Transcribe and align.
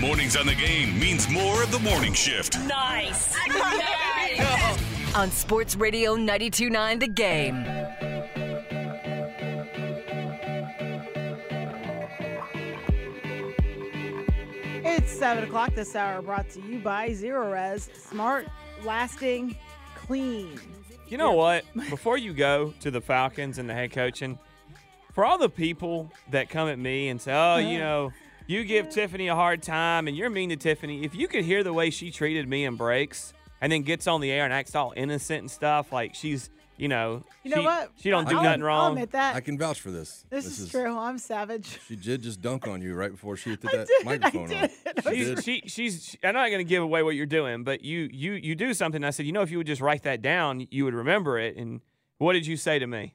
Mornings 0.00 0.34
on 0.34 0.46
the 0.46 0.54
game 0.54 0.98
means 0.98 1.28
more 1.28 1.62
of 1.62 1.70
the 1.70 1.78
morning 1.80 2.14
shift. 2.14 2.58
Nice. 2.66 3.36
On 5.14 5.30
Sports 5.30 5.76
Radio 5.76 6.16
92.9 6.16 7.00
The 7.00 7.08
Game. 7.08 7.66
It's 14.86 15.12
7 15.12 15.44
o'clock 15.44 15.74
this 15.74 15.94
hour, 15.94 16.22
brought 16.22 16.48
to 16.50 16.62
you 16.62 16.78
by 16.78 17.10
Zerorez. 17.10 17.94
Smart, 17.94 18.46
lasting, 18.84 19.54
clean. 19.94 20.58
You 21.08 21.18
know 21.18 21.32
what? 21.32 21.64
Before 21.90 22.16
you 22.16 22.32
go 22.32 22.72
to 22.80 22.90
the 22.90 23.02
Falcons 23.02 23.58
and 23.58 23.68
the 23.68 23.74
head 23.74 23.92
coaching, 23.92 24.38
for 25.12 25.24
all 25.24 25.38
the 25.38 25.48
people 25.48 26.10
that 26.30 26.48
come 26.50 26.68
at 26.68 26.78
me 26.78 27.08
and 27.08 27.20
say, 27.20 27.32
"Oh, 27.32 27.56
you 27.56 27.78
know, 27.78 28.12
you 28.46 28.64
give 28.64 28.88
Tiffany 28.88 29.28
a 29.28 29.34
hard 29.34 29.62
time 29.62 30.08
and 30.08 30.16
you're 30.16 30.30
mean 30.30 30.50
to 30.50 30.56
Tiffany," 30.56 31.04
if 31.04 31.14
you 31.14 31.28
could 31.28 31.44
hear 31.44 31.62
the 31.62 31.72
way 31.72 31.90
she 31.90 32.10
treated 32.10 32.48
me 32.48 32.64
in 32.64 32.76
breaks 32.76 33.32
and 33.60 33.72
then 33.72 33.82
gets 33.82 34.06
on 34.06 34.20
the 34.20 34.30
air 34.30 34.44
and 34.44 34.52
acts 34.52 34.74
all 34.74 34.92
innocent 34.96 35.40
and 35.40 35.50
stuff, 35.50 35.92
like 35.92 36.14
she's, 36.14 36.48
you 36.76 36.86
know, 36.86 37.24
You 37.42 37.50
know 37.50 37.56
she, 37.60 37.64
what? 37.66 37.90
she 37.96 38.10
don't 38.10 38.28
do 38.28 38.36
I'll- 38.36 38.42
nothing 38.44 38.62
I'll 38.62 38.68
wrong. 38.68 38.92
admit 38.92 39.10
that. 39.10 39.34
I 39.34 39.40
can 39.40 39.58
vouch 39.58 39.80
for 39.80 39.90
this. 39.90 40.24
this, 40.30 40.46
is, 40.60 40.70
true. 40.70 40.96
I'm 40.96 41.18
savage. 41.18 41.80
She 41.88 41.96
did 41.96 42.22
just 42.22 42.40
dunk 42.40 42.68
on 42.68 42.80
you 42.80 42.94
right 42.94 43.10
before 43.10 43.36
she 43.36 43.50
hit 43.50 43.60
that 43.62 43.72
did, 43.88 43.90
I 44.02 44.04
microphone 44.04 44.42
on. 44.44 44.48
did. 44.50 44.70
I 45.04 45.10
She 45.10 45.16
She's, 45.16 45.26
did. 45.26 45.44
she, 45.44 45.62
she's. 45.66 46.04
She, 46.04 46.18
I'm 46.22 46.34
not 46.34 46.46
going 46.50 46.60
to 46.60 46.64
give 46.68 46.82
away 46.84 47.02
what 47.02 47.16
you're 47.16 47.26
doing, 47.26 47.64
but 47.64 47.82
you, 47.82 48.08
you, 48.12 48.34
you 48.34 48.54
do 48.54 48.72
something. 48.74 49.02
I 49.02 49.10
said, 49.10 49.26
you 49.26 49.32
know, 49.32 49.42
if 49.42 49.50
you 49.50 49.58
would 49.58 49.66
just 49.66 49.80
write 49.80 50.04
that 50.04 50.22
down, 50.22 50.68
you 50.70 50.84
would 50.84 50.94
remember 50.94 51.36
it. 51.40 51.56
And 51.56 51.80
what 52.18 52.34
did 52.34 52.46
you 52.46 52.56
say 52.56 52.78
to 52.78 52.86
me? 52.86 53.14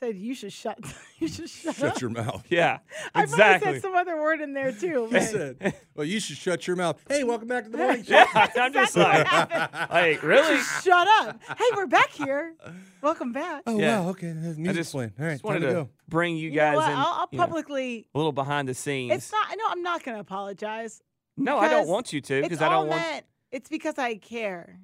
Said 0.00 0.16
you 0.16 0.34
should 0.34 0.52
shut. 0.52 0.78
You 1.20 1.28
should 1.28 1.50
shut, 1.50 1.76
Shut 1.76 1.96
up. 1.96 2.00
your 2.00 2.08
mouth. 2.08 2.46
Yeah, 2.48 2.78
I 3.14 3.24
exactly. 3.24 3.58
probably 3.60 3.80
said 3.80 3.82
some 3.82 3.94
other 3.94 4.16
word 4.22 4.40
in 4.40 4.54
there 4.54 4.72
too. 4.72 5.06
He 5.12 5.20
said, 5.20 5.74
"Well, 5.94 6.06
you 6.06 6.18
should 6.18 6.38
shut 6.38 6.66
your 6.66 6.76
mouth." 6.76 6.98
Hey, 7.06 7.24
welcome 7.24 7.46
back 7.46 7.64
to 7.64 7.68
the 7.70 7.76
morning 7.76 8.02
show. 8.04 8.12
yeah, 8.14 8.24
I'm 8.56 8.72
just 8.72 8.96
exactly 8.96 9.02
what 9.02 9.12
like, 9.18 9.26
happened. 9.50 9.90
like 9.90 10.22
really. 10.22 10.58
Shut 10.82 11.06
up. 11.20 11.38
Hey, 11.58 11.64
we're 11.76 11.86
back 11.88 12.10
here. 12.12 12.54
Welcome 13.02 13.32
back. 13.32 13.64
Oh 13.66 13.78
Yeah. 13.78 14.00
wow, 14.00 14.08
okay. 14.12 14.32
The 14.32 14.48
I 14.48 14.52
music's 14.54 14.76
just, 14.78 14.92
playing. 14.92 15.12
All 15.20 15.26
right, 15.26 15.32
just 15.32 15.42
time 15.44 15.48
wanted 15.52 15.60
to 15.60 15.66
to 15.66 15.72
go. 15.74 15.88
bring 16.08 16.36
you 16.38 16.48
You 16.48 16.56
know 16.56 16.56
guys 16.80 16.88
in. 16.90 16.94
I'll, 16.98 17.06
I'll 17.06 17.28
you 17.30 17.36
know, 17.38 17.44
publicly. 17.44 18.06
a 18.14 18.18
little 18.18 18.32
behind 18.32 18.66
the 18.66 18.74
scenes. 18.74 19.12
It's 19.12 19.30
not. 19.30 19.48
No, 19.58 19.64
I'm 19.68 19.82
not 19.82 20.02
going 20.02 20.14
to 20.16 20.20
apologize. 20.22 21.02
no, 21.36 21.58
I 21.58 21.68
don't 21.68 21.86
want 21.86 22.14
you 22.14 22.22
to 22.22 22.40
because 22.40 22.62
I 22.62 22.70
don't 22.70 22.88
want. 22.88 22.98
meant. 23.02 23.26
It's 23.52 23.68
because 23.68 23.98
I 23.98 24.14
care. 24.14 24.78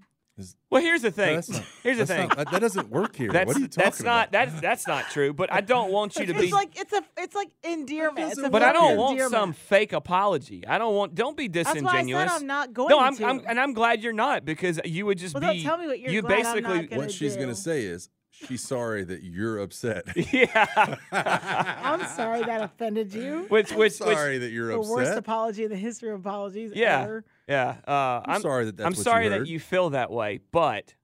Well, 0.70 0.82
here's 0.82 1.00
the 1.02 1.10
thing. 1.10 1.36
that's 1.36 1.48
not- 1.48 1.62
here's 1.82 1.96
the 1.98 2.06
thing. 2.06 2.28
not- 2.28 2.36
that, 2.36 2.50
that 2.50 2.60
doesn't 2.60 2.90
work 2.90 3.16
here. 3.16 3.32
That's 3.32 3.46
what 3.46 3.56
are 3.56 3.60
you 3.60 3.68
talking 3.68 3.84
that's 3.84 4.02
not 4.02 4.28
about? 4.28 4.32
that's 4.50 4.60
that's 4.60 4.86
not 4.86 5.10
true. 5.10 5.32
But 5.32 5.50
I 5.52 5.60
don't 5.62 5.90
want 5.90 6.16
you 6.16 6.26
to 6.26 6.32
It's 6.32 6.40
be. 6.42 6.52
like 6.52 6.78
it's 6.78 6.92
a. 6.92 7.02
It's 7.16 7.34
like 7.34 7.50
endearment. 7.64 8.32
It's 8.32 8.42
a 8.42 8.50
but 8.50 8.62
I 8.62 8.72
don't 8.72 8.96
want 8.98 9.12
endearment. 9.12 9.32
some 9.32 9.52
fake 9.54 9.92
apology. 9.94 10.66
I 10.66 10.76
don't 10.78 10.94
want. 10.94 11.14
Don't 11.14 11.36
be 11.36 11.48
disingenuous. 11.48 11.82
That's 11.82 11.94
why 11.94 11.98
I 11.98 12.02
disingenuous. 12.02 12.32
said 12.32 12.40
I'm 12.42 12.46
not 12.46 12.72
going 12.74 12.88
no, 12.90 13.00
I'm, 13.00 13.16
to. 13.16 13.24
I'm 13.26 13.42
and 13.48 13.58
I'm 13.58 13.72
glad 13.72 14.02
you're 14.02 14.12
not 14.12 14.44
because 14.44 14.78
you 14.84 15.06
would 15.06 15.18
just 15.18 15.34
Well, 15.34 15.52
be. 15.52 15.62
tell 15.62 15.78
me 15.78 15.86
what 15.86 16.00
you're 16.00 16.10
you 16.12 16.20
glad 16.22 16.32
I'm 16.32 16.42
basically. 16.42 16.62
not 16.62 16.90
gonna 16.90 17.02
What 17.02 17.10
she's 17.12 17.36
gonna 17.36 17.54
say 17.54 17.84
is 17.84 18.08
she's 18.46 18.62
sorry 18.62 19.04
that 19.04 19.22
you're 19.22 19.58
upset. 19.58 20.04
yeah. 20.32 20.96
I'm 21.12 22.04
sorry 22.08 22.42
that 22.44 22.62
offended 22.62 23.12
you. 23.12 23.46
which 23.48 23.72
which 23.72 23.94
sorry 23.94 24.38
that 24.38 24.50
you're 24.50 24.72
the 24.72 24.80
worst 24.80 25.16
apology 25.16 25.64
in 25.64 25.70
the 25.70 25.76
history 25.76 26.10
of 26.10 26.20
apologies 26.20 26.72
Yeah. 26.74 27.02
ever. 27.02 27.24
yeah. 27.48 27.76
Uh, 27.86 28.20
I'm 28.24 28.40
sorry 28.40 28.66
that 28.66 28.76
that's 28.76 28.86
I'm 28.86 28.90
what 28.92 28.98
you 28.98 29.02
sorry 29.04 29.28
that 29.28 29.46
you 29.46 29.60
feel 29.60 29.90
that 29.90 30.10
way, 30.10 30.40
but. 30.52 30.94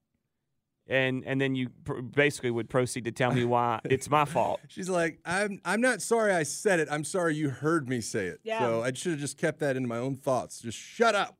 And 0.85 1.23
and 1.25 1.39
then 1.39 1.55
you 1.55 1.69
pr- 1.85 2.01
basically 2.01 2.51
would 2.51 2.69
proceed 2.69 3.05
to 3.05 3.11
tell 3.13 3.31
me 3.31 3.45
why 3.45 3.79
it's 3.85 4.09
my 4.09 4.25
fault. 4.25 4.59
She's 4.67 4.89
like, 4.89 5.17
I'm 5.23 5.61
I'm 5.63 5.79
not 5.79 6.01
sorry 6.01 6.33
I 6.33 6.43
said 6.43 6.81
it. 6.81 6.89
I'm 6.91 7.05
sorry 7.05 7.35
you 7.35 7.49
heard 7.49 7.87
me 7.87 8.01
say 8.01 8.25
it. 8.27 8.41
Yeah. 8.43 8.59
So 8.59 8.83
I 8.83 8.91
should 8.91 9.13
have 9.13 9.21
just 9.21 9.37
kept 9.37 9.59
that 9.59 9.77
in 9.77 9.87
my 9.87 9.97
own 9.97 10.15
thoughts. 10.17 10.59
Just 10.59 10.77
shut 10.77 11.15
up. 11.15 11.37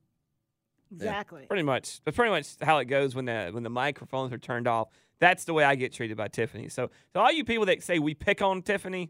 Exactly. 0.94 1.46
Pretty 1.48 1.64
much. 1.64 2.00
That's 2.06 2.16
pretty 2.16 2.32
much 2.32 2.56
how 2.62 2.78
it 2.78 2.86
goes 2.86 3.16
when 3.16 3.26
the 3.26 3.50
when 3.52 3.64
the 3.64 3.70
microphones 3.70 4.32
are 4.32 4.38
turned 4.38 4.66
off. 4.68 4.88
That's 5.24 5.46
the 5.46 5.54
way 5.54 5.64
I 5.64 5.76
get 5.76 5.94
treated 5.94 6.18
by 6.18 6.28
Tiffany. 6.28 6.68
So, 6.68 6.90
so 7.14 7.22
all 7.22 7.32
you 7.32 7.46
people 7.46 7.66
that 7.68 7.82
say 7.82 7.98
we 7.98 8.14
pick 8.14 8.42
on 8.42 8.62
Tiffany, 8.62 9.10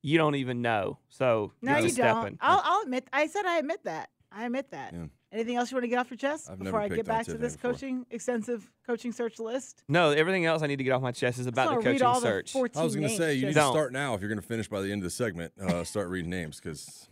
you 0.00 0.16
don't 0.16 0.36
even 0.36 0.62
know. 0.62 0.98
So 1.08 1.50
No, 1.60 1.72
you're 1.72 1.80
you 1.80 1.84
just 1.86 1.96
stepping. 1.96 2.22
don't. 2.22 2.38
I'll, 2.40 2.62
I'll 2.64 2.82
admit. 2.82 3.08
I 3.12 3.26
said 3.26 3.44
I 3.46 3.58
admit 3.58 3.82
that. 3.82 4.10
I 4.30 4.44
admit 4.44 4.70
that. 4.70 4.92
Yeah. 4.92 5.06
Anything 5.32 5.56
else 5.56 5.72
you 5.72 5.74
want 5.74 5.82
to 5.84 5.88
get 5.88 5.98
off 5.98 6.08
your 6.08 6.18
chest 6.18 6.48
I've 6.48 6.60
before 6.60 6.80
I 6.80 6.88
get 6.88 7.04
back 7.04 7.26
to 7.26 7.34
this 7.36 7.56
before. 7.56 7.72
coaching 7.72 8.06
extensive 8.10 8.70
coaching 8.86 9.10
search 9.10 9.40
list? 9.40 9.82
No, 9.88 10.10
everything 10.10 10.46
else 10.46 10.62
I 10.62 10.68
need 10.68 10.76
to 10.76 10.84
get 10.84 10.92
off 10.92 11.02
my 11.02 11.10
chest 11.10 11.40
is 11.40 11.48
about 11.48 11.64
the 11.64 11.74
wanna 11.76 11.78
read 11.78 11.92
coaching 11.94 12.06
all 12.06 12.20
the 12.20 12.26
search. 12.26 12.52
14 12.52 12.80
I 12.80 12.84
was 12.84 12.94
gonna 12.94 13.08
say 13.08 13.34
you 13.34 13.46
need 13.46 13.54
to 13.54 13.54
Don't. 13.54 13.72
start 13.72 13.92
now 13.92 14.14
if 14.14 14.20
you're 14.20 14.30
gonna 14.30 14.42
finish 14.42 14.68
by 14.68 14.80
the 14.82 14.92
end 14.92 15.00
of 15.02 15.04
the 15.04 15.10
segment. 15.10 15.52
Uh, 15.60 15.82
start 15.84 16.08
reading 16.10 16.30
names 16.30 16.60
because 16.60 17.08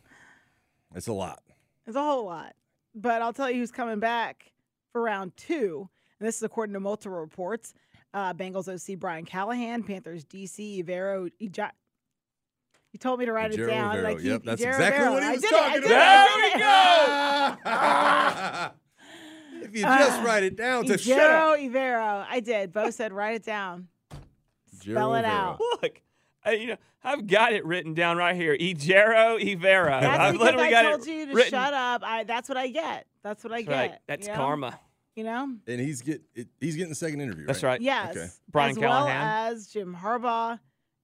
it's 0.94 1.09
a 1.09 1.12
lot. 1.12 1.43
It's 1.88 1.97
a 1.97 2.03
whole 2.03 2.25
lot. 2.25 2.54
But 2.94 3.21
I'll 3.21 3.32
tell 3.32 3.50
you 3.50 3.59
who's 3.59 3.72
coming 3.72 3.98
back 3.98 4.53
for 4.93 5.03
round 5.03 5.37
two. 5.37 5.88
And 6.21 6.27
this 6.27 6.37
is 6.37 6.43
according 6.43 6.75
to 6.75 6.81
multiple 6.81 7.19
reports. 7.19 7.75
Uh, 8.15 8.33
Bengals 8.35 8.69
OC 8.69 8.99
Brian 8.99 9.25
Callahan, 9.27 9.83
Panthers 9.83 10.25
DC 10.25 10.83
Ivero 10.83 11.31
Ija- 11.41 11.71
You 12.93 12.99
told 12.99 13.21
me 13.21 13.27
to 13.27 13.33
write 13.33 13.53
it 13.53 13.67
down. 13.67 13.97
and 13.99 14.07
I 14.07 14.11
Yep, 14.13 14.43
that's 14.45 14.63
Ejiro 14.63 14.69
exactly 14.69 15.05
Evero. 15.05 15.13
what 15.13 15.23
he 15.23 15.29
was 15.31 15.41
did 15.43 15.53
it, 15.53 15.55
I 15.55 15.59
talking 15.69 15.83
it, 15.83 15.93
I 15.93 17.55
about. 18.65 18.73
did 18.73 19.63
it. 19.63 19.65
if 19.69 19.77
you 19.77 19.83
just 19.83 20.23
write 20.23 20.43
it 20.45 20.57
down 20.57 20.87
to 20.87 20.97
shut 20.99 21.19
up. 21.19 21.59
Ivero. 21.59 22.25
I 22.29 22.41
did. 22.41 22.73
Bo 22.73 22.91
said 22.91 23.13
write 23.13 23.35
it 23.37 23.45
down. 23.45 23.89
Spell 24.81 25.15
it 25.15 25.23
Evero. 25.25 25.29
out. 25.29 25.61
Look, 25.83 26.01
I, 26.45 26.53
you 26.53 26.67
know, 26.69 26.77
I've 27.05 27.27
got 27.27 27.53
it 27.53 27.65
written 27.67 27.93
down 27.95 28.17
right 28.17 28.35
here. 28.37 28.57
Ijero 28.57 29.39
Ivera. 29.43 30.01
That's 30.01 30.19
I've 30.19 30.33
because 30.33 30.47
literally 30.47 30.67
I 30.69 30.71
got 30.71 30.83
told 30.83 31.01
it 31.03 31.11
you 31.11 31.27
to 31.27 31.35
written. 31.35 31.51
shut 31.51 31.75
up. 31.75 32.03
I, 32.05 32.25
that's 32.25 32.49
what 32.49 32.57
I 32.59 32.69
get. 32.69 33.07
That's 33.23 33.45
what 33.45 33.53
I 33.53 33.57
That's 33.63 33.69
get. 33.69 33.77
right. 33.91 33.99
That's 34.07 34.27
you 34.27 34.33
know? 34.33 34.39
karma. 34.39 34.81
You 35.19 35.25
know? 35.25 35.53
And 35.67 35.81
he's 35.81 36.01
get 36.01 36.23
it, 36.37 36.47
he's 36.61 36.77
getting 36.77 36.91
the 36.91 36.95
second 36.95 37.21
interview. 37.21 37.45
That's 37.45 37.65
right. 37.65 37.71
right. 37.73 37.81
Yes. 37.81 38.17
Okay. 38.17 38.29
Brian 38.53 38.71
as 38.71 38.79
Callahan. 38.79 39.06
well 39.06 39.53
as 39.53 39.67
Jim 39.67 39.97
Harbaugh. 40.01 40.61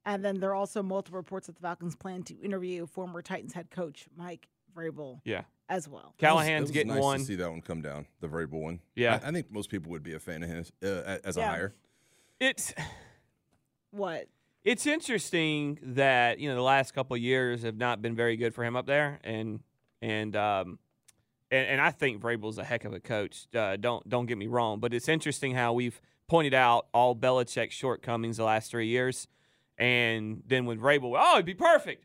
And 0.06 0.24
then 0.24 0.38
there 0.38 0.50
are 0.50 0.54
also 0.54 0.84
multiple 0.84 1.16
reports 1.16 1.48
that 1.48 1.56
the 1.56 1.62
Falcons 1.62 1.96
plan 1.96 2.22
to 2.24 2.34
interview 2.40 2.86
former 2.86 3.22
Titans 3.22 3.54
head 3.54 3.70
coach 3.72 4.06
Mike 4.16 4.46
Vrabel 4.72 5.20
Yeah. 5.24 5.42
as 5.68 5.88
well. 5.88 6.00
It 6.00 6.06
was- 6.06 6.14
Callahan's 6.18 6.58
it 6.58 6.60
was 6.62 6.70
getting 6.70 6.92
nice 6.94 7.02
one. 7.02 7.18
To 7.18 7.24
see 7.24 7.34
that 7.34 7.50
one 7.50 7.60
come 7.60 7.82
down, 7.82 8.06
the 8.20 8.28
Vrabel 8.28 8.60
one. 8.62 8.80
Yeah. 8.94 9.18
I, 9.20 9.30
I 9.30 9.32
think 9.32 9.50
most 9.50 9.68
people 9.68 9.90
would 9.90 10.04
be 10.04 10.12
a 10.14 10.20
fan 10.20 10.44
of 10.44 10.48
his 10.48 10.70
uh, 10.80 11.18
as 11.24 11.36
a 11.36 11.40
Yeah. 11.40 11.48
hire. 11.50 11.74
It's 12.38 12.72
What? 13.90 14.28
it's 14.62 14.86
interesting 14.86 15.78
that 15.82 16.38
you 16.38 16.48
know 16.48 16.54
the 16.54 16.62
last 16.62 16.94
couple 16.94 17.16
of 17.16 17.20
years 17.20 17.62
have 17.64 17.76
not 17.76 18.00
been 18.00 18.14
very 18.14 18.36
good 18.36 18.54
for 18.54 18.62
him 18.64 18.76
up 18.76 18.86
there, 18.86 19.18
and 19.24 19.60
and 20.00 20.34
um, 20.36 20.78
and, 21.54 21.66
and 21.72 21.80
I 21.80 21.90
think 21.90 22.20
Vrabel's 22.22 22.58
a 22.58 22.64
heck 22.64 22.84
of 22.84 22.92
a 22.92 23.00
coach. 23.00 23.46
Uh, 23.54 23.76
don't 23.76 24.08
don't 24.08 24.26
get 24.26 24.38
me 24.38 24.46
wrong, 24.46 24.80
but 24.80 24.92
it's 24.94 25.08
interesting 25.08 25.54
how 25.54 25.72
we've 25.72 26.00
pointed 26.28 26.54
out 26.54 26.86
all 26.92 27.14
Belichick's 27.14 27.74
shortcomings 27.74 28.36
the 28.38 28.44
last 28.44 28.70
three 28.70 28.88
years, 28.88 29.28
and 29.78 30.42
then 30.46 30.66
with 30.66 30.80
Vrabel, 30.80 31.16
oh, 31.18 31.34
it'd 31.34 31.46
be 31.46 31.54
perfect, 31.54 32.04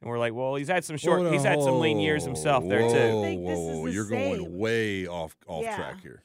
and 0.00 0.10
we're 0.10 0.18
like, 0.18 0.34
well, 0.34 0.54
he's 0.56 0.68
had 0.68 0.84
some 0.84 0.96
short, 0.96 1.20
Hold 1.22 1.32
he's 1.32 1.44
had 1.44 1.62
some 1.62 1.80
lean 1.80 1.98
years 1.98 2.24
himself 2.24 2.68
there 2.68 2.82
too. 2.82 3.22
think 3.22 3.42
Whoa, 3.42 3.86
the 3.86 3.92
you're 3.92 4.08
going 4.08 4.58
way 4.58 5.06
off 5.06 5.36
off 5.46 5.62
Yeah. 5.62 5.76
track 5.76 6.02
here. 6.02 6.22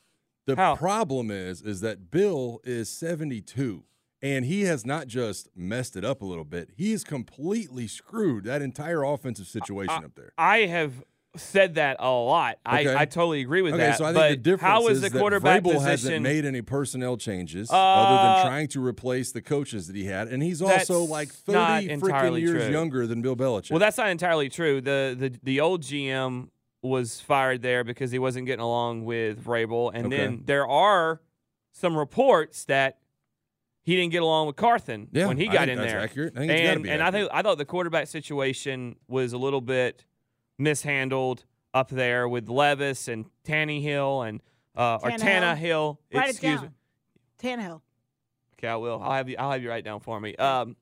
The 0.48 0.56
How? 0.56 0.76
problem 0.76 1.30
is 1.32 1.62
is 1.62 1.82
that 1.82 2.10
Bill 2.12 2.60
is 2.64 2.90
72 2.90 3.84
And 4.24 4.46
he 4.46 4.64
has 4.64 4.86
not 4.86 5.08
just 5.08 5.50
messed 5.56 5.96
it 5.96 6.04
up 6.06 6.22
a 6.22 6.26
little 6.26 6.44
bit; 6.46 6.70
he 6.76 6.92
has 6.92 7.04
completely 7.04 7.88
screwed 7.88 8.44
that 8.44 8.62
entire 8.62 9.04
offensive 9.04 9.48
situation 9.48 10.04
up 10.04 10.14
there. 10.16 10.32
I 10.38 10.60
have 10.66 11.04
said 11.38 11.76
that 11.76 11.98
a 12.00 12.10
lot. 12.10 12.58
Okay. 12.68 12.94
I, 12.94 13.02
I 13.02 13.06
totally 13.06 13.42
agree 13.42 13.62
with 13.62 13.74
Okay, 13.76 13.84
that. 13.84 13.98
so 13.98 14.04
I 14.06 14.08
think 14.10 14.16
but 14.18 14.30
the 14.30 14.36
difference 14.38 14.62
how 14.62 14.88
is 14.90 14.98
is 14.98 15.04
the 15.04 15.10
that 15.10 15.18
quarterback 15.20 15.62
Vrabel 15.64 15.74
position? 15.76 15.88
hasn't 15.90 16.22
made 16.24 16.44
any 16.46 16.62
personnel 16.62 17.16
changes 17.16 17.70
other 17.72 18.16
Uh, 18.18 18.22
than 18.36 18.46
trying 18.46 18.68
to 18.70 18.86
replace 18.86 19.32
the 19.32 19.42
coaches 19.42 19.88
that 19.88 19.96
he 19.96 20.04
had, 20.06 20.28
and 20.28 20.44
he's 20.44 20.62
also 20.62 21.04
like 21.04 21.30
thirty 21.30 21.88
freaking 21.90 22.40
years 22.40 22.64
true. 22.66 22.72
younger 22.72 23.08
than 23.08 23.22
Bill 23.22 23.36
Belichick. 23.38 23.72
well, 23.72 23.80
that's 23.80 23.98
not 23.98 24.10
entirely 24.10 24.50
true. 24.50 24.82
The 24.82 25.16
the 25.18 25.40
the 25.42 25.62
old 25.62 25.84
GM 25.84 26.50
was 26.84 27.22
fired 27.22 27.62
there 27.62 27.84
because 27.84 28.12
he 28.12 28.20
wasn't 28.20 28.46
getting 28.48 28.60
along 28.64 29.06
with 29.06 29.42
Vrabel, 29.44 29.92
and 29.94 30.08
Okay. 30.08 30.18
then 30.18 30.42
there 30.46 30.68
are 30.68 31.22
some 31.72 31.96
reports 31.96 32.66
that 32.66 32.98
he 33.84 33.96
didn't 33.96 34.12
get 34.12 34.22
along 34.22 34.48
with 34.48 34.58
Carthon 34.58 35.08
Yeah, 35.12 35.28
when 35.28 35.38
he 35.38 35.48
got 35.48 35.70
in 35.70 35.78
there. 35.78 36.00
accurate. 36.00 36.34
I 36.36 36.40
think 36.40 36.52
it's 36.52 36.62
gotta 36.62 36.72
and 36.82 36.88
and 36.88 37.02
I 37.04 37.12
think 37.12 37.30
I 37.32 37.42
thought 37.42 37.58
the 37.58 37.66
quarterback 37.66 38.08
situation 38.08 38.98
was 39.08 39.32
a 39.32 39.38
little 39.38 39.62
bit 39.62 40.04
mishandled 40.62 41.46
up 41.74 41.90
there 41.90 42.28
with 42.28 42.50
Levis 42.50 43.08
and 43.08 43.26
Tannehill 43.46 44.28
and 44.28 44.42
uh, 44.76 45.00
or 45.02 45.12
Tannehill. 45.12 45.20
Tannehill. 45.20 45.98
Write 46.14 46.28
it 46.28 46.32
excuse 46.32 46.62
me. 46.62 46.70
Tannehill. 47.42 47.82
Okay, 48.58 48.68
I 48.68 48.76
will. 48.76 49.02
I'll 49.02 49.14
have 49.14 49.28
you. 49.28 49.36
I'll 49.38 49.52
have 49.52 49.62
you 49.62 49.70
write 49.70 49.84
down 49.84 50.00
for 50.00 50.20
me. 50.20 50.36
Um, 50.36 50.76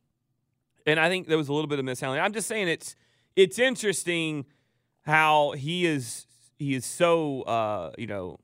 and 0.86 1.00
I 1.00 1.10
think 1.10 1.28
there 1.28 1.38
was 1.38 1.50
a 1.50 1.54
little 1.54 1.68
bit 1.68 1.80
of 1.80 1.86
mishandling. 1.86 2.22
I'm 2.22 2.34
just 2.34 2.48
saying 2.48 2.68
it's 2.68 2.96
it's 3.36 3.58
interesting 3.58 4.46
how 5.02 5.52
he 5.52 5.86
is 5.86 6.28
he 6.58 6.74
is 6.76 6.86
so 6.86 7.44
uh, 7.44 7.92
you 7.98 8.08
know 8.08 8.40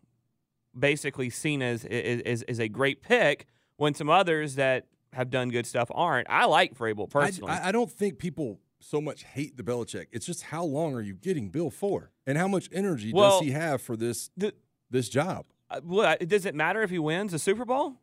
basically 0.78 1.30
seen 1.30 1.62
as, 1.62 1.86
as 1.86 2.44
as 2.44 2.60
a 2.60 2.68
great 2.68 3.02
pick 3.02 3.46
when 3.78 3.94
some 3.94 4.10
others 4.10 4.56
that 4.56 4.88
have 5.14 5.30
done 5.30 5.50
good 5.50 5.66
stuff 5.66 5.90
aren't. 5.94 6.30
I 6.30 6.46
like 6.46 6.78
Vrabel 6.78 7.08
I, 7.08 7.12
personally. 7.12 7.52
I, 7.52 7.70
I 7.70 7.72
don't 7.72 7.92
think 7.92 8.20
people 8.20 8.60
so 8.86 9.02
much 9.02 9.24
hate 9.24 9.58
the 9.58 9.64
Belichick. 9.64 10.08
It's 10.12 10.26
just 10.26 10.44
how 10.44 10.64
long 10.64 10.94
are 10.94 11.02
you 11.02 11.16
getting 11.16 11.50
Bill 11.50 11.72
for, 11.72 12.12
and 12.28 12.38
how 12.38 12.48
much 12.48 12.70
energy 12.72 13.12
Well, 13.14 13.40
does 13.40 13.48
he 13.48 13.52
have 13.52 13.82
for 13.82 13.98
this 13.98 14.30
the, 14.38 14.54
this 14.90 15.10
job? 15.10 15.46
uh, 15.70 15.82
well, 15.84 16.16
does 16.26 16.46
it 16.46 16.54
matter 16.54 16.84
if 16.84 16.90
he 16.92 17.00
wins 17.00 17.34
a 17.34 17.40
Super 17.40 17.66
Bowl? 17.66 17.96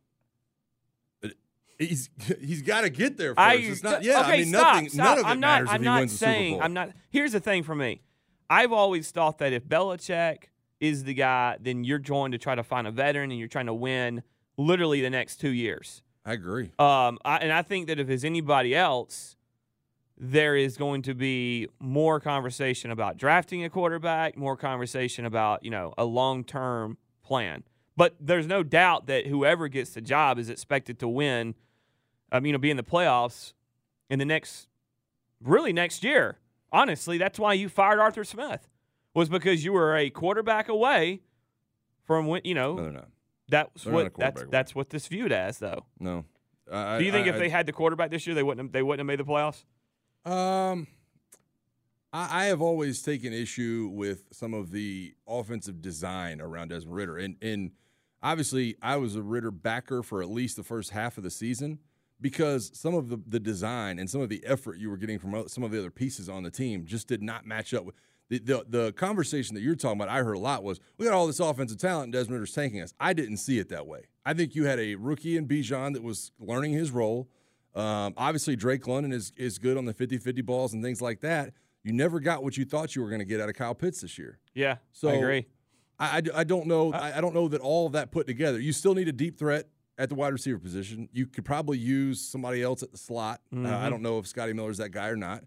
He's 1.79 2.11
he's 2.41 2.63
got 2.63 2.83
to 2.83 2.91
get 2.91 3.17
there 3.17 3.35
first. 3.35 3.41
I, 3.41 3.55
it's 3.55 3.83
not. 3.83 4.03
Yeah, 4.03 4.21
okay, 4.21 4.33
I 4.33 4.37
mean 4.39 4.47
stop, 4.47 4.75
nothing. 4.75 4.89
stop. 4.89 5.05
None 5.05 5.19
of 5.19 5.25
it 5.25 5.29
I'm 5.29 5.41
not, 5.41 5.47
matters 5.47 5.69
I'm 5.71 5.75
if 5.77 5.83
he 5.83 5.89
wins 5.89 6.13
the 6.13 6.19
saying, 6.19 6.53
Super 6.55 6.59
Bowl. 6.59 6.65
I'm 6.65 6.73
not. 6.75 6.91
Here's 7.11 7.33
the 7.33 7.41
thing 7.41 7.63
for 7.63 7.75
me. 7.75 8.03
I've 8.51 8.73
always 8.73 9.11
thought 9.11 9.39
that 9.39 9.53
if 9.53 9.65
Belichick 9.65 10.45
is 10.81 11.05
the 11.05 11.15
guy, 11.15 11.57
then 11.61 11.85
you're 11.85 11.99
going 11.99 12.33
to 12.33 12.39
try 12.39 12.55
to 12.55 12.63
find 12.63 12.87
a 12.87 12.91
veteran 12.91 13.31
and 13.31 13.39
you're 13.39 13.49
trying 13.49 13.67
to 13.67 13.75
win 13.75 14.23
literally 14.59 15.01
the 15.01 15.11
next 15.11 15.37
two 15.37 15.51
years. 15.51 16.03
I 16.25 16.35
agree. 16.35 16.73
Um, 16.79 17.19
I, 17.25 17.39
and 17.39 17.53
I 17.53 17.63
think 17.63 17.87
that 17.87 17.99
if 17.99 18.11
it's 18.11 18.25
anybody 18.25 18.75
else, 18.75 19.37
there 20.25 20.55
is 20.55 20.77
going 20.77 21.03
to 21.03 21.15
be 21.15 21.67
more 21.81 22.21
conversation 22.21 22.93
about 22.93 23.17
drafting 23.17 23.65
a 23.65 23.69
quarterback, 23.69 24.37
more 24.37 24.57
conversation 24.57 25.25
about 25.27 25.65
you 25.65 25.71
know 25.71 25.93
a 25.99 26.05
long 26.05 26.45
term 26.45 26.97
plan. 27.25 27.65
But 27.97 28.15
there's 28.21 28.47
no 28.47 28.63
doubt 28.63 29.07
that 29.09 29.27
whoever 29.27 29.67
gets 29.67 29.91
the 29.91 30.01
job 30.01 30.39
is 30.39 30.49
expected 30.49 30.99
to 31.01 31.09
win. 31.09 31.57
Um, 32.31 32.47
you 32.47 32.53
know, 32.53 32.59
be 32.59 32.71
in 32.71 32.77
the 32.77 32.83
playoffs 32.85 33.53
in 34.09 34.19
the 34.21 34.25
next, 34.25 34.69
really 35.43 35.73
next 35.73 36.03
year. 36.05 36.39
Honestly, 36.71 37.19
that's 37.19 37.39
why 37.39 37.53
you 37.53 37.69
fired 37.69 37.99
Arthur 37.99 38.25
Smith 38.25 38.69
was 39.15 39.29
because 39.29 39.65
you 39.65 39.73
were 39.75 39.95
a 39.97 40.09
quarterback 40.09 40.69
away 40.69 41.21
from 42.05 42.27
when 42.29 42.41
you 42.45 42.55
know 42.55 42.77
No, 42.77 43.05
that's 43.49 43.85
They're 43.85 43.93
what 43.93 44.15
that's 44.17 44.41
away. 44.41 44.49
that's 44.51 44.75
what 44.75 44.91
this 44.91 45.09
viewed 45.09 45.33
as 45.33 45.59
though. 45.59 45.85
No. 45.99 46.25
I, 46.73 46.99
Do 46.99 47.05
you 47.05 47.11
think 47.13 47.27
I, 47.27 47.31
if 47.31 47.35
I- 47.37 47.39
they 47.41 47.49
had 47.51 47.67
the 47.67 47.73
quarterback 47.73 48.11
this 48.11 48.25
year, 48.27 48.35
they 48.37 48.43
wouldn't 48.45 48.67
have, 48.69 48.73
they 48.73 48.83
wouldn't 48.83 49.01
have 49.01 49.07
made 49.07 49.19
the 49.19 49.31
playoffs? 49.31 49.65
Um, 50.25 50.87
I, 52.13 52.43
I 52.43 52.45
have 52.47 52.63
always 52.63 53.03
taken 53.03 53.33
issue 53.33 53.91
with 53.93 54.27
some 54.33 54.55
of 54.55 54.71
the 54.71 55.15
offensive 55.27 55.83
design 55.83 56.41
around 56.41 56.69
Desmond 56.69 56.97
Ridder, 56.97 57.19
and 57.19 57.37
and 57.43 57.73
obviously 58.23 58.77
I 58.83 58.97
was 58.97 59.17
a 59.17 59.23
Ridder 59.23 59.51
backer 59.51 60.03
for 60.03 60.23
at 60.23 60.29
least 60.29 60.57
the 60.57 60.63
first 60.63 60.91
half 60.91 61.17
of 61.19 61.25
the 61.25 61.31
season 61.31 61.81
because 62.21 62.71
some 62.75 62.95
of 62.95 63.09
the 63.09 63.21
the 63.27 63.41
design 63.41 63.99
and 63.99 64.09
some 64.09 64.21
of 64.21 64.29
the 64.29 64.45
effort 64.47 64.79
you 64.79 64.91
were 64.91 64.97
getting 64.97 65.19
from 65.19 65.49
some 65.49 65.65
of 65.65 65.71
the 65.71 65.79
other 65.79 65.91
pieces 65.91 66.29
on 66.29 66.43
the 66.43 66.51
team 66.51 66.85
just 66.87 67.09
did 67.09 67.23
not 67.23 67.47
match 67.47 67.75
up 67.75 67.85
with. 67.85 67.95
The, 68.29 68.39
the, 68.39 68.65
the 68.67 68.93
conversation 68.93 69.55
that 69.57 69.61
you're 69.61 69.75
talking 69.75 70.01
about, 70.01 70.09
I 70.09 70.23
heard 70.23 70.37
a 70.37 70.39
lot 70.39 70.63
was 70.63 70.81
we 70.97 71.05
got 71.05 71.13
all 71.13 71.27
this 71.27 71.41
offensive 71.41 71.77
talent 71.77 72.05
and 72.05 72.13
Desmond 72.15 72.41
Ridder's 72.41 72.55
tanking 72.55 72.81
us. 72.81 72.95
I 72.99 73.13
didn't 73.13 73.37
see 73.37 73.59
it 73.59 73.69
that 73.69 73.87
way. 73.87 74.05
I 74.25 74.33
think 74.33 74.55
you 74.55 74.65
had 74.65 74.79
a 74.79 74.95
rookie 74.95 75.37
in 75.37 75.47
Bijan 75.47 75.93
that 75.93 76.03
was 76.03 76.33
learning 76.39 76.73
his 76.73 76.93
role. 76.93 77.29
Um, 77.75 78.15
obviously, 78.17 78.57
Drake 78.57 78.87
London 78.87 79.13
is, 79.13 79.33
is 79.37 79.59
good 79.59 79.77
on 79.77 79.85
the 79.87 79.95
50 79.95 80.19
50 80.19 80.43
balls 80.43 80.73
and 80.75 80.83
things 80.83 81.01
like 81.01 81.21
that. 81.21 81.53
You 81.85 81.93
never 81.93 82.21
got 82.21 82.45
what 82.45 82.57
you 82.57 82.65
thought 82.65 82.95
you 82.95 83.03
were 83.03 83.09
going 83.09 83.19
to 83.21 83.25
get 83.25 83.41
out 83.41 83.49
of 83.49 83.55
Kyle 83.57 83.75
Pitts 83.75 84.03
this 84.03 84.19
year. 84.19 84.39
Yeah, 84.55 84.77
So 84.93 85.09
I 85.09 85.13
agree. 85.15 85.47
I, 85.99 86.19
I, 86.19 86.23
I 86.41 86.45
don't 86.45 86.67
know. 86.67 86.93
I, 86.93 87.19
I 87.19 87.21
don't 87.21 87.35
know 87.35 87.49
that 87.49 87.61
all 87.61 87.87
of 87.87 87.93
that 87.93 88.11
put 88.13 88.27
together. 88.27 88.61
You 88.61 88.73
still 88.73 88.95
need 88.95 89.09
a 89.09 89.13
deep 89.13 89.39
threat 89.39 89.69
at 89.99 90.09
the 90.09 90.15
wide 90.15 90.33
receiver 90.33 90.59
position. 90.59 91.09
You 91.13 91.27
could 91.27 91.45
probably 91.45 91.79
use 91.79 92.21
somebody 92.21 92.63
else 92.63 92.83
at 92.83 92.93
the 92.93 92.99
slot. 92.99 93.41
Uh, 93.53 93.57
Mm-hmm. 93.57 93.67
I 93.75 93.89
don't 93.91 94.03
know 94.03 94.19
if 94.19 94.27
Scotty 94.27 94.53
Miller's 94.53 94.79
that 94.79 94.91
guy 94.91 95.09
or 95.09 95.17
not. 95.17 95.45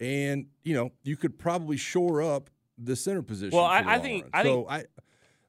And 0.00 0.46
you 0.64 0.74
know, 0.74 0.90
you 1.02 1.16
could 1.16 1.38
probably 1.38 1.76
shore 1.76 2.22
up 2.22 2.50
the 2.78 2.96
center 2.96 3.22
position. 3.22 3.56
Well, 3.56 3.66
I- 3.66 3.84
I 3.94 3.98
think- 3.98 4.24
run. 4.24 4.30
I 4.34 4.42
think- 4.42 4.66
I, 4.70 4.84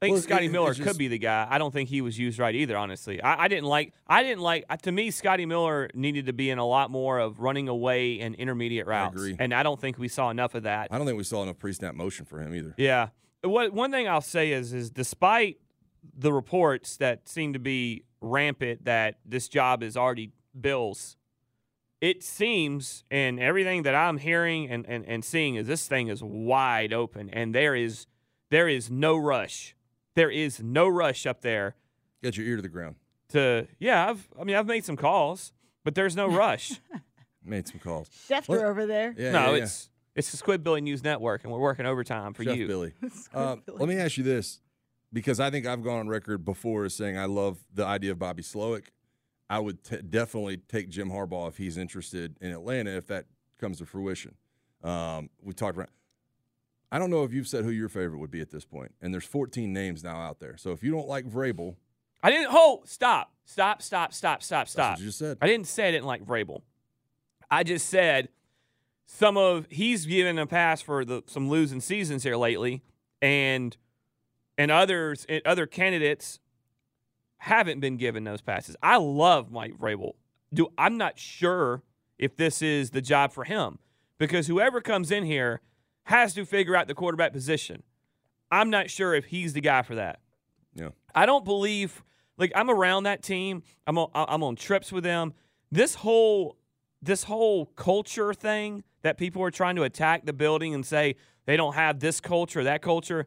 I 0.00 0.06
think 0.06 0.12
well, 0.12 0.22
Scotty 0.22 0.46
it- 0.46 0.52
Miller 0.52 0.72
it's 0.72 0.80
could 0.80 0.98
be 0.98 1.08
the 1.08 1.18
guy. 1.18 1.46
I 1.48 1.56
don't 1.56 1.72
think 1.72 1.88
he 1.88 2.02
was 2.02 2.18
used 2.18 2.38
right 2.38 2.54
either. 2.54 2.76
Honestly, 2.76 3.22
I, 3.22 3.44
I 3.44 3.48
didn't 3.48 3.64
like. 3.64 3.94
I 4.06 4.22
didn't 4.22 4.42
like. 4.42 4.64
Uh, 4.68 4.76
to 4.78 4.92
me, 4.92 5.10
Scotty 5.10 5.46
Miller 5.46 5.88
needed 5.94 6.26
to 6.26 6.34
be 6.34 6.50
in 6.50 6.58
a 6.58 6.66
lot 6.66 6.90
more 6.90 7.18
of 7.18 7.40
running 7.40 7.68
away 7.68 8.20
and 8.20 8.34
intermediate 8.34 8.86
routes, 8.86 9.14
agree. 9.16 9.36
and 9.38 9.54
I 9.54 9.62
don't 9.62 9.80
think 9.80 9.98
we 9.98 10.08
saw 10.08 10.28
enough 10.30 10.54
of 10.54 10.64
that. 10.64 10.88
I 10.90 10.98
don't 10.98 11.06
think 11.06 11.16
we 11.16 11.24
saw 11.24 11.42
enough 11.42 11.58
pre-snap 11.58 11.94
motion 11.94 12.26
for 12.26 12.40
him 12.40 12.54
either. 12.54 12.74
Yeah. 12.76 13.08
What 13.42 13.72
one 13.72 13.90
thing 13.90 14.06
I'll 14.08 14.20
say 14.20 14.52
is 14.52 14.72
is 14.72 14.90
despite 14.90 15.58
the 16.16 16.32
reports 16.32 16.96
that 16.98 17.28
seem 17.28 17.52
to 17.52 17.58
be 17.58 18.04
rampant 18.20 18.84
that 18.84 19.18
this 19.24 19.48
job 19.48 19.82
is 19.82 19.96
already 19.96 20.32
Bill's, 20.58 21.16
it 22.00 22.22
seems 22.22 23.04
and 23.10 23.40
everything 23.40 23.82
that 23.84 23.94
I'm 23.94 24.18
hearing 24.18 24.70
and, 24.70 24.84
and, 24.86 25.04
and 25.06 25.24
seeing 25.24 25.54
is 25.54 25.66
this 25.66 25.86
thing 25.86 26.08
is 26.08 26.22
wide 26.22 26.92
open 26.92 27.30
and 27.30 27.54
there 27.54 27.74
is 27.74 28.06
there 28.50 28.68
is 28.68 28.90
no 28.90 29.16
rush. 29.16 29.75
There 30.16 30.30
is 30.30 30.60
no 30.60 30.88
rush 30.88 31.24
up 31.26 31.42
there 31.42 31.76
Get 32.22 32.36
your 32.36 32.44
ear 32.46 32.56
to 32.56 32.62
the 32.62 32.68
ground. 32.68 32.96
to 33.28 33.68
yeah, 33.78 34.08
I've 34.10 34.26
I 34.40 34.42
mean 34.42 34.56
I've 34.56 34.66
made 34.66 34.84
some 34.84 34.96
calls, 34.96 35.52
but 35.84 35.94
there's 35.94 36.16
no 36.16 36.26
rush. 36.26 36.72
Made 37.44 37.68
some 37.68 37.78
calls. 37.78 38.08
Schefter 38.28 38.64
over 38.64 38.86
there. 38.86 39.14
Yeah, 39.16 39.30
no, 39.30 39.50
yeah, 39.52 39.56
yeah. 39.58 39.62
it's 39.62 39.88
it's 40.16 40.30
the 40.32 40.36
Squid 40.36 40.64
Billy 40.64 40.80
News 40.80 41.04
Network 41.04 41.44
and 41.44 41.52
we're 41.52 41.60
working 41.60 41.86
overtime 41.86 42.34
for 42.34 42.42
Chef 42.42 42.56
you. 42.56 42.66
Billy. 42.66 42.92
Squid 43.12 43.20
Uh, 43.32 43.56
Billy. 43.64 43.78
let 43.78 43.88
me 43.88 43.94
ask 43.96 44.16
you 44.16 44.24
this, 44.24 44.58
because 45.12 45.38
I 45.38 45.50
think 45.50 45.64
I've 45.64 45.84
gone 45.84 46.00
on 46.00 46.08
record 46.08 46.44
before 46.44 46.84
as 46.86 46.94
saying 46.96 47.16
I 47.16 47.26
love 47.26 47.58
the 47.72 47.84
idea 47.86 48.10
of 48.10 48.18
Bobby 48.18 48.42
Slowik. 48.42 48.86
I 49.48 49.60
would 49.60 49.84
t- 49.84 49.98
definitely 50.02 50.56
take 50.56 50.88
Jim 50.88 51.08
Harbaugh 51.10 51.46
if 51.48 51.56
he's 51.58 51.76
interested 51.78 52.36
in 52.40 52.50
Atlanta 52.50 52.90
if 52.96 53.06
that 53.06 53.26
comes 53.60 53.78
to 53.78 53.86
fruition. 53.86 54.34
Um, 54.82 55.30
we 55.40 55.52
talked 55.52 55.76
about. 55.76 55.90
I 56.90 56.98
don't 56.98 57.10
know 57.10 57.24
if 57.24 57.32
you've 57.32 57.48
said 57.48 57.64
who 57.64 57.70
your 57.70 57.88
favorite 57.88 58.18
would 58.18 58.30
be 58.30 58.40
at 58.40 58.50
this 58.50 58.64
point, 58.64 58.94
and 59.00 59.12
there's 59.12 59.24
14 59.24 59.72
names 59.72 60.04
now 60.04 60.16
out 60.16 60.38
there. 60.38 60.56
So 60.56 60.70
if 60.70 60.82
you 60.82 60.92
don't 60.92 61.08
like 61.08 61.28
Vrabel, 61.28 61.76
I 62.22 62.30
didn't 62.30 62.50
hold 62.50 62.88
stop. 62.88 63.32
Stop, 63.44 63.82
stop, 63.82 64.12
stop, 64.12 64.42
stop, 64.42 64.68
stop. 64.68 64.98
you 64.98 65.06
just 65.06 65.18
said. 65.18 65.38
I 65.40 65.46
didn't 65.46 65.66
say 65.66 65.88
I 65.88 65.92
didn't 65.92 66.06
like 66.06 66.24
Vrabel. 66.24 66.62
I 67.50 67.62
just 67.62 67.88
said 67.88 68.28
some 69.06 69.36
of 69.36 69.66
he's 69.70 70.06
given 70.06 70.38
a 70.38 70.46
pass 70.46 70.82
for 70.82 71.04
the 71.04 71.22
some 71.26 71.48
losing 71.48 71.80
seasons 71.80 72.22
here 72.22 72.36
lately, 72.36 72.82
and 73.22 73.76
and 74.58 74.70
others 74.70 75.26
and 75.28 75.42
other 75.46 75.66
candidates 75.66 76.40
haven't 77.38 77.80
been 77.80 77.96
given 77.96 78.24
those 78.24 78.40
passes. 78.40 78.76
I 78.82 78.96
love 78.96 79.50
Mike 79.50 79.78
Vrabel. 79.78 80.12
Do 80.52 80.68
I'm 80.76 80.96
not 80.96 81.18
sure 81.18 81.82
if 82.18 82.36
this 82.36 82.62
is 82.62 82.90
the 82.90 83.02
job 83.02 83.32
for 83.32 83.44
him 83.44 83.78
because 84.18 84.46
whoever 84.46 84.80
comes 84.80 85.10
in 85.10 85.24
here 85.24 85.60
has 86.06 86.34
to 86.34 86.44
figure 86.44 86.76
out 86.76 86.88
the 86.88 86.94
quarterback 86.94 87.32
position. 87.32 87.82
I'm 88.50 88.70
not 88.70 88.90
sure 88.90 89.14
if 89.14 89.26
he's 89.26 89.52
the 89.52 89.60
guy 89.60 89.82
for 89.82 89.96
that. 89.96 90.20
Yeah. 90.74 90.90
I 91.14 91.26
don't 91.26 91.44
believe 91.44 92.02
like 92.38 92.52
I'm 92.54 92.70
around 92.70 93.04
that 93.04 93.22
team. 93.22 93.62
I'm 93.86 93.98
on 93.98 94.10
I'm 94.14 94.42
on 94.42 94.56
trips 94.56 94.92
with 94.92 95.04
them. 95.04 95.34
This 95.70 95.96
whole 95.96 96.56
this 97.02 97.24
whole 97.24 97.66
culture 97.66 98.32
thing 98.32 98.84
that 99.02 99.18
people 99.18 99.42
are 99.42 99.50
trying 99.50 99.76
to 99.76 99.82
attack 99.82 100.26
the 100.26 100.32
building 100.32 100.74
and 100.74 100.86
say 100.86 101.16
they 101.44 101.56
don't 101.56 101.74
have 101.74 101.98
this 101.98 102.20
culture, 102.20 102.62
that 102.64 102.82
culture. 102.82 103.26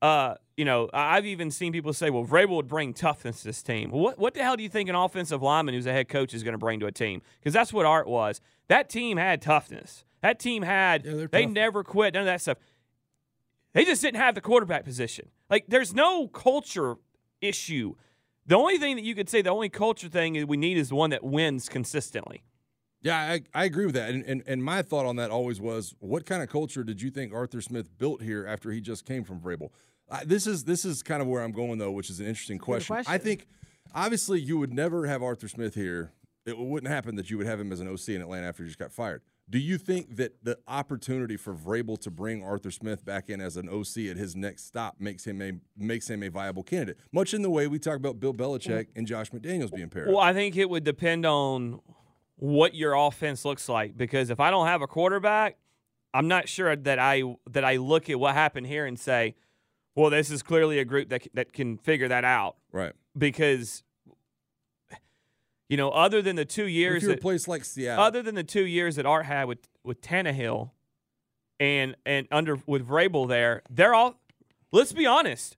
Uh, 0.00 0.34
you 0.56 0.64
know, 0.64 0.88
I've 0.92 1.26
even 1.26 1.50
seen 1.50 1.72
people 1.72 1.92
say, 1.92 2.10
"Well, 2.10 2.24
Vrabel 2.24 2.56
would 2.56 2.68
bring 2.68 2.92
toughness 2.92 3.40
to 3.40 3.48
this 3.48 3.62
team." 3.62 3.90
What 3.90 4.18
what 4.18 4.34
the 4.34 4.42
hell 4.42 4.56
do 4.56 4.62
you 4.62 4.68
think 4.68 4.88
an 4.88 4.94
offensive 4.94 5.42
lineman 5.42 5.74
who's 5.74 5.86
a 5.86 5.92
head 5.92 6.08
coach 6.08 6.34
is 6.34 6.42
going 6.42 6.52
to 6.52 6.58
bring 6.58 6.78
to 6.80 6.86
a 6.86 6.92
team? 6.92 7.22
Because 7.40 7.54
that's 7.54 7.72
what 7.72 7.86
Art 7.86 8.06
was. 8.06 8.40
That 8.68 8.90
team 8.90 9.16
had 9.16 9.40
toughness. 9.40 10.04
That 10.22 10.38
team 10.38 10.62
had. 10.62 11.04
Yeah, 11.04 11.14
they're 11.14 11.28
they 11.28 11.44
tough. 11.44 11.52
never 11.52 11.84
quit. 11.84 12.14
None 12.14 12.22
of 12.22 12.26
that 12.26 12.40
stuff. 12.40 12.58
They 13.72 13.84
just 13.84 14.02
didn't 14.02 14.20
have 14.20 14.34
the 14.34 14.40
quarterback 14.40 14.84
position. 14.84 15.28
Like, 15.50 15.66
there's 15.68 15.94
no 15.94 16.26
culture 16.28 16.96
issue 17.40 17.94
The 18.46 18.56
only 18.56 18.78
thing 18.78 18.96
that 18.96 19.04
you 19.04 19.14
could 19.14 19.28
say, 19.28 19.42
the 19.42 19.50
only 19.50 19.68
culture 19.68 20.08
thing 20.08 20.46
we 20.46 20.56
need 20.56 20.78
is 20.78 20.88
the 20.88 20.94
one 20.94 21.10
that 21.10 21.22
wins 21.22 21.68
consistently. 21.68 22.42
Yeah, 23.02 23.16
I, 23.16 23.40
I 23.54 23.64
agree 23.64 23.84
with 23.84 23.94
that. 23.94 24.10
And, 24.10 24.24
and 24.24 24.42
and 24.46 24.64
my 24.64 24.82
thought 24.82 25.06
on 25.06 25.16
that 25.16 25.30
always 25.30 25.60
was, 25.60 25.94
what 26.00 26.26
kind 26.26 26.42
of 26.42 26.48
culture 26.48 26.82
did 26.82 27.00
you 27.00 27.10
think 27.10 27.32
Arthur 27.32 27.60
Smith 27.60 27.96
built 27.98 28.22
here 28.22 28.44
after 28.46 28.72
he 28.72 28.80
just 28.80 29.04
came 29.04 29.22
from 29.22 29.38
Vrabel? 29.38 29.68
Uh, 30.10 30.20
this 30.24 30.46
is 30.46 30.64
this 30.64 30.84
is 30.84 31.02
kind 31.02 31.22
of 31.22 31.28
where 31.28 31.42
I'm 31.42 31.52
going 31.52 31.78
though, 31.78 31.92
which 31.92 32.10
is 32.10 32.18
an 32.18 32.26
interesting 32.26 32.58
question. 32.58 32.94
question. 32.94 33.12
I 33.12 33.18
think 33.18 33.46
obviously 33.94 34.40
you 34.40 34.58
would 34.58 34.72
never 34.72 35.06
have 35.06 35.22
Arthur 35.22 35.46
Smith 35.46 35.74
here. 35.74 36.10
It 36.46 36.58
wouldn't 36.58 36.90
happen 36.90 37.14
that 37.16 37.30
you 37.30 37.36
would 37.38 37.46
have 37.46 37.60
him 37.60 37.70
as 37.70 37.80
an 37.80 37.86
OC 37.86 38.08
in 38.08 38.22
Atlanta 38.22 38.46
after 38.48 38.62
he 38.64 38.68
just 38.68 38.78
got 38.78 38.90
fired. 38.90 39.22
Do 39.50 39.58
you 39.58 39.78
think 39.78 40.16
that 40.16 40.44
the 40.44 40.58
opportunity 40.68 41.36
for 41.36 41.54
Vrabel 41.54 41.98
to 42.02 42.10
bring 42.10 42.42
Arthur 42.42 42.70
Smith 42.70 43.04
back 43.04 43.30
in 43.30 43.40
as 43.40 43.56
an 43.56 43.68
OC 43.68 44.08
at 44.10 44.16
his 44.16 44.36
next 44.36 44.66
stop 44.66 44.96
makes 44.98 45.26
him 45.26 45.40
a 45.40 45.52
makes 45.76 46.08
him 46.08 46.22
a 46.22 46.28
viable 46.28 46.62
candidate? 46.62 46.98
Much 47.12 47.32
in 47.32 47.42
the 47.42 47.48
way 47.48 47.66
we 47.66 47.78
talk 47.78 47.96
about 47.96 48.20
Bill 48.20 48.34
Belichick 48.34 48.88
and 48.94 49.06
Josh 49.06 49.30
McDaniels 49.30 49.74
being 49.74 49.88
paired. 49.88 50.08
Well, 50.08 50.18
I 50.18 50.34
think 50.34 50.56
it 50.56 50.68
would 50.68 50.84
depend 50.84 51.24
on 51.24 51.80
what 52.36 52.74
your 52.74 52.94
offense 52.94 53.44
looks 53.44 53.68
like 53.68 53.96
because 53.96 54.30
if 54.30 54.38
I 54.38 54.50
don't 54.50 54.66
have 54.66 54.82
a 54.82 54.86
quarterback, 54.86 55.56
I'm 56.12 56.28
not 56.28 56.48
sure 56.48 56.76
that 56.76 56.98
I 56.98 57.22
that 57.50 57.64
I 57.64 57.76
look 57.76 58.10
at 58.10 58.20
what 58.20 58.34
happened 58.34 58.66
here 58.66 58.84
and 58.84 58.98
say, 58.98 59.34
well, 59.94 60.10
this 60.10 60.30
is 60.30 60.42
clearly 60.42 60.78
a 60.78 60.84
group 60.84 61.08
that 61.08 61.26
that 61.34 61.52
can 61.52 61.78
figure 61.78 62.08
that 62.08 62.24
out 62.24 62.56
right. 62.70 62.92
because 63.16 63.82
you 65.68 65.76
know, 65.76 65.90
other 65.90 66.22
than 66.22 66.36
the 66.36 66.44
two 66.44 66.64
If 66.64 66.70
years 66.70 67.04
a 67.04 67.08
that, 67.08 67.20
place 67.20 67.46
like 67.46 67.64
Seattle, 67.64 68.04
other 68.04 68.22
than 68.22 68.34
the 68.34 68.44
two 68.44 68.64
years 68.64 68.96
that 68.96 69.06
Art 69.06 69.26
had 69.26 69.44
with 69.44 69.68
with 69.84 70.00
Tannehill 70.00 70.70
and 71.60 71.96
and 72.06 72.26
under 72.30 72.58
with 72.66 72.86
Vrabel 72.86 73.28
there, 73.28 73.62
they're 73.70 73.94
all. 73.94 74.20
Let's 74.72 74.92
be 74.92 75.06
honest. 75.06 75.56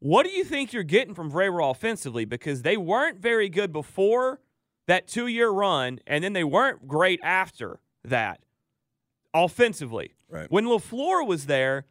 What 0.00 0.26
do 0.26 0.32
you 0.32 0.44
think 0.44 0.72
you're 0.74 0.82
getting 0.82 1.14
from 1.14 1.30
Vrabel 1.32 1.70
offensively? 1.70 2.26
Because 2.26 2.60
they 2.60 2.76
weren't 2.76 3.20
very 3.20 3.48
good 3.48 3.72
before 3.72 4.40
that 4.86 5.08
two 5.08 5.26
year 5.26 5.48
run, 5.48 5.98
and 6.06 6.22
then 6.22 6.34
they 6.34 6.44
weren't 6.44 6.86
great 6.86 7.20
after 7.22 7.80
that 8.04 8.40
offensively. 9.32 10.12
Right. 10.28 10.50
When 10.50 10.66
LaFleur 10.66 11.26
was 11.26 11.46
there, 11.46 11.86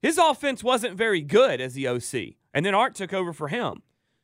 his 0.00 0.18
offense 0.18 0.62
wasn't 0.64 0.96
very 0.96 1.20
good 1.20 1.60
as 1.60 1.74
the 1.74 1.86
OC, 1.88 2.36
and 2.54 2.64
then 2.64 2.74
Art 2.74 2.94
took 2.94 3.12
over 3.12 3.32
for 3.32 3.48
him. 3.48 3.82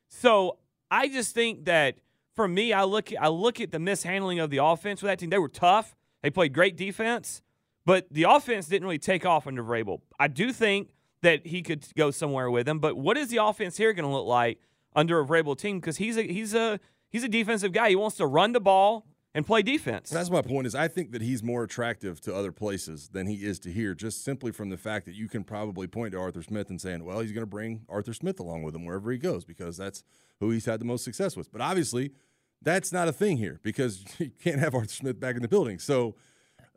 So 0.09 0.57
I 0.89 1.07
just 1.07 1.33
think 1.33 1.65
that 1.65 1.99
for 2.35 2.47
me, 2.47 2.73
I 2.73 2.83
look 2.83 3.09
I 3.19 3.27
look 3.27 3.59
at 3.59 3.71
the 3.71 3.79
mishandling 3.79 4.39
of 4.39 4.49
the 4.49 4.63
offense 4.63 5.01
with 5.01 5.09
that 5.09 5.19
team. 5.19 5.29
They 5.29 5.37
were 5.37 5.49
tough. 5.49 5.95
They 6.21 6.29
played 6.29 6.53
great 6.53 6.75
defense, 6.75 7.41
but 7.85 8.07
the 8.11 8.23
offense 8.23 8.67
didn't 8.67 8.85
really 8.85 8.99
take 8.99 9.25
off 9.25 9.47
under 9.47 9.63
Vrabel. 9.63 10.01
I 10.19 10.27
do 10.27 10.51
think 10.51 10.89
that 11.21 11.47
he 11.47 11.61
could 11.61 11.85
go 11.95 12.11
somewhere 12.11 12.49
with 12.49 12.67
him, 12.67 12.79
but 12.79 12.97
what 12.97 13.17
is 13.17 13.29
the 13.29 13.43
offense 13.43 13.77
here 13.77 13.93
going 13.93 14.07
to 14.07 14.11
look 14.11 14.25
like 14.25 14.59
under 14.95 15.19
a 15.19 15.25
Vrabel 15.25 15.57
team? 15.57 15.79
Because 15.79 15.97
he's 15.97 16.17
a 16.17 16.23
he's 16.23 16.53
a 16.53 16.79
he's 17.09 17.23
a 17.23 17.29
defensive 17.29 17.71
guy. 17.71 17.89
He 17.89 17.95
wants 17.95 18.17
to 18.17 18.25
run 18.25 18.53
the 18.53 18.59
ball 18.59 19.05
and 19.35 19.45
play 19.45 19.61
defense. 19.61 20.09
That's 20.09 20.29
my 20.29 20.41
point. 20.41 20.67
Is 20.67 20.75
I 20.75 20.87
think 20.87 21.11
that 21.11 21.21
he's 21.21 21.43
more 21.43 21.63
attractive 21.63 22.19
to 22.21 22.35
other 22.35 22.51
places 22.51 23.09
than 23.09 23.27
he 23.27 23.35
is 23.35 23.59
to 23.59 23.71
here, 23.71 23.93
just 23.93 24.23
simply 24.23 24.51
from 24.51 24.69
the 24.69 24.77
fact 24.77 25.05
that 25.05 25.15
you 25.15 25.27
can 25.27 25.43
probably 25.43 25.87
point 25.87 26.13
to 26.13 26.19
Arthur 26.19 26.43
Smith 26.43 26.69
and 26.69 26.81
saying, 26.81 27.03
"Well, 27.03 27.19
he's 27.19 27.31
going 27.31 27.43
to 27.43 27.49
bring 27.49 27.85
Arthur 27.87 28.13
Smith 28.13 28.39
along 28.39 28.63
with 28.63 28.75
him 28.75 28.85
wherever 28.85 29.11
he 29.11 29.17
goes 29.17 29.45
because 29.45 29.77
that's 29.77 30.03
who 30.39 30.49
he's 30.49 30.65
had 30.65 30.79
the 30.79 30.85
most 30.85 31.03
success 31.03 31.37
with." 31.37 31.51
But 31.51 31.61
obviously, 31.61 32.11
that's 32.61 32.91
not 32.91 33.07
a 33.07 33.13
thing 33.13 33.37
here 33.37 33.59
because 33.63 34.03
you 34.17 34.31
can't 34.41 34.59
have 34.59 34.73
Arthur 34.73 34.87
Smith 34.87 35.19
back 35.19 35.35
in 35.35 35.41
the 35.41 35.47
building. 35.47 35.79
So. 35.79 36.15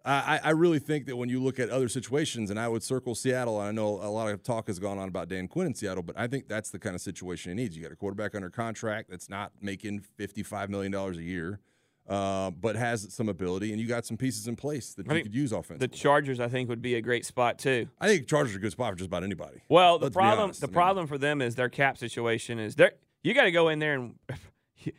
I, 0.05 0.41
I 0.43 0.51
really 0.51 0.81
think 0.81 1.07
that 1.07 1.15
when 1.15 1.29
you 1.29 1.41
look 1.41 1.61
at 1.61 1.71
other 1.71 1.89
situations, 1.89 2.51
and 2.51 2.59
I 2.59 2.67
would 2.67 2.83
circle 2.83 3.15
Seattle, 3.15 3.61
and 3.61 3.69
I 3.69 3.71
know 3.71 3.87
a 4.03 4.11
lot 4.11 4.33
of 4.33 4.43
talk 4.43 4.67
has 4.67 4.81
gone 4.81 4.99
on 4.99 5.07
about 5.07 5.29
Dan 5.29 5.47
Quinn 5.47 5.69
in 5.69 5.77
Seattle, 5.77 6.03
but 6.03 6.19
I 6.19 6.27
think 6.27 6.49
that's 6.49 6.71
the 6.71 6.81
kind 6.81 6.97
of 6.97 7.01
situation 7.01 7.51
he 7.57 7.63
needs. 7.63 7.77
You 7.77 7.85
got 7.85 7.93
a 7.93 7.95
quarterback 7.95 8.35
under 8.35 8.51
contract 8.51 9.11
that's 9.11 9.31
not 9.31 9.53
making 9.61 10.03
$55 10.19 10.71
million 10.71 10.93
a 10.93 11.13
year, 11.13 11.61
uh, 12.09 12.51
but 12.51 12.77
has 12.77 13.13
some 13.15 13.29
ability, 13.29 13.73
and 13.73 13.81
you 13.81 13.87
got 13.87 14.05
some 14.05 14.17
pieces 14.17 14.49
in 14.49 14.57
place 14.57 14.95
that 14.95 15.09
I 15.09 15.15
you 15.17 15.23
could 15.23 15.35
use 15.35 15.53
offensively. 15.53 15.87
the. 15.87 15.97
Chargers, 15.97 16.41
I 16.41 16.49
think, 16.49 16.69
would 16.69 16.83
be 16.83 16.95
a 16.97 17.01
great 17.01 17.25
spot 17.25 17.59
too. 17.59 17.89
I 18.01 18.09
think 18.09 18.27
Chargers 18.27 18.55
are 18.55 18.59
a 18.59 18.61
good 18.61 18.73
spot 18.73 18.91
for 18.93 18.97
just 18.97 19.07
about 19.09 19.23
anybody. 19.25 19.63
Well, 19.69 19.99
the 19.99 20.07
Let's 20.07 20.15
problem 20.15 20.51
the 20.53 20.59
I 20.63 20.67
mean- 20.67 20.73
problem 20.75 21.07
for 21.07 21.19
them 21.19 21.41
is 21.41 21.55
their 21.55 21.69
cap 21.69 21.97
situation 21.99 22.59
is 22.59 22.75
they 22.77 22.91
you 23.23 23.35
got 23.35 23.45
to 23.45 23.53
go 23.53 23.69
in 23.69 23.79
there 23.79 23.95
and 23.95 24.15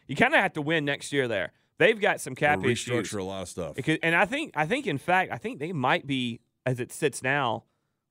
you 0.08 0.16
kind 0.16 0.34
of 0.34 0.40
have 0.40 0.54
to 0.54 0.62
win 0.62 0.86
next 0.86 1.12
year 1.12 1.28
there. 1.28 1.52
They've 1.78 2.00
got 2.00 2.22
some 2.22 2.36
cap 2.36 2.62
They'll 2.62 2.72
issues. 2.72 3.10
restructure 3.12 3.20
a 3.20 3.24
lot 3.24 3.42
of 3.42 3.50
stuff. 3.50 3.76
Because, 3.76 3.98
and 4.04 4.16
I 4.16 4.26
think 4.26 4.54
I 4.56 4.66
think 4.66 4.88
in 4.88 4.98
fact 4.98 5.32
I 5.32 5.38
think 5.38 5.60
they 5.60 5.74
might 5.74 6.08
be 6.08 6.40
as 6.66 6.80
it 6.80 6.92
sits 6.94 7.22
now 7.22 7.64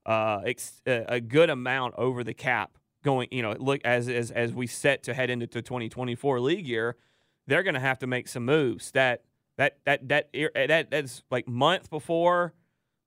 uh, 0.05 0.41
ex, 0.45 0.83
a 0.85 1.21
good 1.21 1.49
amount 1.49 1.95
over 1.97 2.23
the 2.25 2.35
cap 2.35 2.77
going. 3.03 3.29
You 3.31 3.41
know, 3.43 3.57
look 3.59 3.81
as 3.85 4.09
as 4.09 4.31
as 4.31 4.53
we 4.53 4.67
set 4.67 5.05
to 5.05 5.15
head 5.15 5.31
into 5.31 5.47
the 5.47 5.63
2024 5.63 6.41
league 6.41 6.67
year, 6.67 6.97
they're 7.47 7.63
going 7.63 7.75
to 7.75 7.81
have 7.81 7.99
to 8.01 8.07
make 8.07 8.29
some 8.29 8.45
moves. 8.45 8.91
That 8.93 9.23
that 9.57 9.79
that 9.85 10.09
that 10.09 10.29
eh, 10.35 10.67
that 10.67 10.91
that's 10.91 11.23
like 11.31 11.49
month 11.49 11.91
before 11.91 12.55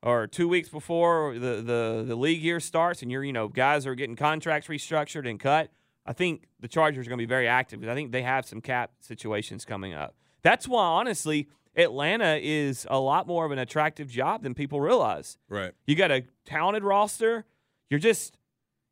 or 0.04 0.28
two 0.28 0.48
weeks 0.48 0.70
before 0.70 1.34
the 1.34 1.62
the 1.62 2.06
the 2.08 2.16
league 2.16 2.42
year 2.42 2.60
starts, 2.60 3.02
and 3.02 3.12
you're 3.12 3.24
you 3.24 3.34
know 3.34 3.48
guys 3.48 3.86
are 3.88 3.96
getting 3.96 4.16
contracts 4.16 4.68
restructured 4.68 5.30
and 5.30 5.40
cut. 5.40 5.70
I 6.06 6.14
think 6.14 6.46
the 6.60 6.68
Chargers 6.68 7.08
are 7.08 7.10
going 7.10 7.18
to 7.18 7.24
be 7.24 7.28
very 7.28 7.48
active 7.48 7.80
because 7.80 7.92
I 7.92 7.96
think 7.96 8.12
they 8.12 8.22
have 8.22 8.46
some 8.46 8.62
cap 8.62 8.92
situations 9.00 9.66
coming 9.66 9.94
up. 9.94 10.16
That's 10.44 10.68
why, 10.68 10.84
honestly, 10.84 11.48
Atlanta 11.76 12.40
is 12.40 12.86
a 12.92 13.00
lot 13.00 13.26
more 13.26 13.46
of 13.46 13.52
an 13.52 13.58
attractive 13.58 14.08
job 14.08 14.44
than 14.44 14.54
people 14.54 14.80
realize. 14.80 15.38
right. 15.50 15.74
You 15.88 15.96
got 15.96 16.12
a 16.12 16.24
talented 16.46 16.84
roster. 16.84 17.46
You're 17.90 18.00
just 18.00 18.38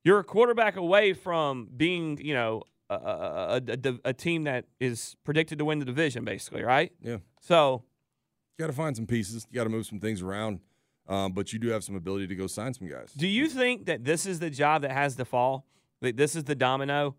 you're 0.03 0.19
a 0.19 0.23
quarterback 0.23 0.75
away 0.75 1.13
from 1.13 1.69
being, 1.77 2.17
you 2.19 2.33
know, 2.33 2.63
a, 2.89 2.95
a, 2.95 3.61
a, 3.67 3.99
a 4.05 4.13
team 4.13 4.43
that 4.43 4.65
is 4.79 5.15
predicted 5.23 5.59
to 5.59 5.65
win 5.65 5.79
the 5.79 5.85
division, 5.85 6.23
basically, 6.25 6.63
right? 6.63 6.91
Yeah. 7.01 7.17
So 7.41 7.83
You 8.57 8.63
got 8.63 8.67
to 8.67 8.73
find 8.77 8.95
some 8.95 9.07
pieces. 9.07 9.47
You 9.49 9.55
got 9.55 9.63
to 9.65 9.69
move 9.69 9.85
some 9.85 9.99
things 9.99 10.21
around. 10.21 10.59
Um, 11.07 11.33
but 11.33 11.51
you 11.51 11.59
do 11.59 11.67
have 11.69 11.83
some 11.83 11.95
ability 11.95 12.27
to 12.27 12.35
go 12.35 12.47
sign 12.47 12.73
some 12.73 12.87
guys. 12.87 13.11
Do 13.13 13.27
you 13.27 13.49
think 13.49 13.87
that 13.87 14.05
this 14.05 14.25
is 14.25 14.39
the 14.39 14.49
job 14.49 14.83
that 14.83 14.91
has 14.91 15.17
to 15.17 15.25
fall? 15.25 15.65
That 16.01 16.15
this 16.15 16.33
is 16.35 16.45
the 16.45 16.55
domino 16.55 17.15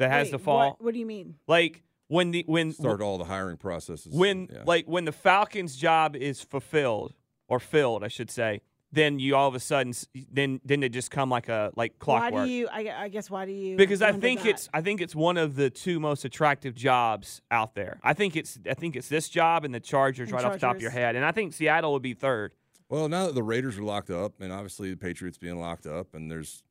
that 0.00 0.10
has 0.10 0.26
Wait, 0.26 0.30
to 0.32 0.38
fall? 0.38 0.70
What, 0.70 0.82
what 0.84 0.94
do 0.94 1.00
you 1.00 1.06
mean? 1.06 1.36
Like 1.46 1.84
when 2.08 2.32
the 2.32 2.44
when 2.48 2.72
Start 2.72 3.00
all 3.00 3.16
the 3.18 3.24
hiring 3.24 3.56
processes. 3.56 4.12
when 4.12 4.48
Yeah. 4.52 4.62
like 4.66 4.86
when 4.86 5.04
the 5.04 5.12
Falcons' 5.12 5.76
job 5.76 6.16
is 6.16 6.40
fulfilled 6.40 7.14
or 7.46 7.60
filled, 7.60 8.02
I 8.02 8.08
should 8.08 8.30
say, 8.30 8.62
then 8.92 9.18
you 9.18 9.36
all 9.36 9.48
of 9.48 9.54
a 9.54 9.60
sudden 9.60 9.90
s- 9.90 10.06
then 10.30 10.60
then 10.64 10.80
they 10.80 10.88
just 10.88 11.10
come 11.10 11.28
like 11.30 11.48
a 11.48 11.70
like 11.76 11.98
clockwork. 11.98 12.32
Why 12.32 12.46
do 12.46 12.50
you? 12.50 12.68
I, 12.68 13.04
I 13.04 13.08
guess 13.08 13.30
why 13.30 13.44
do 13.46 13.52
you? 13.52 13.76
because 13.76 14.02
I 14.02 14.12
think 14.12 14.42
that? 14.42 14.48
it's 14.50 14.68
I 14.72 14.80
think 14.80 15.00
it's 15.00 15.14
one 15.14 15.36
of 15.36 15.56
the 15.56 15.70
two 15.70 16.00
most 16.00 16.24
attractive 16.24 16.74
jobs 16.74 17.42
out 17.50 17.74
there. 17.74 18.00
I 18.02 18.14
think 18.14 18.36
it's 18.36 18.58
I 18.68 18.74
think 18.74 18.96
it's 18.96 19.08
this 19.08 19.28
job 19.28 19.64
and 19.64 19.74
the 19.74 19.80
Chargers 19.80 20.28
And 20.28 20.36
right 20.36 20.44
off 20.44 20.54
the 20.54 20.58
top 20.58 20.76
of 20.76 20.82
your 20.82 20.90
head, 20.90 21.16
and 21.16 21.24
I 21.24 21.32
think 21.32 21.52
Seattle 21.52 21.92
would 21.92 22.02
be 22.02 22.14
third. 22.14 22.54
Well, 22.88 23.08
now 23.08 23.26
that 23.26 23.34
the 23.34 23.42
Raiders 23.42 23.76
are 23.78 23.82
locked 23.82 24.08
up, 24.10 24.40
and 24.40 24.50
obviously 24.52 24.90
the 24.90 24.96
Patriots 24.96 25.36
being 25.36 25.60
locked 25.60 25.86
up, 25.86 26.14
and 26.14 26.30
there's, 26.30 26.62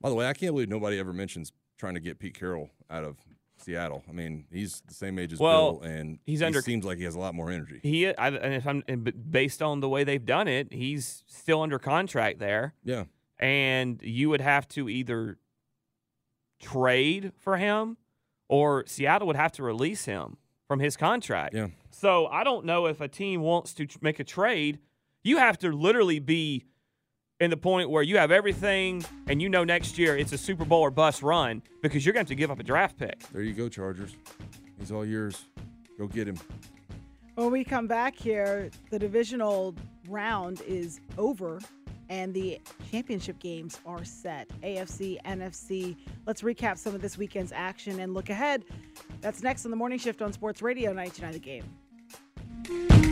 by 0.00 0.08
the 0.08 0.14
way, 0.14 0.28
I 0.28 0.34
can't 0.34 0.52
believe 0.52 0.68
nobody 0.68 1.00
ever 1.00 1.12
mentions 1.12 1.52
trying 1.76 1.94
to 1.94 2.00
get 2.00 2.20
Pete 2.20 2.38
Carroll 2.38 2.70
out 2.88 3.02
of 3.02 3.16
Seattle. 3.62 4.02
I 4.08 4.12
mean, 4.12 4.44
he's 4.52 4.80
the 4.86 4.94
same 4.94 5.18
age 5.18 5.32
as 5.32 5.38
Well, 5.38 5.78
Bill, 5.78 5.90
and 5.90 6.18
he's 6.24 6.40
he 6.40 6.44
under- 6.46 6.60
seems 6.62 6.84
like 6.84 6.98
he 6.98 7.04
has 7.04 7.14
a 7.14 7.18
lot 7.20 7.34
more 7.34 7.50
energy. 7.50 7.80
He 7.82 8.06
I, 8.08 8.28
and 8.28 8.54
if 8.54 8.66
I'm 8.66 8.82
and 8.88 9.30
based 9.30 9.62
on 9.62 9.80
the 9.80 9.88
way 9.88 10.04
they've 10.04 10.24
done 10.24 10.48
it, 10.48 10.72
he's 10.72 11.22
still 11.26 11.62
under 11.62 11.78
contract 11.78 12.38
there. 12.38 12.74
Yeah, 12.84 13.04
and 13.38 14.00
you 14.02 14.28
would 14.30 14.40
have 14.40 14.68
to 14.68 14.88
either 14.88 15.38
trade 16.60 17.32
for 17.38 17.56
him 17.56 17.96
or 18.48 18.84
Seattle 18.86 19.26
would 19.26 19.36
have 19.36 19.52
to 19.52 19.62
release 19.62 20.04
him 20.04 20.36
from 20.68 20.80
his 20.80 20.96
contract. 20.96 21.54
yeah. 21.54 21.68
So 21.90 22.26
I 22.26 22.44
don't 22.44 22.64
know 22.64 22.86
if 22.86 23.00
a 23.00 23.08
team 23.08 23.42
wants 23.42 23.74
to 23.74 23.86
make 24.00 24.18
a 24.18 24.24
trade. 24.24 24.78
You 25.22 25.38
have 25.38 25.58
to 25.58 25.70
literally 25.70 26.18
be 26.18 26.64
in 27.42 27.50
the 27.50 27.56
point 27.56 27.90
where 27.90 28.04
you 28.04 28.18
have 28.18 28.30
everything 28.30 29.04
and 29.26 29.42
you 29.42 29.48
know 29.48 29.64
next 29.64 29.98
year 29.98 30.16
it's 30.16 30.32
a 30.32 30.38
Super 30.38 30.64
Bowl 30.64 30.80
or 30.80 30.92
bust 30.92 31.24
run 31.24 31.60
because 31.82 32.06
you're 32.06 32.12
going 32.12 32.24
to 32.24 32.30
have 32.30 32.36
to 32.36 32.40
give 32.40 32.52
up 32.52 32.60
a 32.60 32.62
draft 32.62 32.96
pick. 32.96 33.18
There 33.32 33.42
you 33.42 33.52
go, 33.52 33.68
Chargers. 33.68 34.14
He's 34.78 34.92
all 34.92 35.04
yours. 35.04 35.46
Go 35.98 36.06
get 36.06 36.28
him. 36.28 36.38
When 37.34 37.50
we 37.50 37.64
come 37.64 37.88
back 37.88 38.16
here, 38.16 38.70
the 38.90 38.98
divisional 38.98 39.74
round 40.08 40.62
is 40.68 41.00
over 41.18 41.58
and 42.08 42.32
the 42.32 42.60
championship 42.92 43.40
games 43.40 43.80
are 43.84 44.04
set. 44.04 44.48
AFC, 44.62 45.20
NFC. 45.24 45.96
Let's 46.26 46.42
recap 46.42 46.78
some 46.78 46.94
of 46.94 47.02
this 47.02 47.18
weekend's 47.18 47.50
action 47.50 47.98
and 47.98 48.14
look 48.14 48.30
ahead. 48.30 48.62
That's 49.20 49.42
next 49.42 49.64
on 49.64 49.72
the 49.72 49.76
morning 49.76 49.98
shift 49.98 50.22
on 50.22 50.32
Sports 50.32 50.62
Radio 50.62 50.92
99 50.92 51.32
The 51.32 51.38
Game. 51.40 53.11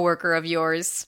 of 0.33 0.45
yours. 0.45 1.07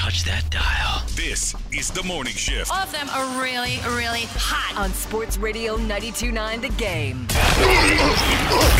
Don't 0.00 0.12
touch 0.12 0.24
that 0.24 0.48
dial. 0.50 1.04
This 1.14 1.54
is 1.72 1.90
the 1.90 2.02
morning 2.02 2.32
shift. 2.32 2.70
All 2.70 2.78
of 2.78 2.90
them 2.90 3.08
are 3.10 3.42
really, 3.42 3.76
really 3.96 4.24
hot. 4.32 4.72
On 4.78 4.92
Sports 4.94 5.36
Radio 5.36 5.76
92.9 5.76 6.60
The 6.62 6.68
Game. 6.70 7.26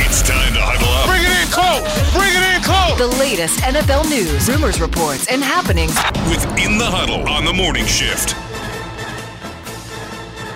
It's 0.00 0.22
time 0.22 0.54
to 0.54 0.60
huddle 0.62 0.88
up. 0.88 1.06
Bring 1.06 1.20
it 1.20 1.36
in 1.36 1.48
close. 1.52 1.84
Bring 2.16 2.32
it 2.32 2.56
in 2.56 2.62
close. 2.62 2.96
The 2.96 3.18
latest 3.20 3.60
NFL 3.60 4.08
news, 4.08 4.48
rumors, 4.48 4.80
reports, 4.80 5.26
and 5.30 5.42
happenings. 5.42 5.94
Within 6.30 6.78
the 6.78 6.86
Huddle 6.86 7.28
on 7.28 7.44
the 7.44 7.52
morning 7.52 7.84
shift. 7.84 8.34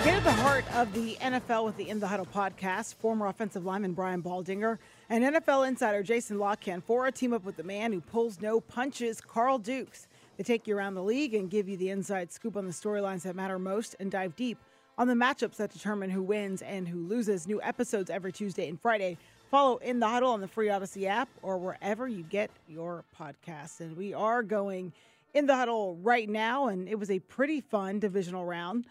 Get 0.03 0.15
at 0.15 0.23
the 0.23 0.31
heart 0.31 0.65
of 0.75 0.93
the 0.93 1.15
NFL 1.21 1.65
with 1.65 1.77
the 1.77 1.89
In 1.89 1.99
the 1.99 2.07
Huddle 2.07 2.27
podcast. 2.27 2.95
Former 2.95 3.27
offensive 3.27 3.65
lineman 3.65 3.93
Brian 3.93 4.23
Baldinger 4.23 4.79
and 5.09 5.23
NFL 5.23 5.67
insider 5.67 6.01
Jason 6.01 6.39
La 6.39 6.55
Canfora 6.55 7.13
team 7.13 7.33
up 7.33 7.43
with 7.43 7.57
the 7.57 7.63
man 7.63 7.93
who 7.93 8.01
pulls 8.01 8.41
no 8.41 8.59
punches, 8.59 9.21
Carl 9.21 9.59
Dukes. 9.59 10.04
They 10.37 10.43
take 10.43 10.67
you 10.67 10.77
around 10.77 10.95
the 10.95 11.03
league 11.03 11.33
and 11.33 11.49
give 11.49 11.69
you 11.69 11.77
the 11.77 11.89
inside 11.89 12.31
scoop 12.31 12.57
on 12.57 12.65
the 12.65 12.73
storylines 12.73 13.21
that 13.23 13.35
matter 13.35 13.57
most 13.57 13.95
and 13.99 14.11
dive 14.11 14.35
deep 14.35 14.57
on 14.97 15.07
the 15.07 15.13
matchups 15.13 15.57
that 15.57 15.71
determine 15.71 16.09
who 16.09 16.21
wins 16.21 16.61
and 16.61 16.87
who 16.87 17.07
loses. 17.07 17.47
New 17.47 17.61
episodes 17.61 18.09
every 18.09 18.31
Tuesday 18.31 18.67
and 18.67 18.79
Friday. 18.79 19.17
Follow 19.49 19.77
In 19.77 19.99
the 19.99 20.07
Huddle 20.07 20.31
on 20.31 20.41
the 20.41 20.47
free 20.47 20.69
Odyssey 20.69 21.07
app 21.07 21.29
or 21.41 21.57
wherever 21.57 22.07
you 22.07 22.23
get 22.23 22.49
your 22.67 23.03
podcasts. 23.17 23.79
And 23.79 23.95
we 23.95 24.13
are 24.13 24.43
going 24.43 24.91
in 25.33 25.45
the 25.45 25.55
huddle 25.55 25.97
right 26.01 26.29
now, 26.29 26.67
and 26.67 26.87
it 26.87 26.97
was 26.97 27.11
a 27.11 27.19
pretty 27.19 27.59
fun 27.61 27.99
divisional 27.99 28.45
round 28.45 28.85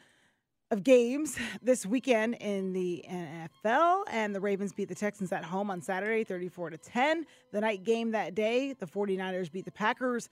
of 0.70 0.84
games 0.84 1.36
this 1.62 1.84
weekend 1.86 2.34
in 2.34 2.72
the 2.72 3.04
NFL 3.08 4.02
and 4.10 4.34
the 4.34 4.40
Ravens 4.40 4.72
beat 4.72 4.88
the 4.88 4.94
Texans 4.94 5.32
at 5.32 5.44
home 5.44 5.70
on 5.70 5.80
Saturday 5.80 6.22
34 6.22 6.70
to 6.70 6.78
10. 6.78 7.26
The 7.52 7.60
night 7.60 7.82
game 7.82 8.12
that 8.12 8.34
day, 8.34 8.74
the 8.74 8.86
49ers 8.86 9.50
beat 9.50 9.64
the 9.64 9.72
Packers 9.72 10.28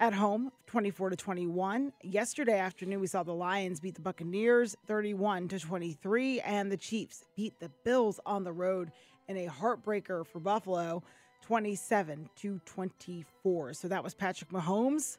at 0.00 0.14
home 0.14 0.50
24 0.66 1.10
to 1.10 1.16
21. 1.16 1.92
Yesterday 2.02 2.58
afternoon 2.58 3.00
we 3.00 3.06
saw 3.06 3.22
the 3.22 3.34
Lions 3.34 3.80
beat 3.80 3.94
the 3.94 4.00
Buccaneers 4.00 4.74
31 4.86 5.48
to 5.48 5.60
23 5.60 6.40
and 6.40 6.72
the 6.72 6.76
Chiefs 6.76 7.24
beat 7.36 7.52
the 7.60 7.70
Bills 7.84 8.18
on 8.24 8.42
the 8.42 8.52
road 8.52 8.90
in 9.28 9.36
a 9.36 9.46
heartbreaker 9.46 10.26
for 10.26 10.40
Buffalo 10.40 11.02
27 11.46 12.28
to 12.36 12.58
24. 12.64 13.74
So 13.74 13.88
that 13.88 14.02
was 14.02 14.14
Patrick 14.14 14.50
Mahomes 14.50 15.18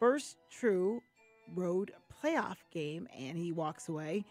first 0.00 0.38
true 0.50 1.02
road 1.54 1.92
playoff 2.22 2.56
game, 2.72 3.06
and 3.16 3.36
he 3.36 3.52
walks 3.52 3.88
away 3.88 4.24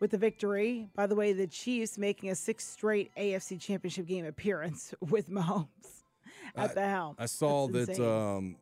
with 0.00 0.10
the 0.10 0.18
victory. 0.18 0.88
By 0.94 1.06
the 1.06 1.14
way, 1.14 1.32
the 1.32 1.46
Chiefs 1.46 1.96
making 1.96 2.30
a 2.30 2.34
sixth 2.34 2.70
straight 2.70 3.10
AFC 3.16 3.58
Championship 3.60 4.06
game 4.06 4.26
appearance 4.26 4.94
with 5.00 5.30
Mahomes 5.30 5.68
at 6.54 6.70
I- 6.70 6.74
the 6.74 6.88
helm. 6.88 7.16
I 7.18 7.26
saw 7.26 7.66
That's 7.68 7.98
that. 7.98 8.06
Um, 8.06 8.56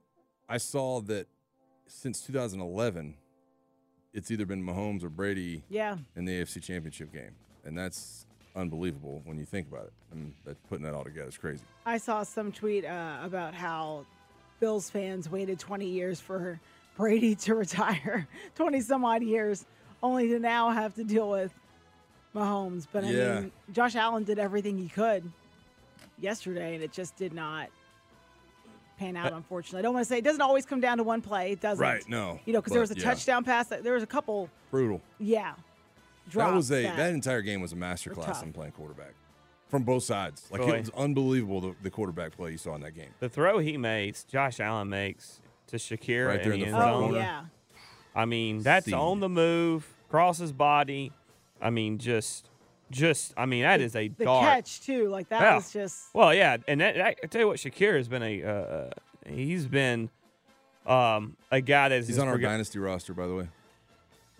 I 0.54 0.58
saw 0.58 1.00
that 1.00 1.26
since 1.88 2.20
2011, 2.20 3.16
it's 4.12 4.30
either 4.30 4.46
been 4.46 4.64
Mahomes 4.64 5.02
or 5.02 5.08
Brady 5.08 5.64
yeah, 5.68 5.96
in 6.14 6.26
the 6.26 6.32
AFC 6.40 6.62
Championship 6.62 7.12
game, 7.12 7.32
and 7.64 7.76
that's 7.76 8.24
unbelievable 8.54 9.20
when 9.24 9.36
you 9.36 9.44
think 9.46 9.66
about 9.66 9.86
it. 9.86 9.92
I 10.12 10.14
mean, 10.14 10.32
that 10.44 10.56
putting 10.68 10.84
that 10.84 10.94
all 10.94 11.02
together 11.02 11.26
is 11.28 11.36
crazy. 11.36 11.64
I 11.84 11.98
saw 11.98 12.22
some 12.22 12.52
tweet 12.52 12.84
uh, 12.84 13.16
about 13.24 13.52
how 13.52 14.06
Bills 14.60 14.88
fans 14.88 15.28
waited 15.28 15.58
20 15.58 15.86
years 15.86 16.20
for 16.20 16.60
Brady 16.96 17.34
to 17.34 17.56
retire, 17.56 18.28
20 18.54 18.80
some 18.80 19.04
odd 19.04 19.24
years, 19.24 19.66
only 20.04 20.28
to 20.28 20.38
now 20.38 20.70
have 20.70 20.94
to 20.94 21.02
deal 21.02 21.28
with 21.28 21.52
Mahomes. 22.32 22.86
But 22.92 23.02
I 23.02 23.10
Yeah. 23.10 23.40
mean, 23.40 23.52
Josh 23.72 23.96
Allen 23.96 24.22
did 24.22 24.38
everything 24.38 24.78
he 24.78 24.88
could 24.88 25.28
yesterday, 26.20 26.76
and 26.76 26.84
it 26.84 26.92
just 26.92 27.16
did 27.16 27.32
not 27.32 27.70
pan 28.98 29.16
out. 29.16 29.32
Uh, 29.32 29.36
unfortunately, 29.36 29.80
I 29.80 29.82
don't 29.82 29.94
want 29.94 30.04
to 30.04 30.08
say 30.08 30.18
it 30.18 30.24
doesn't 30.24 30.40
always 30.42 30.64
come 30.66 30.80
down 30.80 30.98
to 30.98 31.02
one 31.04 31.20
play. 31.20 31.52
It 31.52 31.60
doesn't. 31.60 31.82
Right, 31.82 32.06
no, 32.08 32.38
You 32.44 32.52
know, 32.52 32.60
because 32.60 32.72
there 32.72 32.80
was 32.80 32.90
a 32.90 32.96
yeah. 32.96 33.04
touchdown 33.04 33.44
pass. 33.44 33.68
That, 33.68 33.82
there 33.84 33.94
was 33.94 34.02
a 34.02 34.06
couple. 34.06 34.48
Brutal. 34.70 35.00
Yeah. 35.18 35.54
that 36.32 36.52
was 36.52 36.70
a 36.70 36.82
that. 36.82 36.96
that- 36.96 37.12
entire 37.14 37.42
game 37.42 37.60
was 37.60 37.72
a 37.72 37.76
masterclass 37.76 38.26
tough. 38.26 38.42
in 38.42 38.52
playing 38.52 38.72
quarterback 38.72 39.14
from 39.68 39.82
both 39.82 40.04
sides. 40.04 40.46
Like 40.50 40.60
Boy. 40.62 40.70
it 40.70 40.80
was 40.80 40.90
unbelievable 40.90 41.60
the, 41.60 41.74
the 41.82 41.90
quarterback 41.90 42.36
play 42.36 42.52
you 42.52 42.58
saw 42.58 42.74
in 42.74 42.80
that 42.82 42.94
game. 42.94 43.10
The 43.20 43.28
throw 43.28 43.58
he 43.58 43.76
makes, 43.76 44.24
Josh 44.24 44.60
Allen 44.60 44.88
makes 44.88 45.40
to 45.68 45.76
Shakir 45.76 46.28
Right 46.28 46.42
there 46.42 46.52
in 46.52 46.60
in 46.62 46.66
the 46.70 46.72
the 46.72 46.76
front 46.76 46.90
Oh 46.90 47.00
zone. 47.00 47.02
corner. 47.10 47.18
Oh, 47.18 47.20
yeah. 47.20 47.42
I 48.14 48.24
mean, 48.26 48.62
that's 48.62 48.84
Seed. 48.86 48.94
on 48.94 49.18
the 49.20 49.28
move, 49.28 49.92
cross 50.08 50.38
his 50.38 50.52
body. 50.52 51.10
I 51.60 51.70
mean, 51.70 51.98
just, 51.98 52.48
just. 52.90 53.34
I 53.36 53.46
mean, 53.46 53.62
that 53.62 53.80
is 53.80 53.94
a 53.96 54.08
The 54.08 54.24
dart. 54.24 54.44
catch 54.44 54.80
too, 54.82 55.08
like 55.08 55.28
that 55.30 55.40
Yeah. 55.42 55.54
was 55.56 55.72
just. 55.72 56.14
Well, 56.14 56.34
yeah, 56.34 56.56
and 56.68 56.80
that, 56.80 57.00
I, 57.00 57.08
I 57.22 57.26
tell 57.26 57.40
you 57.40 57.46
what, 57.48 57.58
Shakir 57.58 57.96
has 57.96 58.08
been 58.08 58.22
a. 58.22 58.42
Uh, 58.42 58.48
uh, 58.50 58.90
he's 59.26 59.66
been 59.66 60.10
um, 60.86 61.36
a 61.50 61.60
guy 61.60 61.88
that's 61.88 62.06
He's 62.06 62.16
just 62.16 62.20
on 62.22 62.28
our 62.28 62.34
forget- 62.34 62.50
dynasty 62.50 62.78
roster, 62.78 63.14
by 63.14 63.26
the 63.26 63.34
way. 63.34 63.48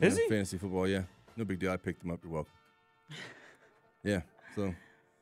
Is 0.01 0.17
Yeah, 0.19 0.25
he? 0.25 0.29
Fantasy 0.29 0.59
football, 0.59 0.87
yeah. 0.89 1.03
No 1.37 1.45
big 1.45 1.59
deal. 1.59 1.71
I 1.73 1.77
picked 1.77 2.05
him 2.05 2.11
up. 2.11 2.21
You're 2.23 2.33
welcome. 2.33 2.53
Yeah. 4.03 4.21
So 4.55 4.75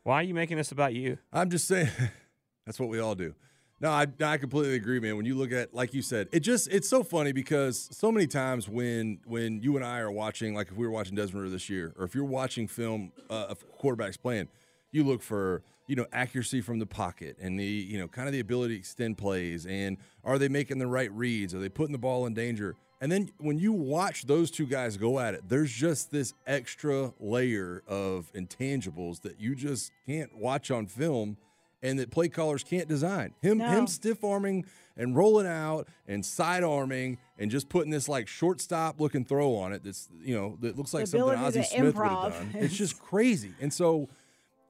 Why 0.02 0.16
are 0.16 0.22
you 0.24 0.34
making 0.34 0.56
this 0.56 0.72
about 0.72 0.92
you? 0.92 1.16
I'm 1.32 1.48
just 1.50 1.68
saying 1.68 1.88
that's 2.66 2.80
what 2.80 2.88
we 2.88 2.98
all 2.98 3.14
do. 3.14 3.34
No, 3.82 3.90
I, 3.90 4.06
I 4.24 4.36
completely 4.36 4.76
agree, 4.76 5.00
man. 5.00 5.16
When 5.16 5.26
you 5.26 5.34
look 5.34 5.50
at, 5.50 5.74
like 5.74 5.92
you 5.92 6.02
said, 6.02 6.28
it 6.30 6.40
just 6.40 6.68
it's 6.68 6.88
so 6.88 7.02
funny 7.02 7.32
because 7.32 7.88
so 7.90 8.12
many 8.12 8.28
times 8.28 8.68
when 8.68 9.18
when 9.24 9.60
you 9.60 9.74
and 9.74 9.84
I 9.84 9.98
are 9.98 10.10
watching, 10.12 10.54
like 10.54 10.68
if 10.68 10.76
we 10.76 10.86
were 10.86 10.92
watching 10.92 11.16
Desmond 11.16 11.52
this 11.52 11.68
year, 11.68 11.92
or 11.98 12.04
if 12.04 12.14
you're 12.14 12.24
watching 12.24 12.68
film 12.68 13.10
uh, 13.28 13.46
of 13.48 13.64
quarterbacks 13.76 14.16
playing, 14.16 14.46
you 14.92 15.02
look 15.02 15.20
for 15.20 15.64
you 15.88 15.96
know 15.96 16.06
accuracy 16.12 16.60
from 16.60 16.78
the 16.78 16.86
pocket 16.86 17.36
and 17.40 17.58
the 17.58 17.64
you 17.64 17.98
know 17.98 18.06
kind 18.06 18.28
of 18.28 18.32
the 18.32 18.38
ability 18.38 18.74
to 18.74 18.78
extend 18.78 19.18
plays 19.18 19.66
and 19.66 19.96
are 20.22 20.38
they 20.38 20.48
making 20.48 20.78
the 20.78 20.86
right 20.86 21.10
reads? 21.10 21.52
Are 21.52 21.58
they 21.58 21.68
putting 21.68 21.92
the 21.92 21.98
ball 21.98 22.24
in 22.26 22.34
danger? 22.34 22.76
And 23.00 23.10
then 23.10 23.30
when 23.38 23.58
you 23.58 23.72
watch 23.72 24.26
those 24.26 24.48
two 24.52 24.64
guys 24.64 24.96
go 24.96 25.18
at 25.18 25.34
it, 25.34 25.48
there's 25.48 25.72
just 25.72 26.12
this 26.12 26.34
extra 26.46 27.12
layer 27.18 27.82
of 27.88 28.32
intangibles 28.32 29.22
that 29.22 29.40
you 29.40 29.56
just 29.56 29.90
can't 30.06 30.36
watch 30.38 30.70
on 30.70 30.86
film 30.86 31.36
and 31.82 31.98
that 31.98 32.10
play 32.10 32.28
callers 32.28 32.62
can't 32.64 32.88
design. 32.88 33.34
Him 33.42 33.58
No. 33.58 33.68
him 33.68 33.86
stiff 33.86 34.22
arming 34.24 34.64
and 34.96 35.16
rolling 35.16 35.46
out 35.46 35.88
and 36.06 36.24
side 36.24 36.62
arming 36.62 37.18
and 37.38 37.50
just 37.50 37.68
putting 37.68 37.90
this 37.90 38.08
like 38.08 38.28
shortstop 38.28 39.00
looking 39.00 39.24
throw 39.24 39.54
on 39.56 39.72
it 39.72 39.82
that's 39.82 40.08
you 40.22 40.34
know 40.36 40.56
that 40.60 40.76
looks 40.76 40.92
like 40.92 41.04
The 41.04 41.10
something 41.10 41.28
ability 41.34 41.58
Ozzie 41.60 41.62
Smith 41.62 41.94
would 41.96 42.06
have 42.06 42.32
done. 42.32 42.50
It's 42.62 42.76
just 42.76 43.00
crazy. 43.00 43.52
And 43.60 43.72
so 43.72 44.08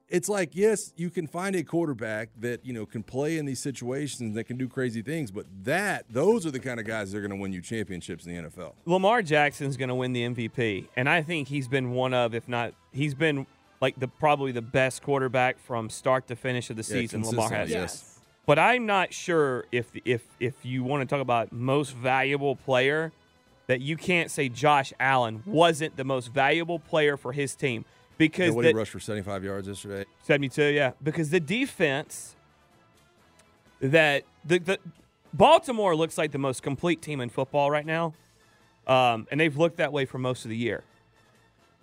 it's 0.09 0.29
like 0.29 0.51
yes, 0.53 0.93
you 0.95 1.09
can 1.09 1.27
find 1.27 1.55
a 1.55 1.63
quarterback 1.63 2.29
that 2.39 2.65
you 2.65 2.71
know 2.71 2.85
can 2.85 3.03
play 3.03 3.37
in 3.37 3.45
these 3.45 3.59
situations 3.59 4.35
that 4.35 4.43
can 4.45 4.57
do 4.57 4.67
crazy 4.67 5.01
things, 5.01 5.31
but 5.31 5.45
that 5.63 6.05
those 6.09 6.45
are 6.45 6.51
the 6.51 6.59
kind 6.59 6.79
of 6.79 6.85
guys 6.85 7.11
that 7.11 7.17
are 7.17 7.21
going 7.21 7.31
to 7.31 7.37
win 7.37 7.51
you 7.51 7.61
championships 7.61 8.25
in 8.25 8.35
the 8.35 8.49
NFL. 8.49 8.73
Lamar 8.85 9.21
Jackson's 9.21 9.75
going 9.75 9.89
to 9.89 9.95
win 9.95 10.13
the 10.13 10.23
MVP, 10.23 10.87
and 10.95 11.09
I 11.09 11.21
think 11.21 11.47
he's 11.47 11.67
been 11.67 11.91
one 11.91 12.13
of, 12.13 12.35
if 12.35 12.47
not, 12.47 12.73
he's 12.91 13.13
been 13.15 13.47
like 13.83 13.99
the 13.99 14.07
probably 14.07 14.53
the 14.53 14.61
best 14.61 15.03
quarterback 15.03 15.59
from 15.59 15.89
start 15.89 16.25
to 16.27 16.37
finish 16.37 16.69
of 16.69 16.77
the 16.77 16.83
Yeah, 16.83 17.01
season. 17.01 17.21
Lamar 17.25 17.49
has. 17.51 17.69
yes. 17.69 18.19
But 18.45 18.57
I'm 18.57 18.85
not 18.85 19.13
sure 19.13 19.65
if 19.73 19.87
if 20.05 20.23
if 20.39 20.53
you 20.63 20.85
want 20.85 21.01
to 21.01 21.13
talk 21.13 21.21
about 21.21 21.51
most 21.51 21.91
valuable 21.93 22.55
player, 22.55 23.11
that 23.67 23.81
you 23.81 23.97
can't 23.97 24.31
say 24.31 24.47
Josh 24.47 24.93
Allen 25.01 25.43
wasn't 25.45 25.97
the 25.97 26.05
most 26.05 26.27
valuable 26.31 26.79
player 26.79 27.17
for 27.17 27.33
his 27.33 27.55
team 27.55 27.83
because 28.17 28.47
Yeah, 28.47 28.53
what 28.53 28.63
he 28.65 28.71
the- 28.71 28.77
rushed 28.77 28.91
for 28.91 29.01
75 29.01 29.43
yards 29.43 29.67
yesterday. 29.67 30.05
72, 30.21 30.63
yeah. 30.63 30.91
Because 31.03 31.29
the 31.29 31.39
defense 31.41 32.35
that 33.81 34.23
the, 34.45 34.59
the 34.59 34.77
Baltimore 35.33 35.93
looks 35.93 36.17
like 36.17 36.31
the 36.31 36.37
most 36.37 36.63
complete 36.63 37.01
team 37.01 37.19
in 37.19 37.27
football 37.29 37.69
right 37.69 37.85
now. 37.85 38.13
Um, 38.87 39.27
and 39.31 39.39
they've 39.41 39.55
looked 39.57 39.77
that 39.77 39.91
way 39.91 40.05
for 40.05 40.19
most 40.19 40.45
of 40.45 40.49
the 40.49 40.57
year. 40.57 40.83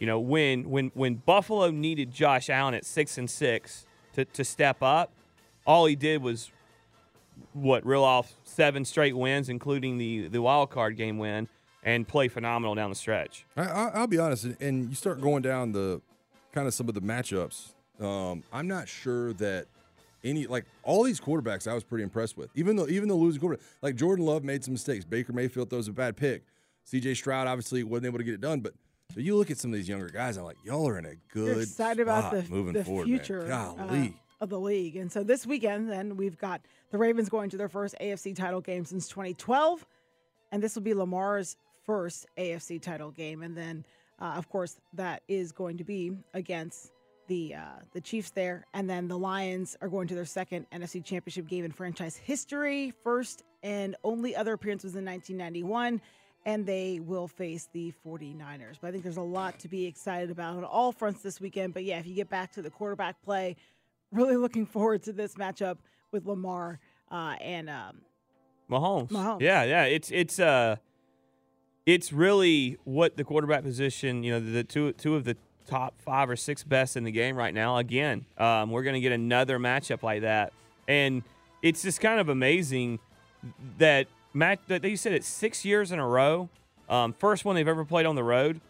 You 0.01 0.07
know, 0.07 0.19
when 0.19 0.69
when 0.71 0.91
when 0.95 1.17
Buffalo 1.17 1.71
needed 1.71 2.11
Josh 2.11 2.49
Allen 2.51 2.73
at 2.75 2.85
six 2.87 3.19
and 3.19 3.29
six 3.31 3.87
to, 4.15 4.25
to 4.25 4.45
step 4.45 4.83
up, 4.83 5.13
all 5.67 5.85
he 5.85 5.95
did 5.95 6.23
was 6.23 6.51
what 7.53 7.85
reel 7.85 8.03
off 8.03 8.33
seven 8.43 8.85
straight 8.87 9.15
wins, 9.17 9.51
including 9.51 9.99
the 9.99 10.29
the 10.29 10.41
wild 10.41 10.71
card 10.71 10.97
game 10.97 11.19
win, 11.19 11.49
and 11.83 12.09
play 12.09 12.29
phenomenal 12.29 12.75
down 12.75 12.89
the 12.89 12.97
stretch. 12.97 13.45
I, 13.59 13.65
I, 13.65 13.89
I'll 13.95 14.07
be 14.07 14.19
honest, 14.19 14.45
and- 14.59 14.89
you 14.89 14.95
start 14.95 15.21
going 15.21 15.43
down 15.43 15.73
the 15.73 16.01
kind 16.53 16.67
of 16.67 16.73
some 16.73 16.89
of 16.89 16.95
the 16.95 17.03
matchups. 17.03 17.73
Um, 18.01 18.43
I'm 18.51 18.67
not 18.67 18.89
sure 18.89 19.35
that 19.35 19.67
any 20.25 20.47
like 20.47 20.65
all 20.83 21.03
these 21.05 21.21
quarterbacks 21.21 21.71
I 21.71 21.75
was 21.75 21.85
pretty 21.85 22.05
impressed 22.05 22.39
with. 22.39 22.49
Even 22.55 22.77
though 22.77 22.89
even 22.89 23.07
the 23.07 23.15
losing 23.15 23.39
quarterback, 23.43 23.67
like 23.83 23.97
Jordan 23.97 24.25
Love 24.25 24.45
made 24.45 24.65
some 24.65 24.73
mistakes. 24.73 25.05
Baker 25.05 25.35
Mayfield 25.35 25.69
throws 25.69 25.89
a 25.89 25.93
bad 25.93 26.17
pick. 26.17 26.43
C.J. 26.85 27.15
Stroud 27.15 27.47
obviously 27.47 27.85
wasn't 27.85 28.07
able 28.07 28.17
to 28.19 28.25
get 28.25 28.33
it 28.33 28.41
done, 28.41 28.61
but. 28.61 28.73
So 29.15 29.21
you 29.21 29.37
look 29.37 29.51
at 29.51 29.59
some 29.59 29.73
of 29.73 29.77
these 29.77 29.89
younger 29.89 30.09
guys, 30.09 30.37
I'm 30.37 30.45
like, 30.45 30.59
y'all 30.65 30.89
are 30.89 30.99
in 30.99 31.05
a 31.05 31.15
good 31.33 31.47
You're 31.47 31.61
excited 31.63 32.03
about 32.03 32.33
the, 32.33 32.45
moving 32.49 32.75
the 32.75 32.85
forward, 32.85 33.07
future 33.07 33.51
uh, 33.51 34.09
of 34.41 34.49
the 34.49 34.59
league. 34.59 34.97
And 34.97 35.11
so 35.11 35.23
this 35.25 35.47
weekend, 35.47 35.91
then 35.91 36.17
we've 36.17 36.39
got 36.39 36.61
the 36.91 36.99
Ravens 36.99 37.29
going 37.29 37.51
to 37.51 37.57
their 37.57 37.69
first 37.69 37.95
AFC 38.01 38.37
title 38.37 38.61
game 38.61 38.85
since 38.85 39.09
2012, 39.09 39.85
and 40.53 40.63
this 40.63 40.75
will 40.75 40.83
be 40.83 40.95
Lamar's 40.95 41.57
first 41.85 42.27
AFC 42.39 42.81
title 42.81 43.11
game. 43.11 43.43
And 43.43 43.57
then, 43.57 43.85
uh, 44.21 44.35
of 44.37 44.49
course, 44.49 44.79
that 44.95 45.23
is 45.29 45.51
going 45.51 45.79
to 45.79 45.85
be 45.85 46.13
against 46.35 46.93
the 47.27 47.55
uh, 47.55 47.81
the 47.93 48.01
Chiefs 48.01 48.31
there, 48.31 48.67
and 48.75 48.91
then 48.91 49.07
the 49.07 49.17
Lions 49.17 49.77
are 49.81 49.89
going 49.89 50.09
to 50.09 50.17
their 50.17 50.25
second 50.25 50.67
NFC 50.73 51.05
Championship 51.05 51.47
game 51.47 51.65
in 51.65 51.71
franchise 51.71 52.17
history, 52.17 52.93
first 53.05 53.45
and 53.63 53.95
only 54.03 54.35
other 54.35 54.55
appearance 54.55 54.83
was 54.83 54.97
in 54.97 55.05
1991 55.05 56.01
and 56.47 56.65
they 56.67 57.01
will 57.01 57.29
face 57.29 57.69
the 57.73 57.93
49ers. 58.07 58.77
But 58.81 58.89
I 58.89 58.91
think 58.93 59.03
there's 59.03 59.17
a 59.17 59.23
lot 59.23 59.59
to 59.61 59.69
be 59.69 59.87
excited 59.87 60.31
about 60.31 60.57
on 60.57 60.65
all 60.65 60.93
fronts 60.93 61.23
this 61.23 61.41
weekend. 61.41 61.75
But 61.75 61.85
yeah, 61.85 61.99
if 61.99 62.07
you 62.07 62.15
get 62.15 62.31
back 62.31 62.53
to 62.53 62.63
the 62.63 62.71
quarterback 62.71 63.23
play, 63.23 63.57
really 64.13 64.37
looking 64.37 64.67
forward 64.67 65.03
to 65.05 65.13
this 65.13 65.35
matchup 65.35 65.79
with 66.13 66.27
Lamar 66.27 66.81
uh, 67.11 67.37
and 67.41 67.69
um, 67.69 68.01
Mahomes. 68.71 69.09
Mahomes. 69.09 69.41
Yeah, 69.41 69.65
yeah. 69.65 69.85
It's 69.85 70.11
it's 70.11 70.39
uh 70.39 70.77
it's 71.87 72.13
really 72.13 72.79
what 72.85 73.17
the 73.17 73.25
quarterback 73.25 73.63
position, 73.63 74.23
you 74.23 74.33
know, 74.33 74.41
the 74.41 74.65
two 74.65 74.93
two 74.93 75.17
of 75.17 75.25
the 75.25 75.37
top 75.67 76.01
five 76.01 76.31
or 76.31 76.37
six 76.37 76.65
best 76.65 76.97
in 76.97 77.05
the 77.05 77.11
game 77.11 77.37
right 77.37 77.55
now. 77.55 77.77
Again, 77.77 78.25
um, 78.39 78.71
we're 78.71 78.83
gonna 78.83 79.01
get 79.01 79.13
another 79.13 79.59
matchup 79.59 80.03
like 80.03 80.23
that. 80.23 80.53
And 80.89 81.23
it's 81.63 81.83
just 81.83 82.01
kind 82.01 82.21
of 82.21 82.29
amazing 82.29 82.99
that 83.79 84.07
Matt 84.33 84.61
you 84.69 84.97
said 84.97 85.13
it's 85.13 85.27
six 85.27 85.65
years 85.65 85.93
in 85.93 85.99
a 85.99 86.07
row. 86.07 86.49
Um, 86.89 87.13
first 87.13 87.45
one 87.45 87.57
they've 87.57 87.69
ever 87.69 87.85
played 87.85 88.07
on 88.07 88.15
the 88.15 88.25
road. 88.25 88.61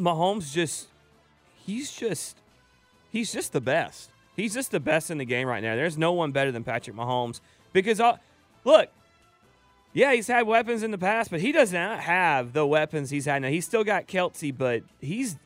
Mahomes 0.00 0.52
just 0.52 0.88
he's 1.64 1.92
just 1.92 2.36
he's 3.10 3.32
just 3.32 3.52
the 3.52 3.60
best. 3.60 4.10
He's 4.36 4.54
just 4.54 4.70
the 4.70 4.80
best 4.80 5.10
in 5.10 5.18
the 5.18 5.24
game 5.24 5.48
right 5.48 5.62
now. 5.62 5.76
There's 5.76 5.96
no 5.96 6.12
one 6.12 6.30
better 6.32 6.52
than 6.52 6.64
Patrick 6.64 6.96
Mahomes 6.96 7.40
because 7.72 8.00
uh, 8.00 8.16
look, 8.64 8.90
yeah, 9.92 10.12
he's 10.12 10.26
had 10.26 10.46
weapons 10.46 10.82
in 10.82 10.90
the 10.90 10.98
past, 10.98 11.30
but 11.30 11.40
he 11.40 11.52
does 11.52 11.72
not 11.72 12.00
have 12.00 12.52
the 12.52 12.66
weapons 12.66 13.10
he's 13.10 13.24
had 13.24 13.42
now. 13.42 13.48
He's 13.48 13.64
still 13.64 13.84
got 13.84 14.06
Kelce, 14.06 14.56
but 14.56 14.82
he's 15.00 15.36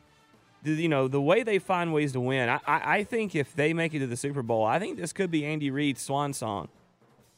you 0.63 0.89
know 0.89 1.07
the 1.07 1.21
way 1.21 1.43
they 1.43 1.59
find 1.59 1.93
ways 1.93 2.13
to 2.13 2.19
win. 2.19 2.49
I, 2.49 2.59
I, 2.67 2.97
I 2.97 3.03
think 3.03 3.35
if 3.35 3.55
they 3.55 3.73
make 3.73 3.93
it 3.93 3.99
to 3.99 4.07
the 4.07 4.17
Super 4.17 4.41
Bowl, 4.41 4.65
I 4.65 4.79
think 4.79 4.97
this 4.97 5.13
could 5.13 5.31
be 5.31 5.45
Andy 5.45 5.71
Reid's 5.71 6.01
swan 6.01 6.33
song. 6.33 6.67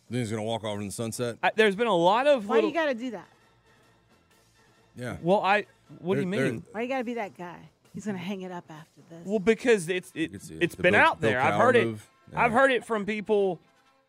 Then 0.10 0.20
he's 0.20 0.30
gonna 0.30 0.44
walk 0.44 0.64
off 0.64 0.78
in 0.80 0.86
the 0.86 0.92
sunset. 0.92 1.38
I, 1.42 1.52
there's 1.56 1.76
been 1.76 1.88
a 1.88 1.96
lot 1.96 2.28
of 2.28 2.48
why 2.48 2.56
little, 2.56 2.70
you 2.70 2.76
got 2.76 2.86
to 2.86 2.94
do 2.94 3.12
that? 3.12 3.28
Yeah. 4.96 5.18
well, 5.22 5.42
I 5.42 5.66
what 6.00 6.16
do 6.16 6.22
you 6.22 6.30
There- 6.30 6.44
there- 6.44 6.52
mean? 6.54 6.64
Why 6.72 6.82
you 6.84 6.88
got 6.88 7.00
to 7.00 7.04
be 7.04 7.16
that 7.16 7.38
guy? 7.38 7.58
He's 7.94 8.06
going 8.06 8.18
to 8.18 8.24
hang 8.24 8.42
it 8.42 8.52
up 8.52 8.66
after 8.70 9.02
this. 9.10 9.22
Well, 9.26 9.38
because 9.40 9.88
it's 9.88 10.12
it, 10.16 10.32
can 10.32 10.40
see 10.40 10.56
it. 10.56 10.64
it's 10.64 10.76
The 10.76 10.82
been 10.84 10.94
Bill- 10.94 11.02
out 11.02 11.22
there. 11.22 11.40
I've 11.40 11.54
Cowher 11.54 11.58
heard 11.60 11.76
it. 11.76 11.86
move. 11.86 12.10
I've 12.36 12.52
heard 12.52 12.72
it 12.72 12.84
from 12.86 13.06
people 13.06 13.60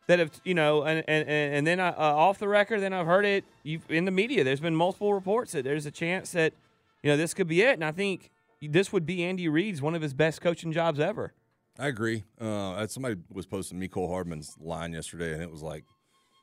that 0.07 0.19
have 0.19 0.31
you 0.45 0.55
know, 0.55 0.83
and 0.83 1.05
and 1.09 1.29
and 1.29 1.55
and 1.57 1.67
then 1.67 1.81
uh, 1.81 1.95
uh, 1.97 2.01
off 2.01 2.39
the 2.39 2.49
record, 2.49 2.81
then 2.81 2.93
I've 2.93 3.07
heard 3.07 3.25
it 3.25 3.45
you 3.63 3.81
in 3.89 4.05
the 4.07 4.11
media. 4.11 4.43
There's 4.45 4.61
been 4.61 4.75
multiple 4.77 5.13
reports 5.15 5.53
that 5.53 5.65
there's 5.65 5.85
a 5.87 5.91
chance 5.91 6.33
that 6.33 6.53
you 7.03 7.11
know 7.11 7.17
this 7.17 7.35
could 7.35 7.47
be 7.49 7.61
it, 7.63 7.75
and 7.75 7.85
I 7.85 7.93
think 7.93 8.31
this 8.63 8.93
would 8.93 9.05
be 9.07 9.23
Andy 9.25 9.49
Reid's 9.49 9.83
one 9.83 9.95
of 9.95 10.01
his 10.03 10.15
best 10.15 10.41
coaching 10.41 10.73
jobs 10.73 10.99
ever. 11.01 11.33
I 11.79 11.89
agree. 11.89 12.23
Uh, 12.41 12.87
somebody 12.87 13.17
was 13.33 13.47
posting 13.47 13.79
me 13.79 13.89
Cole 13.89 14.09
Hardman's 14.09 14.57
line 14.61 14.93
yesterday, 14.93 15.33
and 15.33 15.43
it 15.43 15.51
was 15.51 15.63
like, 15.63 15.85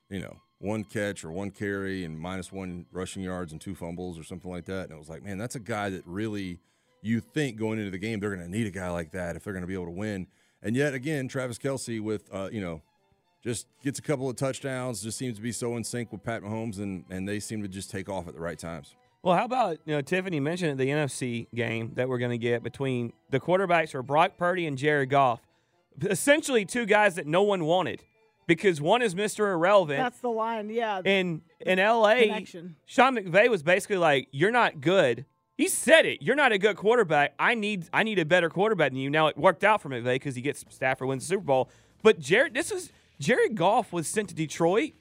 you 0.09 0.19
know, 0.19 0.35
one 0.59 0.83
catch 0.83 1.23
or 1.23 1.31
one 1.31 1.51
carry 1.51 2.03
and 2.03 2.19
minus 2.19 2.51
one 2.51 2.85
rushing 2.91 3.23
yards 3.23 3.51
and 3.51 3.61
two 3.61 3.73
fumbles 3.73 4.19
or 4.19 4.23
something 4.23 4.51
like 4.51 4.65
that. 4.65 4.83
And 4.83 4.91
it 4.91 4.99
was 4.99 5.09
like, 5.09 5.23
man, 5.23 5.37
that's 5.37 5.55
a 5.55 5.59
guy 5.59 5.89
that 5.89 6.05
really 6.05 6.59
you 7.01 7.19
think 7.19 7.57
going 7.57 7.79
into 7.79 7.91
the 7.91 7.97
game 7.97 8.19
they're 8.19 8.35
going 8.35 8.45
to 8.45 8.51
need 8.51 8.67
a 8.67 8.71
guy 8.71 8.89
like 8.89 9.11
that 9.11 9.35
if 9.35 9.43
they're 9.43 9.53
going 9.53 9.63
to 9.63 9.67
be 9.67 9.73
able 9.73 9.85
to 9.85 9.91
win. 9.91 10.27
And 10.61 10.75
yet 10.75 10.93
again, 10.93 11.27
Travis 11.27 11.57
Kelce 11.57 11.99
with 12.01 12.29
uh, 12.31 12.49
you 12.51 12.61
know, 12.61 12.81
just 13.43 13.67
gets 13.83 13.97
a 13.97 14.03
couple 14.03 14.29
of 14.29 14.35
touchdowns, 14.35 15.01
just 15.01 15.17
seems 15.17 15.37
to 15.37 15.41
be 15.41 15.51
so 15.51 15.75
in 15.77 15.83
sync 15.83 16.11
with 16.11 16.23
Pat 16.23 16.43
Mahomes, 16.43 16.77
and 16.77 17.05
and 17.09 17.27
they 17.27 17.39
seem 17.39 17.61
to 17.63 17.67
just 17.67 17.89
take 17.89 18.09
off 18.09 18.27
at 18.27 18.35
the 18.35 18.41
right 18.41 18.59
times. 18.59 18.95
Well, 19.23 19.35
how 19.37 19.45
about 19.45 19.77
you 19.85 19.93
know 19.93 20.01
Tiffany 20.01 20.39
mentioned 20.39 20.79
the 20.79 20.87
NFC 20.87 21.47
game 21.53 21.91
that 21.95 22.09
we're 22.09 22.17
going 22.17 22.31
to 22.31 22.37
get 22.37 22.63
between 22.63 23.13
the 23.29 23.39
quarterbacks 23.39 23.93
are 23.93 24.01
Brock 24.01 24.37
Purdy 24.37 24.65
and 24.65 24.77
Jared 24.77 25.09
Goff, 25.09 25.41
essentially 26.01 26.65
two 26.65 26.85
guys 26.85 27.15
that 27.15 27.27
no 27.27 27.43
one 27.43 27.65
wanted 27.65 28.03
because 28.47 28.81
one 28.81 29.01
is 29.01 29.13
Mr. 29.13 29.53
Irrelevant. 29.53 29.99
That's 29.99 30.19
the 30.19 30.29
line. 30.29 30.69
Yeah. 30.69 31.01
in 31.05 31.41
in 31.59 31.77
LA, 31.77 32.15
Connection. 32.21 32.75
Sean 32.85 33.15
McVay 33.15 33.47
was 33.49 33.61
basically 33.61 33.97
like, 33.97 34.27
"You're 34.31 34.51
not 34.51 34.81
good." 34.81 35.25
He 35.55 35.67
said 35.67 36.07
it. 36.07 36.23
You're 36.23 36.35
not 36.35 36.51
a 36.51 36.57
good 36.57 36.75
quarterback. 36.75 37.35
I 37.37 37.53
need 37.53 37.87
I 37.93 38.01
need 38.01 38.17
a 38.17 38.25
better 38.25 38.49
quarterback 38.49 38.91
than 38.91 38.99
you. 38.99 39.11
Now 39.11 39.27
it 39.27 39.37
worked 39.37 39.63
out 39.63 39.81
for 39.81 39.89
McVay 39.89 40.15
because 40.15 40.33
he 40.35 40.41
gets 40.41 40.65
Stafford 40.69 41.07
wins 41.07 41.27
the 41.27 41.35
Super 41.35 41.43
Bowl. 41.43 41.69
But 42.01 42.19
Jared, 42.19 42.55
this 42.55 42.71
was 42.71 42.91
Jared 43.19 43.53
Goff 43.55 43.93
was 43.93 44.07
sent 44.07 44.29
to 44.29 44.35
Detroit 44.35 44.93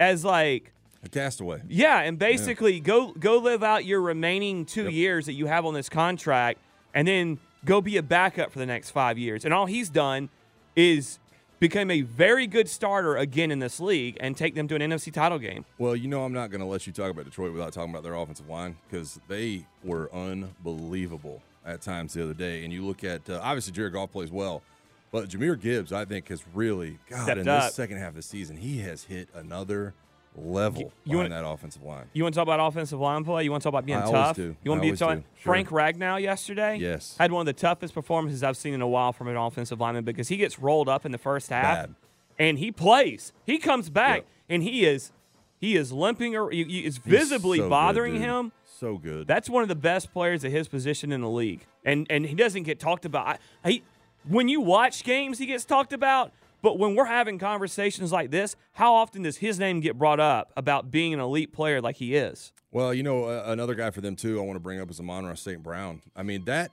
as 0.00 0.24
like 0.24 0.72
A 1.04 1.08
castaway. 1.08 1.62
yeah, 1.68 2.00
and 2.00 2.18
basically 2.18 2.80
go 2.80 3.12
go 3.12 3.38
live 3.38 3.62
out 3.62 3.84
your 3.84 4.00
remaining 4.00 4.64
two 4.66 4.84
Yep. 4.84 4.92
years 4.92 5.26
that 5.26 5.34
you 5.34 5.46
have 5.46 5.64
on 5.64 5.72
this 5.74 5.88
contract, 5.88 6.58
and 6.92 7.06
then 7.06 7.38
go 7.64 7.80
be 7.80 7.96
a 7.96 8.02
backup 8.02 8.50
for 8.52 8.58
the 8.58 8.66
next 8.66 8.90
five 8.90 9.16
years. 9.18 9.44
And 9.44 9.54
all 9.54 9.66
he's 9.66 9.88
done 9.90 10.28
is 10.74 11.18
become 11.60 11.90
a 11.90 12.02
very 12.02 12.46
good 12.46 12.68
starter 12.68 13.16
again 13.16 13.50
in 13.50 13.58
this 13.58 13.80
league 13.80 14.16
and 14.20 14.36
take 14.36 14.54
them 14.54 14.68
to 14.68 14.74
an 14.76 14.80
NFC 14.82 15.12
title 15.12 15.38
game. 15.38 15.64
Well, 15.76 15.96
you 15.96 16.06
know, 16.08 16.24
I'm 16.24 16.32
not 16.32 16.50
going 16.50 16.60
to 16.60 16.66
let 16.66 16.86
you 16.86 16.92
talk 16.92 17.10
about 17.10 17.24
Detroit 17.24 17.52
without 17.52 17.72
talking 17.72 17.90
about 17.90 18.04
their 18.04 18.14
offensive 18.14 18.48
line 18.48 18.76
because 18.88 19.18
they 19.28 19.66
were 19.82 20.08
unbelievable 20.14 21.42
at 21.64 21.80
times 21.82 22.14
the 22.14 22.22
other 22.22 22.34
day. 22.34 22.64
And 22.64 22.72
you 22.72 22.84
look 22.84 23.04
at 23.04 23.28
uh, 23.28 23.40
obviously 23.42 23.72
Jared 23.72 23.92
Goff 23.92 24.12
plays 24.12 24.30
well, 24.30 24.62
but 25.10 25.28
Jahmyr 25.28 25.60
Gibbs, 25.60 25.92
I 25.92 26.04
think, 26.04 26.28
has 26.28 26.42
really 26.54 26.98
God 27.08 27.24
Stepped 27.24 27.40
in 27.40 27.48
up. 27.48 27.64
this 27.66 27.74
second 27.74 27.98
half 27.98 28.10
of 28.10 28.14
the 28.16 28.22
season. 28.22 28.56
He 28.56 28.78
has 28.80 29.04
hit 29.04 29.28
another 29.34 29.94
level 30.38 30.92
you 31.04 31.12
behind 31.12 31.32
wanna- 31.32 31.42
that 31.42 31.48
offensive 31.48 31.82
line. 31.82 32.06
You 32.12 32.22
want 32.22 32.34
to 32.34 32.38
talk 32.38 32.42
about 32.46 32.60
offensive 32.66 32.98
line 33.00 33.24
play? 33.24 33.44
You 33.44 33.50
want 33.50 33.62
to 33.62 33.66
talk 33.66 33.72
about 33.72 33.86
being 33.86 33.98
I 33.98 34.10
tough? 34.10 34.38
You 34.38 34.54
want 34.66 34.82
to 34.82 34.90
be 34.90 34.96
talking. 34.96 35.24
Sure. 35.36 35.52
Frank 35.52 35.68
Ragnow 35.68 36.20
yesterday? 36.20 36.76
Yes. 36.78 37.16
Had 37.18 37.32
one 37.32 37.40
of 37.40 37.46
the 37.46 37.52
toughest 37.60 37.94
performances 37.94 38.42
I've 38.42 38.56
seen 38.56 38.74
in 38.74 38.80
a 38.80 38.88
while 38.88 39.12
from 39.12 39.28
an 39.28 39.36
offensive 39.36 39.80
lineman 39.80 40.04
because 40.04 40.28
he 40.28 40.36
gets 40.36 40.58
rolled 40.58 40.88
up 40.88 41.04
in 41.06 41.12
the 41.12 41.18
first 41.18 41.50
half 41.50 41.62
Bad. 41.88 41.94
and 42.38 42.58
he 42.58 42.70
plays. 42.72 43.32
He 43.46 43.58
comes 43.58 43.90
back 43.90 44.24
and 44.48 44.62
he 44.62 44.84
is 44.86 45.12
he 45.60 45.74
is 45.76 45.90
limping 45.92 46.36
or 46.36 46.50
he- 46.50 46.84
is 46.86 46.98
visibly 46.98 47.58
so 47.58 47.68
bothering 47.68 48.12
dude. 48.14 48.22
him. 48.22 48.52
So 48.64 48.96
good. 48.96 49.26
That's 49.26 49.50
one 49.50 49.62
of 49.64 49.68
the 49.68 49.74
best 49.74 50.12
players 50.12 50.44
at 50.44 50.52
his 50.52 50.68
position 50.68 51.10
in 51.10 51.20
the 51.20 51.28
league, 51.28 51.66
and 51.84 52.06
and 52.08 52.24
he 52.26 52.36
doesn't 52.36 52.62
get 52.62 52.78
talked 52.78 53.04
about. 53.04 53.38
I, 53.64 53.70
he, 53.70 53.82
when 54.28 54.46
you 54.48 54.60
watch 54.60 55.02
games, 55.02 55.38
he 55.38 55.46
gets 55.46 55.64
talked 55.64 55.92
about. 55.92 56.30
But 56.62 56.78
when 56.78 56.94
we're 56.94 57.04
having 57.04 57.38
conversations 57.38 58.12
like 58.12 58.30
this, 58.30 58.56
how 58.72 58.94
often 58.94 59.22
does 59.22 59.36
his 59.36 59.58
name 59.58 59.80
get 59.80 59.96
brought 59.96 60.20
up 60.20 60.52
about 60.56 60.90
being 60.90 61.14
an 61.14 61.20
elite 61.20 61.52
player 61.52 61.80
like 61.80 61.96
he 61.96 62.14
is? 62.16 62.52
Well, 62.70 62.92
you 62.92 63.02
know, 63.02 63.24
uh, 63.24 63.44
another 63.46 63.74
guy 63.74 63.90
for 63.90 64.00
them 64.00 64.16
too. 64.16 64.38
I 64.40 64.44
want 64.44 64.56
to 64.56 64.60
bring 64.60 64.80
up 64.80 64.90
is 64.90 65.00
Amon 65.00 65.34
St. 65.36 65.62
Brown. 65.62 66.02
I 66.14 66.22
mean 66.22 66.44
that. 66.44 66.70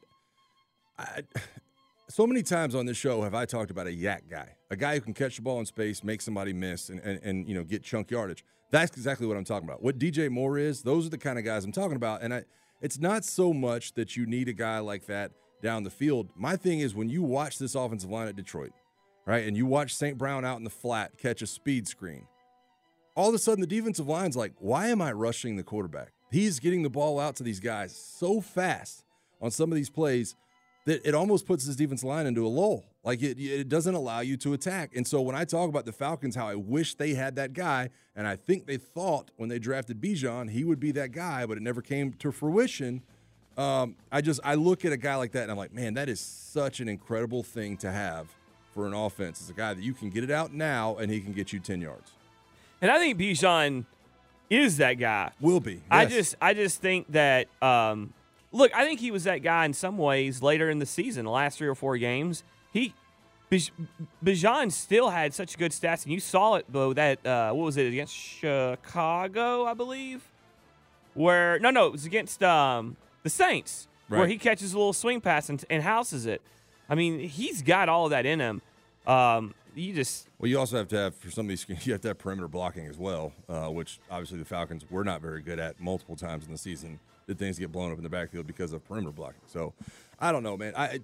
I, 0.97 1.21
so 2.09 2.27
many 2.27 2.43
times 2.43 2.75
on 2.75 2.85
this 2.85 2.97
show 2.97 3.21
have 3.21 3.33
I 3.33 3.45
talked 3.45 3.71
about 3.71 3.87
a 3.87 3.91
YAC 3.91 4.29
guy, 4.29 4.55
a 4.69 4.75
guy 4.75 4.95
who 4.95 5.01
can 5.01 5.13
catch 5.13 5.37
the 5.37 5.41
ball 5.41 5.59
in 5.59 5.65
space, 5.65 6.03
make 6.03 6.21
somebody 6.21 6.53
miss, 6.53 6.89
and, 6.89 6.99
and, 7.01 7.19
and 7.23 7.47
you 7.47 7.55
know 7.55 7.63
get 7.63 7.83
chunk 7.83 8.11
yardage. 8.11 8.43
That's 8.71 8.95
exactly 8.97 9.27
what 9.27 9.37
I'm 9.37 9.43
talking 9.43 9.67
about. 9.67 9.81
What 9.81 9.99
DJ 9.99 10.29
Moore 10.29 10.57
is, 10.57 10.81
those 10.81 11.05
are 11.05 11.09
the 11.09 11.17
kind 11.17 11.39
of 11.39 11.45
guys 11.45 11.63
I'm 11.63 11.71
talking 11.71 11.95
about. 11.95 12.21
And 12.21 12.33
I, 12.33 12.43
it's 12.81 12.99
not 12.99 13.23
so 13.23 13.53
much 13.53 13.93
that 13.93 14.17
you 14.17 14.25
need 14.25 14.49
a 14.49 14.53
guy 14.53 14.79
like 14.79 15.05
that 15.05 15.31
down 15.61 15.83
the 15.83 15.89
field. 15.89 16.29
My 16.35 16.55
thing 16.55 16.79
is 16.79 16.93
when 16.93 17.09
you 17.09 17.23
watch 17.23 17.57
this 17.57 17.75
offensive 17.75 18.09
line 18.09 18.27
at 18.27 18.35
Detroit, 18.35 18.71
right, 19.33 19.47
and 19.47 19.57
you 19.57 19.65
watch 19.65 19.95
St. 19.95 20.17
Brown 20.17 20.45
out 20.45 20.57
in 20.57 20.63
the 20.63 20.69
flat 20.69 21.17
catch 21.17 21.41
a 21.41 21.47
speed 21.47 21.87
screen, 21.87 22.27
all 23.15 23.29
of 23.29 23.35
a 23.35 23.39
sudden 23.39 23.61
the 23.61 23.67
defensive 23.67 24.07
line's 24.07 24.35
like, 24.35 24.53
why 24.59 24.87
am 24.87 25.01
I 25.01 25.11
rushing 25.11 25.55
the 25.55 25.63
quarterback? 25.63 26.11
He's 26.31 26.59
getting 26.59 26.83
the 26.83 26.89
ball 26.89 27.19
out 27.19 27.35
to 27.37 27.43
these 27.43 27.59
guys 27.59 27.95
so 27.95 28.41
fast 28.41 29.03
on 29.41 29.51
some 29.51 29.71
of 29.71 29.75
these 29.75 29.89
plays 29.89 30.35
that 30.85 31.05
it 31.05 31.15
almost 31.15 31.45
puts 31.47 31.65
this 31.65 31.75
defense 31.75 32.03
line 32.03 32.27
into 32.27 32.45
a 32.45 32.49
lull. 32.49 32.83
Like 33.03 33.21
it, 33.21 33.39
it 33.39 33.69
doesn't 33.69 33.95
allow 33.95 34.19
you 34.19 34.37
to 34.37 34.53
attack. 34.53 34.95
And 34.95 35.07
so 35.07 35.21
when 35.21 35.35
I 35.35 35.45
talk 35.45 35.69
about 35.69 35.85
the 35.85 35.91
Falcons, 35.91 36.35
how 36.35 36.47
I 36.47 36.55
wish 36.55 36.95
they 36.95 37.13
had 37.13 37.35
that 37.35 37.53
guy, 37.53 37.89
and 38.15 38.27
I 38.27 38.35
think 38.35 38.65
they 38.65 38.77
thought 38.77 39.31
when 39.37 39.49
they 39.49 39.59
drafted 39.59 40.01
Bijan 40.01 40.49
he 40.49 40.63
would 40.63 40.79
be 40.79 40.91
that 40.93 41.11
guy, 41.11 41.45
but 41.45 41.57
it 41.57 41.63
never 41.63 41.81
came 41.81 42.13
to 42.13 42.31
fruition. 42.31 43.01
Um, 43.57 43.95
I 44.11 44.21
just 44.21 44.39
I 44.43 44.55
look 44.55 44.83
at 44.83 44.91
a 44.91 44.97
guy 44.97 45.15
like 45.15 45.31
that 45.31 45.43
and 45.43 45.51
I'm 45.51 45.57
like, 45.57 45.73
man, 45.73 45.93
that 45.93 46.09
is 46.09 46.19
such 46.19 46.79
an 46.81 46.89
incredible 46.89 47.43
thing 47.43 47.77
to 47.77 47.91
have 47.91 48.34
for 48.75 48.85
an 48.85 48.93
offense. 48.93 49.39
It's 49.39 49.49
a 49.49 49.53
guy 49.53 49.73
that 49.73 49.81
you 49.81 49.93
can 49.93 50.11
get 50.11 50.23
it 50.23 50.29
out 50.29 50.53
now 50.53 50.97
and 50.97 51.09
he 51.09 51.21
can 51.21 51.31
get 51.33 51.51
you 51.51 51.59
ten 51.59 51.81
yards. 51.81 52.11
And 52.81 52.91
I 52.91 52.99
think 52.99 53.17
Bijan 53.17 53.85
is 54.49 54.77
that 54.77 54.95
guy. 54.95 55.31
Will 55.39 55.61
be. 55.61 55.81
I 55.89 56.05
just 56.05 56.35
I 56.41 56.53
just 56.53 56.81
think 56.81 57.11
that 57.13 57.47
um, 57.63 58.13
look, 58.51 58.75
I 58.75 58.85
think 58.85 58.99
he 58.99 59.09
was 59.09 59.23
that 59.23 59.39
guy 59.39 59.65
in 59.65 59.73
some 59.73 59.97
ways 59.97 60.43
later 60.43 60.69
in 60.69 60.79
the 60.79 60.85
season, 60.85 61.25
the 61.25 61.31
last 61.31 61.57
three 61.57 61.69
or 61.69 61.75
four 61.75 61.97
games. 61.97 62.43
He 62.71 62.93
Bij- 63.49 63.71
Bijan 64.23 64.71
still 64.71 65.09
had 65.09 65.33
such 65.33 65.57
good 65.57 65.71
stats, 65.71 66.03
and 66.03 66.11
you 66.11 66.19
saw 66.19 66.55
it 66.55 66.65
though. 66.69 66.93
That 66.93 67.25
uh, 67.25 67.53
what 67.53 67.65
was 67.65 67.77
it 67.77 67.87
against 67.87 68.13
Chicago, 68.13 69.65
I 69.65 69.73
believe? 69.73 70.29
Where 71.13 71.57
no, 71.59 71.69
no, 71.69 71.87
it 71.87 71.93
was 71.93 72.05
against 72.05 72.43
um, 72.43 72.97
the 73.23 73.29
Saints, 73.29 73.87
where 74.09 74.27
he 74.27 74.37
catches 74.37 74.73
a 74.73 74.77
little 74.77 74.91
swing 74.91 75.21
pass 75.21 75.47
and, 75.47 75.63
and 75.69 75.81
houses 75.81 76.25
it. 76.25 76.41
I 76.89 76.95
mean, 76.95 77.19
he's 77.19 77.61
got 77.61 77.89
all 77.89 78.05
of 78.05 78.11
that 78.11 78.25
in 78.25 78.39
him. 78.39 78.61
Um, 79.07 79.53
you 79.75 79.93
just 79.93 80.27
Well, 80.39 80.49
you 80.49 80.57
also 80.57 80.77
have 80.77 80.87
to 80.89 80.97
have 80.97 81.15
for 81.15 81.29
some 81.29 81.45
of 81.45 81.49
these 81.49 81.65
you 81.85 81.93
have 81.93 82.01
to 82.01 82.09
have 82.09 82.17
perimeter 82.17 82.47
blocking 82.47 82.87
as 82.87 82.97
well, 82.97 83.33
uh, 83.49 83.67
which 83.67 83.99
obviously 84.09 84.37
the 84.39 84.45
Falcons 84.45 84.89
were 84.89 85.03
not 85.03 85.21
very 85.21 85.41
good 85.41 85.59
at 85.59 85.79
multiple 85.79 86.15
times 86.15 86.45
in 86.45 86.51
the 86.51 86.57
season. 86.57 86.99
Did 87.27 87.39
things 87.39 87.57
get 87.57 87.71
blown 87.71 87.91
up 87.91 87.97
in 87.97 88.03
the 88.03 88.09
backfield 88.09 88.45
because 88.47 88.71
of 88.71 88.85
perimeter 88.85 89.11
blocking? 89.11 89.41
So, 89.47 89.73
I 90.19 90.31
don't 90.31 90.43
know, 90.43 90.55
man. 90.55 90.73
I 90.75 90.99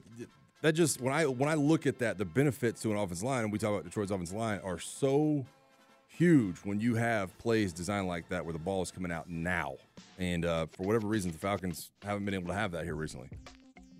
that 0.61 0.73
just 0.73 1.01
when 1.01 1.13
I 1.13 1.25
when 1.25 1.49
I 1.49 1.55
look 1.55 1.85
at 1.85 1.99
that, 1.99 2.17
the 2.17 2.25
benefits 2.25 2.81
to 2.83 2.91
an 2.91 2.97
offensive 2.97 3.23
line, 3.23 3.43
and 3.43 3.51
we 3.51 3.59
talk 3.59 3.71
about 3.71 3.83
Detroit's 3.83 4.11
offensive 4.11 4.37
line, 4.37 4.59
are 4.63 4.79
so 4.79 5.45
huge 6.07 6.57
when 6.59 6.79
you 6.79 6.95
have 6.95 7.35
plays 7.39 7.73
designed 7.73 8.07
like 8.07 8.29
that 8.29 8.45
where 8.45 8.53
the 8.53 8.59
ball 8.59 8.81
is 8.81 8.91
coming 8.91 9.11
out 9.11 9.29
now. 9.29 9.75
And 10.19 10.45
uh, 10.45 10.67
for 10.67 10.83
whatever 10.83 11.07
reason, 11.07 11.31
the 11.31 11.37
Falcons 11.37 11.91
haven't 12.03 12.25
been 12.25 12.33
able 12.33 12.47
to 12.47 12.53
have 12.53 12.71
that 12.73 12.83
here 12.83 12.95
recently. 12.95 13.29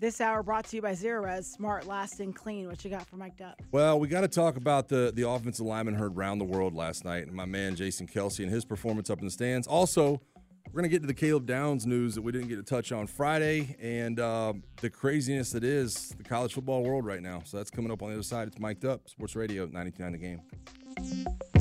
This 0.02 0.20
hour 0.20 0.42
brought 0.42 0.66
to 0.66 0.76
you 0.76 0.82
by 0.82 0.94
Zerorez, 0.94 1.44
smart, 1.44 1.86
lasting, 1.86 2.34
clean. 2.34 2.68
What 2.68 2.84
you 2.84 2.90
got 2.90 3.08
for 3.08 3.18
Mike 3.18 3.40
Up? 3.40 3.62
Well, 3.72 4.00
we 4.00 4.08
got 4.08 4.22
to 4.22 4.28
talk 4.28 4.58
about 4.58 4.88
the 4.88 5.12
the 5.14 5.30
offensive 5.30 5.64
lineman 5.64 5.94
heard 5.94 6.18
round 6.18 6.42
the 6.42 6.46
world 6.46 6.74
last 6.74 7.06
night, 7.06 7.28
and 7.28 7.34
my 7.34 7.46
man 7.46 7.76
Jason 7.76 8.08
Kelce 8.08 8.40
and 8.40 8.50
his 8.50 8.66
performance 8.66 9.12
up 9.12 9.20
in 9.20 9.26
the 9.26 9.32
stands. 9.32 9.68
Also, 9.68 10.20
we're 10.72 10.82
gonna 10.82 10.88
get 10.88 11.02
to 11.02 11.08
the 11.08 11.14
Caleb 11.14 11.46
Downs 11.46 11.86
news 11.86 12.16
that 12.16 12.24
we 12.24 12.32
didn't 12.32 12.48
get 12.48 12.56
to 12.56 12.64
touch 12.64 12.92
on 12.92 13.06
Friday, 13.06 13.76
and 13.80 14.20
uh, 14.20 14.54
the 14.78 14.90
craziness 14.90 15.52
that 15.52 15.64
is 15.64 16.16
the 16.18 16.24
college 16.24 16.56
football 16.56 16.82
world 16.82 17.06
right 17.06 17.22
now. 17.22 17.44
So 17.46 17.58
that's 17.58 17.70
coming 17.70 17.92
up 17.92 18.02
on 18.02 18.10
the 18.10 18.16
other 18.16 18.24
side. 18.24 18.48
It's 18.48 18.58
mic'd 18.58 18.86
up, 18.86 19.08
Sports 19.08 19.36
Radio 19.36 19.68
99 19.68 20.12
the 20.14 20.18
game. 20.18 21.61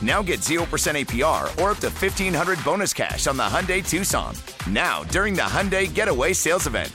Now 0.00 0.22
get 0.22 0.40
0% 0.40 0.62
APR 0.62 1.44
or 1.60 1.70
up 1.72 1.78
to 1.78 1.88
1500 1.88 2.62
bonus 2.64 2.92
cash 2.92 3.26
on 3.26 3.36
the 3.36 3.42
Hyundai 3.42 3.86
Tucson. 3.86 4.34
Now, 4.70 5.02
during 5.04 5.34
the 5.34 5.42
Hyundai 5.42 5.92
Getaway 5.92 6.34
Sales 6.34 6.66
Event. 6.66 6.92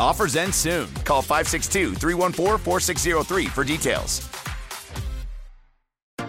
Offers 0.00 0.36
end 0.36 0.54
soon. 0.54 0.92
Call 1.04 1.22
562 1.22 1.94
314 1.94 2.58
4603 2.58 3.46
for 3.46 3.64
details. 3.64 4.28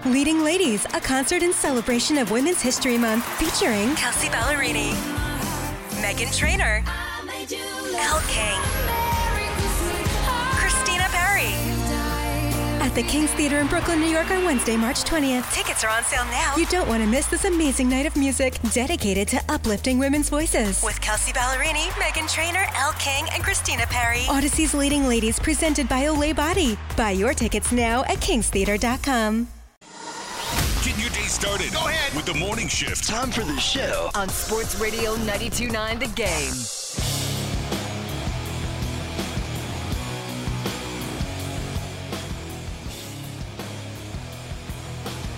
Leading 0.05 0.43
Ladies, 0.43 0.85
a 0.93 1.01
concert 1.01 1.41
in 1.41 1.51
celebration 1.51 2.19
of 2.19 2.29
Women's 2.29 2.61
History 2.61 2.95
Month 2.95 3.25
featuring 3.39 3.95
Kelsea 3.95 4.27
Ballerini, 4.27 4.91
Meghan 5.99 6.31
Trainor, 6.37 6.83
Elle 7.97 8.21
King, 8.27 8.74
the 12.95 13.03
King's 13.03 13.29
Theater 13.31 13.59
in 13.59 13.67
Brooklyn, 13.67 13.99
New 13.99 14.07
York 14.07 14.31
on 14.31 14.45
Wednesday, 14.45 14.77
March 14.77 15.03
20th. 15.03 15.51
Tickets 15.53 15.83
are 15.83 15.89
on 15.89 16.03
sale 16.05 16.23
now. 16.25 16.55
You 16.55 16.65
don't 16.67 16.87
want 16.87 17.03
to 17.03 17.09
miss 17.09 17.27
this 17.27 17.43
amazing 17.43 17.89
night 17.89 18.05
of 18.05 18.15
music 18.15 18.57
dedicated 18.71 19.27
to 19.29 19.41
uplifting 19.49 19.99
women's 19.99 20.29
voices. 20.29 20.81
With 20.81 20.99
Kelsea 21.01 21.33
Ballerini, 21.33 21.87
Meghan 21.99 22.31
Trainor, 22.33 22.65
Elle 22.73 22.93
King, 22.93 23.25
and 23.33 23.43
Christina 23.43 23.85
Perri. 23.87 24.21
Odyssey's 24.29 24.73
Leading 24.73 25.07
Ladies 25.07 25.39
presented 25.39 25.89
by 25.89 26.05
Olay 26.05 26.33
Body. 26.33 26.77
Buy 26.95 27.11
your 27.11 27.33
tickets 27.33 27.73
now 27.73 28.03
at 28.03 28.17
kingstheater.com. 28.19 29.47
Get 30.83 30.97
your 30.97 31.09
day 31.09 31.27
started. 31.27 31.73
Go 31.73 31.87
ahead 31.87 32.15
with 32.15 32.25
the 32.25 32.33
morning 32.33 32.69
shift. 32.69 33.07
Time 33.07 33.29
for 33.29 33.41
the 33.41 33.59
show. 33.59 34.09
On 34.15 34.29
Sports 34.29 34.79
Radio 34.79 35.15
92.9 35.17 35.99
The 35.99 36.07
Game. 36.15 36.84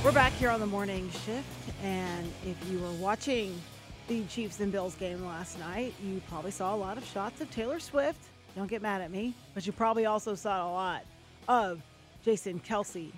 We're 0.03 0.11
back 0.13 0.31
here 0.33 0.49
on 0.49 0.59
the 0.61 0.65
morning 0.67 1.09
shift, 1.25 1.45
and 1.83 2.31
if 2.45 2.55
you 2.69 2.79
were 2.79 2.91
watching 2.93 3.59
the 4.07 4.23
Chiefs 4.25 4.59
and 4.61 4.71
Bills 4.71 4.95
game 4.95 5.25
last 5.25 5.59
night, 5.59 5.93
you 6.01 6.21
probably 6.29 6.51
saw 6.51 6.73
a 6.73 6.77
lot 6.77 6.97
of 6.97 7.03
shots 7.05 7.41
of 7.41 7.51
Taylor 7.51 7.79
Swift. 7.79 8.19
Don't 8.55 8.67
get 8.69 8.81
mad 8.81 9.01
at 9.01 9.11
me, 9.11 9.33
but 9.53 9.65
you 9.65 9.73
probably 9.73 10.05
also 10.05 10.33
saw 10.33 10.69
a 10.69 10.71
lot 10.71 11.01
of 11.49 11.81
Jason 12.23 12.59
Kelce, 12.61 13.11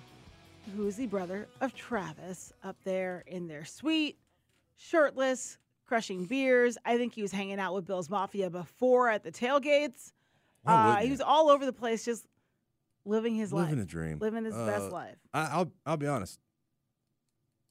who 0.74 0.86
is 0.88 0.96
the 0.96 1.06
brother 1.06 1.46
of 1.60 1.74
Travis, 1.74 2.52
up 2.64 2.76
there 2.82 3.22
in 3.28 3.46
their 3.46 3.64
suite, 3.64 4.18
shirtless, 4.76 5.58
crushing 5.86 6.24
beers. 6.24 6.76
I 6.84 6.96
think 6.96 7.14
he 7.14 7.22
was 7.22 7.30
hanging 7.30 7.60
out 7.60 7.72
with 7.72 7.86
Bill's 7.86 8.10
Mafia 8.10 8.50
before 8.50 9.08
at 9.10 9.22
the 9.22 9.30
tailgates. 9.30 10.12
Uh, 10.66 10.96
he 10.96 11.10
was 11.10 11.20
all 11.20 11.50
over 11.50 11.64
the 11.64 11.72
place, 11.72 12.04
just 12.04 12.26
living 13.04 13.36
his 13.36 13.52
life, 13.52 13.68
Living 13.70 13.82
a 13.82 13.86
dream. 13.86 14.18
living 14.18 14.44
his 14.44 14.54
best 14.54 14.86
Uh, 14.86 14.90
life. 14.90 15.16
I, 15.32 15.42
I'll 15.52 15.72
I'll 15.86 15.96
be 15.96 16.06
honest. 16.08 16.40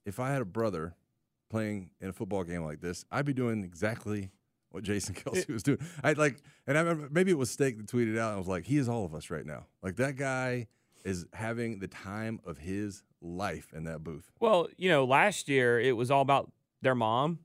If 0.10 0.19
I 0.19 0.32
had 0.32 0.41
a 0.41 0.45
brother 0.45 0.95
playing 1.50 1.91
in 2.02 2.10
a 2.10 2.13
football 2.13 2.43
game 2.43 2.63
like 2.63 2.82
this, 2.82 3.06
I'd 3.12 3.26
be 3.26 3.34
doing 3.34 3.63
exactly 3.63 4.32
what 4.72 4.84
Jason 4.84 5.15
Kelce 5.15 5.48
was 5.48 5.63
doing. 5.63 5.80
I 6.04 6.13
like, 6.13 6.41
and 6.67 6.78
I 6.78 6.82
remember 6.82 7.08
maybe 7.12 7.32
it 7.32 7.38
was 7.38 7.52
Steak 7.52 7.78
that 7.78 7.88
tweeted 7.88 8.17
out. 8.17 8.30
And 8.30 8.36
I 8.36 8.38
was 8.38 8.48
like, 8.48 8.65
he 8.65 8.78
is 8.78 8.89
all 8.89 9.06
of 9.06 9.13
us 9.13 9.30
right 9.30 9.45
now. 9.45 9.67
Like 9.82 9.95
that 9.98 10.15
guy 10.15 10.67
is 11.06 11.26
having 11.34 11.80
the 11.80 11.88
time 11.88 12.39
of 12.45 12.58
his 12.58 13.04
life 13.22 13.72
in 13.74 13.86
that 13.86 14.04
booth. 14.04 14.32
Well, 14.39 14.67
you 14.78 14.89
know, 14.89 15.06
last 15.06 15.48
year 15.48 15.80
it 15.80 15.95
was 15.95 16.12
all 16.12 16.22
about 16.22 16.52
their 16.82 16.95
mom, 16.95 17.39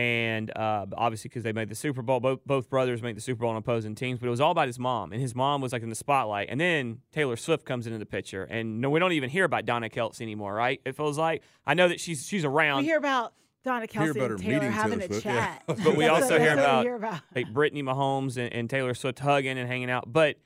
and 0.00 0.56
uh, 0.56 0.86
obviously 0.96 1.28
because 1.28 1.42
they 1.42 1.52
made 1.52 1.68
the 1.68 1.74
Super 1.74 2.00
Bowl, 2.00 2.20
both 2.20 2.40
both 2.46 2.70
brothers 2.70 3.02
made 3.02 3.16
the 3.16 3.20
Super 3.20 3.40
Bowl 3.40 3.50
on 3.50 3.56
opposing 3.56 3.94
teams, 3.94 4.18
but 4.18 4.28
it 4.28 4.30
was 4.30 4.40
all 4.40 4.50
about 4.50 4.66
his 4.66 4.78
mom, 4.78 5.12
and 5.12 5.20
his 5.20 5.34
mom 5.34 5.60
was 5.60 5.72
like 5.74 5.82
in 5.82 5.90
the 5.90 5.94
spotlight, 5.94 6.48
and 6.50 6.58
then 6.58 7.00
Taylor 7.12 7.36
Swift 7.36 7.66
comes 7.66 7.86
into 7.86 7.98
the 7.98 8.06
picture, 8.06 8.44
and 8.44 8.80
no, 8.80 8.88
we 8.88 8.98
don't 8.98 9.12
even 9.12 9.28
hear 9.28 9.44
about 9.44 9.66
Donna 9.66 9.90
Kelce 9.90 10.22
anymore, 10.22 10.54
right? 10.54 10.80
It 10.86 10.96
feels 10.96 11.18
like 11.18 11.42
I 11.66 11.74
know 11.74 11.88
that 11.88 12.00
she's 12.00 12.26
she's 12.26 12.46
around. 12.46 12.78
We 12.78 12.84
hear 12.86 12.96
about 12.96 13.34
Donna 13.62 13.86
Kelce 13.86 14.12
about 14.12 14.30
her 14.30 14.34
and 14.36 14.42
Taylor 14.42 14.54
meeting 14.54 14.72
having 14.72 15.00
Taylor 15.00 15.10
a 15.10 15.20
Swift, 15.20 15.26
yeah. 15.26 15.58
chat. 15.66 15.78
But 15.84 15.96
we 15.96 16.06
also 16.06 16.38
hear 16.38 16.56
that's 16.56 16.56
what 16.56 16.56
we 16.56 16.62
about, 16.62 16.84
hear 16.84 16.94
about. 16.94 17.20
like 17.34 17.52
Brittany 17.52 17.82
Mahomes 17.82 18.38
and, 18.38 18.52
and 18.54 18.70
Taylor 18.70 18.94
Swift 18.94 19.18
hugging 19.18 19.58
and 19.58 19.68
hanging 19.68 19.90
out. 19.90 20.10
But 20.10 20.36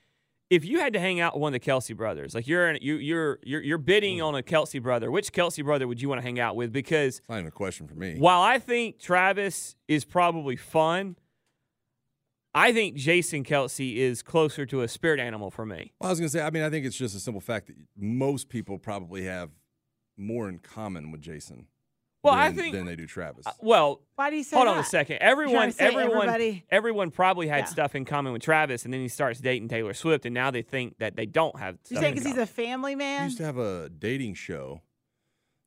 if 0.49 0.63
you 0.63 0.79
had 0.79 0.93
to 0.93 0.99
hang 0.99 1.19
out 1.19 1.33
with 1.33 1.41
one 1.41 1.55
of 1.55 1.61
the 1.61 1.71
Kelce 1.71 1.95
brothers, 1.95 2.35
like 2.35 2.47
you're 2.47 2.69
in, 2.69 2.77
you 2.81 2.95
you're 2.95 3.39
you're 3.43 3.61
you're 3.61 3.77
bidding 3.77 4.19
hmm. 4.19 4.25
on 4.25 4.35
a 4.35 4.43
Kelce 4.43 4.81
brother, 4.81 5.09
which 5.09 5.33
Kelce 5.33 5.63
brother 5.63 5.87
would 5.87 6.01
you 6.01 6.09
want 6.09 6.21
to 6.21 6.25
hang 6.25 6.39
out 6.39 6.55
with? 6.55 6.71
Because 6.71 7.19
It's 7.19 7.29
not 7.29 7.35
even 7.35 7.47
a 7.47 7.51
question 7.51 7.87
for 7.87 7.95
me. 7.95 8.17
while 8.17 8.41
I 8.41 8.59
think 8.59 8.99
Travis 8.99 9.75
is 9.87 10.05
probably 10.05 10.55
fun, 10.55 11.15
I 12.53 12.71
think 12.71 12.95
Jason 12.95 13.43
Kelce 13.43 13.97
is 13.97 14.21
closer 14.21 14.65
to 14.67 14.81
a 14.81 14.87
spirit 14.87 15.19
animal 15.19 15.51
for 15.51 15.65
me. 15.65 15.93
Well, 15.99 16.07
I 16.07 16.11
was 16.11 16.19
going 16.19 16.29
to 16.29 16.37
say, 16.37 16.41
I 16.41 16.49
mean, 16.51 16.63
I 16.63 16.69
think 16.69 16.85
it's 16.85 16.95
just 16.95 17.15
a 17.15 17.19
simple 17.19 17.41
fact 17.41 17.67
that 17.67 17.75
most 17.97 18.47
people 18.47 18.77
probably 18.77 19.23
have 19.23 19.49
more 20.15 20.47
in 20.47 20.59
common 20.59 21.11
with 21.11 21.21
Jason. 21.21 21.67
Well, 22.25 22.33
than, 22.35 22.43
I 22.43 22.51
think- 22.51 22.73
than 22.75 22.85
they 22.85 22.95
do 22.95 23.05
Travis. 23.05 23.45
Uh, 23.47 23.51
well, 23.61 24.01
Why 24.15 24.29
do 24.29 24.35
you 24.35 24.43
say 24.43 24.55
hold 24.55 24.67
that? 24.67 24.73
on 24.73 24.79
a 24.79 24.83
second. 24.83 25.15
You 25.15 25.19
Everyone, 25.21 25.73
everyone, 25.79 26.11
everybody- 26.27 26.63
everyone 26.69 27.11
probably 27.11 27.47
had 27.47 27.59
Yeah. 27.59 27.65
stuff 27.65 27.95
in 27.95 28.05
common 28.05 28.33
with 28.33 28.41
Travis, 28.41 28.85
and 28.85 28.93
then 28.93 29.01
he 29.01 29.07
starts 29.07 29.39
dating 29.39 29.67
Taylor 29.69 29.93
Swift, 29.93 30.25
and 30.25 30.33
now 30.33 30.51
they 30.51 30.61
think 30.61 30.97
that 30.99 31.15
they 31.15 31.25
don't 31.25 31.57
have. 31.59 31.75
You 31.89 31.97
stuff 31.97 31.99
saying 32.01 32.11
in 32.13 32.19
because 32.19 32.31
he's 32.31 32.37
a 32.41 32.45
family 32.45 32.95
man? 32.95 33.13
He 33.13 33.17
man? 33.19 33.23
used 33.25 33.37
to 33.37 33.45
have 33.45 33.57
a 33.57 33.89
dating 33.89 34.33
show. 34.35 34.81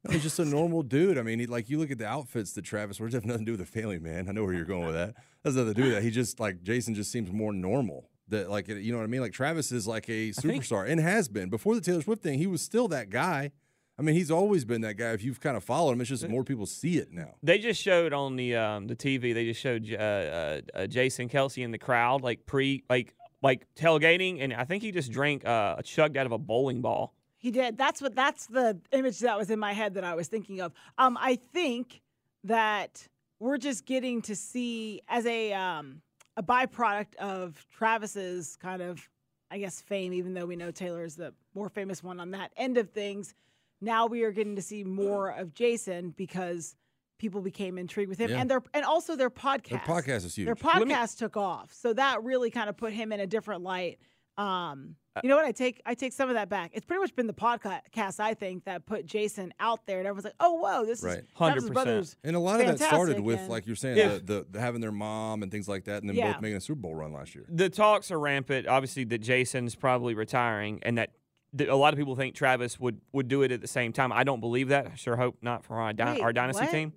No, 0.05 0.12
he's 0.12 0.23
just 0.23 0.38
a 0.38 0.44
normal 0.44 0.83
dude. 0.83 1.18
I 1.18 1.23
mean, 1.23 1.40
he, 1.40 1.47
like 1.47 1.68
you 1.68 1.79
look 1.79 1.90
at 1.90 1.99
the 1.99 2.07
outfits 2.07 2.53
that 2.53 2.62
Travis 2.62 3.01
wears, 3.01 3.14
have 3.14 3.25
nothing 3.25 3.44
to 3.44 3.53
do 3.53 3.59
with 3.59 3.61
the 3.61 3.81
family 3.81 3.99
man. 3.99 4.29
I 4.29 4.33
know 4.33 4.44
where 4.44 4.55
you're 4.55 4.64
going 4.64 4.87
with 4.87 4.94
that. 4.94 5.14
Has 5.44 5.57
nothing 5.57 5.75
to 5.75 5.81
do 5.81 5.83
with 5.85 5.92
that. 5.94 6.03
He 6.03 6.11
just 6.11 6.38
like 6.38 6.62
Jason 6.62 6.94
just 6.94 7.11
seems 7.11 7.33
more 7.33 7.53
normal. 7.53 8.09
That 8.29 8.49
like 8.51 8.68
you 8.68 8.92
know 8.92 8.99
what 8.99 9.05
I 9.05 9.09
mean. 9.09 9.21
Like 9.23 9.33
Travis 9.33 9.73
is 9.73 9.87
like 9.87 10.09
a 10.09 10.31
think- 10.33 10.62
superstar 10.64 10.88
and 10.88 11.01
has 11.01 11.29
been 11.29 11.49
before 11.51 11.75
the 11.75 11.81
Taylor 11.81 12.03
Swift 12.03 12.23
thing. 12.23 12.38
He 12.38 12.47
was 12.47 12.62
still 12.62 12.87
that 12.88 13.11
guy. 13.11 13.51
I 13.99 14.03
mean, 14.03 14.15
he's 14.15 14.31
always 14.31 14.65
been 14.65 14.83
that 14.83 14.95
guy. 14.95 15.11
If 15.11 15.25
you've 15.25 15.41
kind 15.41 15.57
of 15.57 15.65
followed 15.65 15.93
him, 15.93 16.01
it's 16.01 16.11
just 16.11 16.29
more 16.29 16.45
people 16.45 16.67
see 16.67 16.99
it 16.99 17.13
now. 17.13 17.35
They 17.43 17.59
just 17.59 17.83
showed 17.83 18.13
on 18.13 18.37
the 18.37 18.55
um, 18.55 18.87
the 18.87 18.95
TV. 18.95 19.35
They 19.35 19.45
just 19.45 19.61
showed 19.61 19.93
uh, 19.93 19.97
uh, 19.97 20.61
uh, 20.73 20.87
Jason 20.87 21.29
Kelce 21.29 21.65
in 21.65 21.73
the 21.73 21.79
crowd, 21.79 22.23
like 22.23 22.47
pre, 22.47 22.85
like 22.89 23.15
like 23.43 23.67
tailgating, 23.75 24.41
and 24.41 24.55
I 24.55 24.65
think 24.65 24.85
he 24.85 24.93
just 24.93 25.11
drank 25.11 25.45
uh, 25.45 25.83
chugged 25.83 26.17
out 26.17 26.27
of 26.27 26.33
a 26.33 26.39
bowling 26.39 26.81
ball. 26.81 27.13
He 27.39 27.51
did. 27.51 27.77
That's 27.77 28.01
what. 28.01 28.15
That's 28.15 28.47
the 28.47 28.79
image 28.93 29.19
that 29.21 29.37
was 29.37 29.51
in 29.51 29.59
my 29.59 29.73
head 29.73 29.95
that 29.95 30.05
I 30.05 30.15
was 30.15 30.29
thinking 30.29 30.61
of. 30.61 30.73
Um, 30.97 31.19
I 31.21 31.39
think 31.53 32.01
that 32.45 33.09
we're 33.41 33.59
just 33.59 33.85
getting 33.85 34.23
to 34.23 34.37
see 34.37 35.01
as 35.09 35.27
a 35.27 35.53
um 35.55 36.03
a 36.37 36.43
byproduct 36.43 37.17
of 37.17 37.67
Travis's 37.77 38.55
kind 38.63 38.81
of, 38.81 39.09
I 39.51 39.59
guess, 39.59 39.81
fame. 39.81 40.13
Even 40.13 40.35
though 40.35 40.47
we 40.47 40.55
know 40.55 40.71
Taylor 40.71 41.03
is 41.03 41.17
the 41.17 41.35
more 41.53 41.69
famous 41.69 42.01
one 42.01 42.21
on 42.21 42.31
that 42.31 42.53
end 42.57 42.79
of 42.79 42.91
things, 42.91 43.35
now 43.81 44.07
we 44.07 44.23
are 44.25 44.33
getting 44.33 44.57
to 44.57 44.62
see 44.62 44.85
more 44.85 45.31
of 45.31 45.55
Jason 45.55 46.11
because 46.17 46.75
people 47.19 47.41
became 47.41 47.79
intrigued 47.79 48.09
with 48.09 48.19
him, 48.19 48.31
Yeah. 48.31 48.41
and 48.41 48.51
their 48.51 48.62
and 48.75 48.85
also 48.85 49.17
their 49.17 49.31
podcast. 49.31 49.71
Their 49.71 49.79
podcast 49.81 50.25
is 50.25 50.35
huge. 50.37 50.47
Their 50.47 50.57
Let 50.62 50.87
me- 50.87 50.95
podcast 50.95 51.19
took 51.19 51.37
off, 51.37 51.73
so 51.73 51.93
that 51.95 52.23
really 52.23 52.51
kind 52.51 52.69
of 52.69 52.77
put 52.77 52.93
him 52.93 53.12
in 53.12 53.21
a 53.21 53.27
different 53.27 53.62
light. 53.62 53.99
Um, 54.37 54.95
you 55.25 55.29
know 55.29 55.35
what? 55.35 55.45
I 55.45 55.51
take 55.51 55.83
I 55.85 55.95
take 55.95 56.12
some 56.12 56.29
of 56.29 56.37
that 56.37 56.49
back. 56.49 56.71
It's 56.75 56.87
pretty 56.87 57.01
much 57.01 57.17
been 57.17 57.27
the 57.27 57.33
podcast 57.35 58.21
I 58.21 58.35
think 58.35 58.67
that 58.67 58.87
put 58.87 59.05
Jason 59.05 59.53
out 59.59 59.85
there, 59.87 59.99
and 59.99 60.07
everyone's 60.07 60.27
like, 60.27 60.35
"Oh, 60.38 60.55
whoa, 60.55 60.87
this 60.87 61.03
Right. 61.03 61.19
is 61.19 61.25
Travis 61.37 61.64
100%. 61.64 61.73
Brothers." 61.75 62.17
And 62.23 62.37
a 62.37 62.38
lot 62.38 62.61
of 62.61 62.67
that 62.69 62.79
started 62.79 63.19
with, 63.19 63.41
and- 63.41 63.49
like 63.49 63.67
you're 63.67 63.75
saying, 63.75 63.97
Yeah. 63.97 64.14
the, 64.14 64.21
the, 64.21 64.47
the 64.53 64.61
having 64.61 64.81
their 64.81 64.93
mom 64.93 65.43
and 65.43 65.51
things 65.51 65.67
like 65.69 65.87
that, 65.87 66.03
and 66.03 66.09
then 66.09 66.14
Yeah. 66.17 66.35
both 66.35 66.43
making 66.43 66.57
a 66.59 66.61
Super 66.61 66.81
Bowl 66.83 66.95
run 66.95 67.12
last 67.12 67.35
year. 67.35 67.47
The 67.49 67.69
talks 67.69 68.12
are 68.12 68.21
rampant. 68.21 68.69
Obviously, 68.69 69.03
that 69.07 69.19
Jason's 69.19 69.75
probably 69.75 70.14
retiring, 70.14 70.79
and 70.85 70.97
that, 70.99 71.11
that 71.11 71.14
a 71.59 71.75
lot 71.75 71.95
of 71.95 71.99
people 71.99 72.17
think 72.17 72.35
Travis 72.35 72.79
would 72.79 73.01
would 73.13 73.29
do 73.29 73.43
it 73.43 73.53
at 73.53 73.61
the 73.61 73.69
same 73.69 73.93
time. 73.93 74.13
I 74.13 74.25
don't 74.25 74.41
believe 74.41 74.69
that. 74.69 74.87
I 74.87 74.95
sure 74.97 75.17
hope 75.17 75.39
not 75.43 75.65
for 75.65 75.77
our, 75.77 75.93
dy- 75.93 76.05
Wait, 76.05 76.21
our 76.21 76.33
dynasty 76.33 76.65
what? 76.65 76.71
team. 76.71 76.93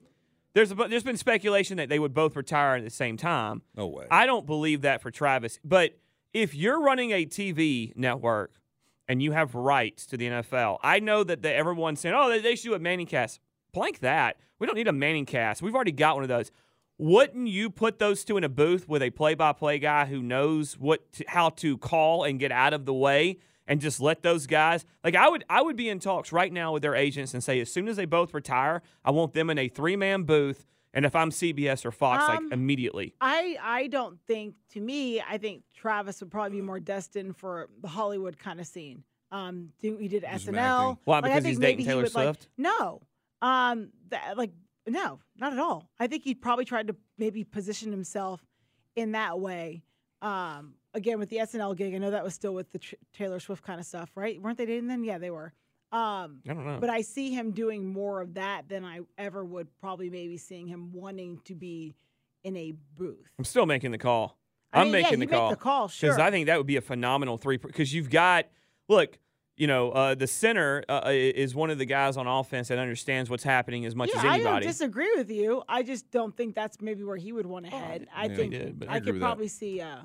There's 0.54 0.72
a, 0.72 0.76
there's 0.76 1.04
been 1.04 1.18
speculation 1.18 1.78
that 1.78 1.88
they 1.88 2.00
would 2.00 2.14
both 2.14 2.36
retire 2.36 2.76
at 2.76 2.84
the 2.84 2.90
same 2.90 3.16
time. 3.16 3.62
No 3.76 3.88
way. 3.88 4.08
I 4.12 4.26
don't 4.26 4.46
believe 4.46 4.82
that 4.82 5.02
for 5.02 5.10
Travis. 5.10 5.60
But 5.64 5.98
if 6.34 6.54
you're 6.54 6.82
running 6.82 7.12
a 7.12 7.26
TV 7.26 7.96
network 7.96 8.52
and 9.08 9.22
you 9.22 9.32
have 9.32 9.56
rights 9.56 10.06
to 10.08 10.18
the 10.18 10.28
NFL, 10.28 10.80
I 10.84 11.00
know 11.00 11.24
that 11.24 11.42
the, 11.42 11.54
everyone's 11.54 12.02
saying, 12.02 12.16
oh, 12.18 12.30
they, 12.30 12.40
they 12.40 12.56
should 12.56 12.70
do 12.70 12.74
a 12.74 12.80
Manning 12.80 13.06
cast. 13.06 13.40
Blank 13.74 14.00
that. 14.00 14.38
We 14.60 14.68
don't 14.68 14.76
need 14.76 14.90
a 14.90 14.94
Manning 14.94 15.26
cast. 15.26 15.62
We've 15.62 15.76
already 15.76 15.94
got 15.94 16.16
one 16.16 16.24
of 16.24 16.30
those. 16.30 16.52
Wouldn't 16.98 17.48
you 17.48 17.70
put 17.70 17.98
those 17.98 18.24
two 18.26 18.38
in 18.38 18.44
a 18.44 18.50
booth 18.50 18.88
with 18.88 19.02
a 19.02 19.10
play-by-play 19.10 19.80
guy 19.80 20.06
who 20.06 20.22
knows 20.22 20.78
what 20.78 21.12
to, 21.14 21.26
how 21.28 21.50
to 21.50 21.78
call 21.78 22.26
and 22.26 22.40
get 22.40 22.52
out 22.52 22.74
of 22.74 22.86
the 22.86 22.94
way 22.94 23.40
and 23.72 23.80
just 23.80 24.02
let 24.02 24.22
those 24.22 24.48
guys 24.48 24.86
like 25.02 25.16
I 25.16 25.30
would 25.30 25.46
I 25.50 25.62
would 25.62 25.78
be 25.78 25.88
in 25.88 26.00
talks 26.00 26.32
right 26.34 26.52
now 26.52 26.74
with 26.74 26.82
their 26.82 26.94
agents 26.96 27.34
and 27.34 27.42
say 27.42 27.62
as 27.62 27.72
soon 27.72 27.88
as 27.88 27.96
they 27.96 28.04
both 28.06 28.34
retire, 28.34 28.82
I 29.06 29.12
want 29.12 29.32
them 29.34 29.50
in 29.50 29.58
a 29.58 29.70
three-man 29.70 30.24
booth 30.24 30.66
and 30.94 31.06
if 31.06 31.16
I'm 31.16 31.30
CBS 31.30 31.86
or 31.86 31.92
Fox 31.92 32.26
Um, 32.28 32.44
like 32.46 32.54
immediately. 32.54 33.16
I 33.22 33.58
I 33.62 33.88
don't 33.88 34.20
think 34.28 34.56
to 34.74 34.82
me 34.82 35.22
I 35.22 35.38
think 35.38 35.64
Travis 35.74 36.20
would 36.20 36.30
probably 36.30 36.58
be 36.58 36.62
more 36.62 36.82
destined 36.82 37.38
for 37.38 37.70
the 37.82 37.88
Hollywood 37.88 38.38
kind 38.38 38.60
of 38.60 38.68
scene. 38.68 39.04
Um, 39.32 39.70
do, 39.80 39.96
he 39.96 40.10
did 40.10 40.24
Just 40.30 40.44
some 40.46 40.56
SNL. 40.56 40.58
acting. 40.92 40.98
Why, 41.06 41.20
Like, 41.20 41.32
I 41.32 41.36
think 41.36 41.46
he's 41.46 41.60
maybe 41.60 41.72
dating 41.72 41.86
he 41.86 41.90
Taylor 41.92 42.04
would, 42.04 42.14
like- 42.16 42.26
Swift? 42.26 42.48
no, 42.58 43.02
um, 43.42 43.92
that, 44.10 44.38
like 44.38 44.52
no, 44.86 45.20
not 45.38 45.54
at 45.54 45.60
all. 45.60 45.88
I 45.98 46.08
think 46.08 46.24
he 46.24 46.36
probably 46.36 46.66
tried 46.66 46.88
to 46.88 46.96
maybe 47.18 47.46
position 47.46 47.92
himself 47.92 48.42
in 48.98 49.14
that 49.14 49.40
way. 49.40 49.84
Um, 50.22 50.74
again 50.94 51.20
with 51.20 51.30
the 51.30 51.38
SNL 51.38 51.76
gig, 51.76 51.94
I 51.94 51.98
know 51.98 52.12
that 52.12 52.24
was 52.24 52.34
still 52.34 52.54
with 52.54 52.72
the 52.72 52.80
tr- 52.80 52.96
Taylor 53.14 53.40
Swift 53.40 53.64
kind 53.64 53.80
of 53.80 53.86
stuff, 53.86 54.12
right? 54.16 54.42
Weren't 54.42 54.58
they 54.58 54.66
dating 54.66 54.88
then? 54.88 55.04
Yeah, 55.04 55.18
they 55.18 55.30
were. 55.32 55.54
Um, 55.92 56.40
I 56.50 56.54
don't 56.54 56.66
know. 56.66 56.78
but 56.80 56.90
I 56.90 57.02
see 57.02 57.34
him 57.34 57.52
doing 57.52 57.86
more 57.86 58.22
of 58.22 58.36
that 58.36 58.70
than 58.70 58.86
I 58.86 59.02
ever 59.18 59.44
would 59.44 59.68
probably 59.82 60.10
maybe 60.10 60.38
seeing 60.38 60.68
him 60.68 60.94
wanting 60.94 61.42
to 61.46 61.56
be 61.56 61.96
in 62.44 62.56
a 62.56 62.74
booth. 62.98 63.30
I'm 63.38 63.44
still 63.44 63.66
making 63.66 63.92
the 63.92 63.98
call. 63.98 64.38
I 64.72 64.80
I'm 64.80 64.86
mean, 64.88 64.96
yeah, 64.96 65.02
making 65.04 65.20
you 65.22 65.28
the 65.28 65.32
call. 65.34 65.50
the 65.50 65.56
call, 65.58 65.88
sure. 65.90 66.20
I 66.20 66.32
think 66.32 66.48
that 66.48 66.58
would 66.58 66.68
be 66.68 66.78
a 66.78 66.82
phenomenal 66.82 67.38
three. 67.38 67.58
Because 67.58 67.94
you've 67.94 68.10
got, 68.10 68.46
look, 68.88 69.20
you 69.58 69.68
know, 69.68 69.92
uh, 69.92 70.16
the 70.16 70.28
center 70.28 70.82
uh, 70.88 71.02
is 71.10 71.54
one 71.54 71.70
of 71.70 71.78
the 71.78 71.86
guys 71.86 72.16
on 72.16 72.26
offense 72.26 72.70
that 72.70 72.80
understands 72.80 73.30
what's 73.30 73.44
happening 73.44 73.86
as 73.86 73.94
much 73.94 74.12
yeah, 74.14 74.20
as 74.20 74.26
I 74.26 74.36
anybody. 74.36 74.66
don't 74.66 74.72
disagree 74.72 75.12
with 75.18 75.30
you. 75.30 75.62
I 75.68 75.84
just 75.84 76.10
don't 76.10 76.36
think 76.36 76.56
that's 76.56 76.80
maybe 76.80 77.04
where 77.04 77.18
he 77.18 77.34
would 77.34 77.46
want 77.46 77.66
to 77.66 77.72
head. 77.72 78.08
I 78.16 78.28
yeah, 78.28 78.36
think 78.36 78.52
did, 78.54 78.86
I 78.88 78.96
I, 78.96 79.00
could 79.02 79.08
with 79.08 79.16
that. 79.16 79.26
probably 79.26 79.50
see. 79.50 79.82
Uh, 79.82 79.98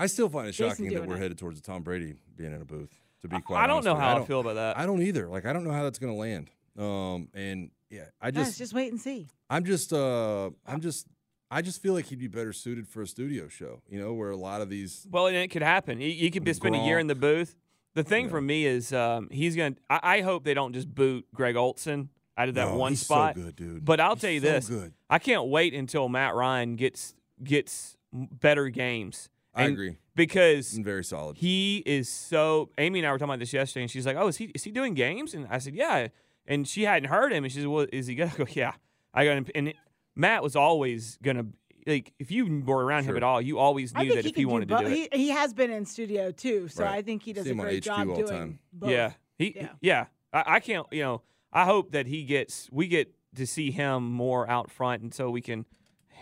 I 0.00 0.06
still 0.06 0.28
find 0.28 0.48
it 0.48 0.52
Jason 0.52 0.86
shocking 0.86 0.94
that 0.94 1.06
we're 1.06 1.16
it. 1.16 1.20
headed 1.20 1.38
towards 1.38 1.60
Tom 1.60 1.82
Brady 1.82 2.14
being 2.36 2.52
in 2.54 2.60
a 2.60 2.64
booth. 2.64 2.90
To 3.22 3.28
be 3.28 3.36
I- 3.36 3.40
quite 3.40 3.58
I 3.62 3.66
don't 3.66 3.76
honest 3.76 3.86
know 3.86 3.94
how 3.96 4.08
I 4.08 4.14
don't- 4.14 4.26
feel 4.26 4.40
about 4.40 4.54
that. 4.54 4.78
I 4.78 4.86
don't 4.86 5.02
either. 5.02 5.28
Like 5.28 5.44
I 5.46 5.52
don't 5.52 5.62
know 5.64 5.72
how 5.72 5.82
that's 5.84 5.98
going 5.98 6.12
to 6.12 6.18
land. 6.18 6.50
Um, 6.78 7.28
and 7.34 7.70
yeah, 7.90 8.04
I 8.20 8.30
guys, 8.30 8.46
just, 8.46 8.58
just 8.58 8.72
wait 8.74 8.90
and 8.90 9.00
see. 9.00 9.28
I'm 9.50 9.64
just, 9.64 9.92
uh, 9.92 10.50
I'm 10.66 10.80
just, 10.80 11.06
I 11.50 11.60
just 11.60 11.82
feel 11.82 11.92
like 11.92 12.06
he'd 12.06 12.18
be 12.20 12.28
better 12.28 12.52
suited 12.52 12.86
for 12.88 13.02
a 13.02 13.06
studio 13.06 13.48
show. 13.48 13.82
You 13.88 14.00
know, 14.00 14.14
where 14.14 14.30
a 14.30 14.36
lot 14.36 14.62
of 14.62 14.70
these. 14.70 15.06
well, 15.10 15.26
and 15.26 15.36
it 15.36 15.48
could 15.48 15.62
happen. 15.62 16.00
You, 16.00 16.08
you 16.08 16.30
could 16.30 16.44
be 16.44 16.52
spend 16.52 16.76
a 16.76 16.78
year 16.78 16.98
in 16.98 17.06
the 17.08 17.14
booth. 17.16 17.56
The 17.94 18.04
thing 18.04 18.28
for 18.28 18.40
me 18.40 18.64
is 18.66 18.92
um, 18.92 19.28
he's 19.32 19.56
going 19.56 19.74
to, 19.74 19.80
I 19.90 20.20
hope 20.20 20.44
they 20.44 20.54
don't 20.54 20.72
just 20.72 20.94
boot 20.94 21.26
Greg 21.34 21.56
Olsen 21.56 22.08
out 22.38 22.48
of 22.48 22.54
that 22.54 22.68
No, 22.68 22.76
one 22.76 22.92
he's 22.92 23.00
so 23.00 23.14
spot. 23.14 23.34
good, 23.34 23.56
dude. 23.56 23.84
But 23.84 23.98
I'll 24.00 24.14
He's 24.14 24.20
tell 24.22 24.30
you 24.30 24.40
so 24.40 24.46
this 24.46 24.68
good. 24.68 24.94
I 25.10 25.18
can't 25.18 25.48
wait 25.48 25.74
until 25.74 26.08
Matt 26.08 26.34
Ryan 26.36 26.76
gets 26.76 27.14
gets 27.42 27.96
better 28.12 28.68
games. 28.68 29.28
I 29.54 29.64
And- 29.64 29.72
agree. 29.72 29.96
Because 30.14 30.74
And 30.74 30.84
very 30.84 31.02
solid. 31.04 31.36
He 31.38 31.82
is 31.86 32.08
so. 32.08 32.68
Amy 32.78 32.98
and 32.98 33.06
I 33.08 33.12
were 33.12 33.18
talking 33.18 33.30
about 33.30 33.38
this 33.38 33.52
yesterday, 33.54 33.82
and 33.82 33.90
she's 33.90 34.04
like, 34.04 34.16
"Oh, 34.16 34.28
is 34.28 34.36
he 34.36 34.46
is 34.54 34.64
he 34.64 34.70
doing 34.70 34.92
games?" 34.94 35.32
And 35.34 35.46
I 35.48 35.58
said, 35.58 35.74
"Yeah." 35.74 36.08
And 36.46 36.68
she 36.68 36.82
hadn't 36.82 37.08
heard 37.08 37.32
him, 37.32 37.44
and 37.44 37.52
she 37.52 37.60
said, 37.60 37.68
"Well, 37.68 37.86
is 37.92 38.06
he 38.06 38.14
gonna 38.16 38.32
go?" 38.36 38.44
Yeah, 38.50 38.72
I 39.14 39.24
got 39.24 39.36
him. 39.38 39.46
And 39.54 39.68
it- 39.68 39.76
Matt 40.14 40.42
was 40.42 40.56
always 40.56 41.16
gonna 41.22 41.46
like 41.86 42.12
if 42.18 42.30
you 42.30 42.62
were 42.66 42.84
around 42.84 43.04
him 43.04 43.16
at 43.16 43.22
all, 43.22 43.40
you 43.40 43.58
always 43.58 43.94
knew 43.94 44.14
that 44.14 44.24
he 44.24 44.30
if 44.30 44.36
he 44.36 44.44
wanted 44.44 44.68
do 44.68 44.76
to 44.76 44.84
do 44.84 44.90
it, 44.90 45.14
He, 45.14 45.18
he 45.26 45.28
has 45.30 45.54
been 45.54 45.70
in 45.70 45.86
studio 45.86 46.30
too, 46.32 46.68
so 46.68 46.84
Right. 46.84 46.96
I 46.98 47.02
think 47.02 47.22
he 47.22 47.32
does 47.32 47.44
See 47.44 47.50
a 47.50 47.54
great 47.54 47.78
HQ 47.82 47.84
job 47.84 48.08
all 48.10 48.16
doing 48.16 48.28
time. 48.28 48.58
both. 48.74 48.90
yeah, 48.90 49.12
he 49.38 49.54
Yeah. 49.56 49.68
yeah. 49.80 50.06
I, 50.34 50.44
I 50.56 50.60
can't. 50.60 50.86
You 50.92 51.02
know, 51.02 51.22
I 51.52 51.64
hope 51.64 51.92
that 51.92 52.06
he 52.06 52.24
gets. 52.24 52.68
We 52.70 52.88
get 52.88 53.14
to 53.36 53.46
see 53.46 53.70
him 53.70 54.04
more 54.12 54.46
out 54.50 54.70
front, 54.70 55.02
and 55.02 55.14
so 55.14 55.30
we 55.30 55.40
can 55.40 55.64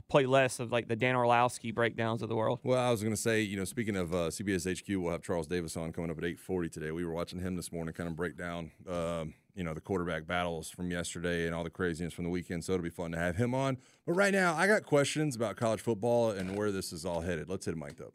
play 0.09 0.27
less 0.27 0.61
of 0.61 0.71
like 0.73 0.89
the 0.89 0.97
Dan 0.97 1.17
Orlovsky 1.17 1.73
breakdowns 1.73 2.23
of 2.23 2.29
the 2.29 2.37
world. 2.37 2.61
Well, 2.63 2.79
I 2.79 2.91
was 2.91 3.03
going 3.03 3.15
to 3.15 3.21
say, 3.21 3.41
you 3.43 3.57
know, 3.57 3.65
speaking 3.65 3.97
of 3.97 4.13
uh, 4.15 4.17
CBS 4.29 4.67
HQ, 4.79 4.89
we'll 5.03 5.13
have 5.13 5.23
Charles 5.23 5.47
Davis 5.47 5.77
on 5.77 5.93
coming 5.93 6.11
up 6.11 6.19
at 6.19 6.25
8:40 6.25 6.71
today. 6.73 6.91
We 6.91 7.05
were 7.05 7.13
watching 7.13 7.41
him 7.41 7.57
this 7.57 7.73
morning, 7.73 7.95
kind 7.95 8.09
of 8.09 8.17
break 8.17 8.37
down, 8.37 8.71
um, 8.89 9.35
you 9.55 9.65
know, 9.65 9.75
the 9.75 9.81
quarterback 9.81 10.27
battles 10.27 10.71
from 10.71 10.91
yesterday 10.91 11.47
and 11.47 11.55
all 11.55 11.65
the 11.65 11.71
craziness 11.71 12.13
from 12.15 12.25
the 12.25 12.31
weekend. 12.31 12.65
So 12.65 12.73
it'll 12.75 12.83
be 12.85 12.91
fun 12.91 13.13
to 13.13 13.19
have 13.19 13.37
him 13.37 13.55
on. 13.55 13.77
But 14.07 14.13
right 14.15 14.33
now, 14.33 14.55
I 14.55 14.67
got 14.67 14.85
questions 14.85 15.35
about 15.37 15.57
college 15.57 15.81
football 15.81 16.31
and 16.31 16.57
where 16.57 16.71
this 16.71 16.93
is 16.93 17.05
all 17.05 17.21
headed. 17.23 17.49
Let's 17.49 17.67
hit 17.67 17.73
it 17.75 17.79
mic'd 17.79 18.01
up. 18.01 18.15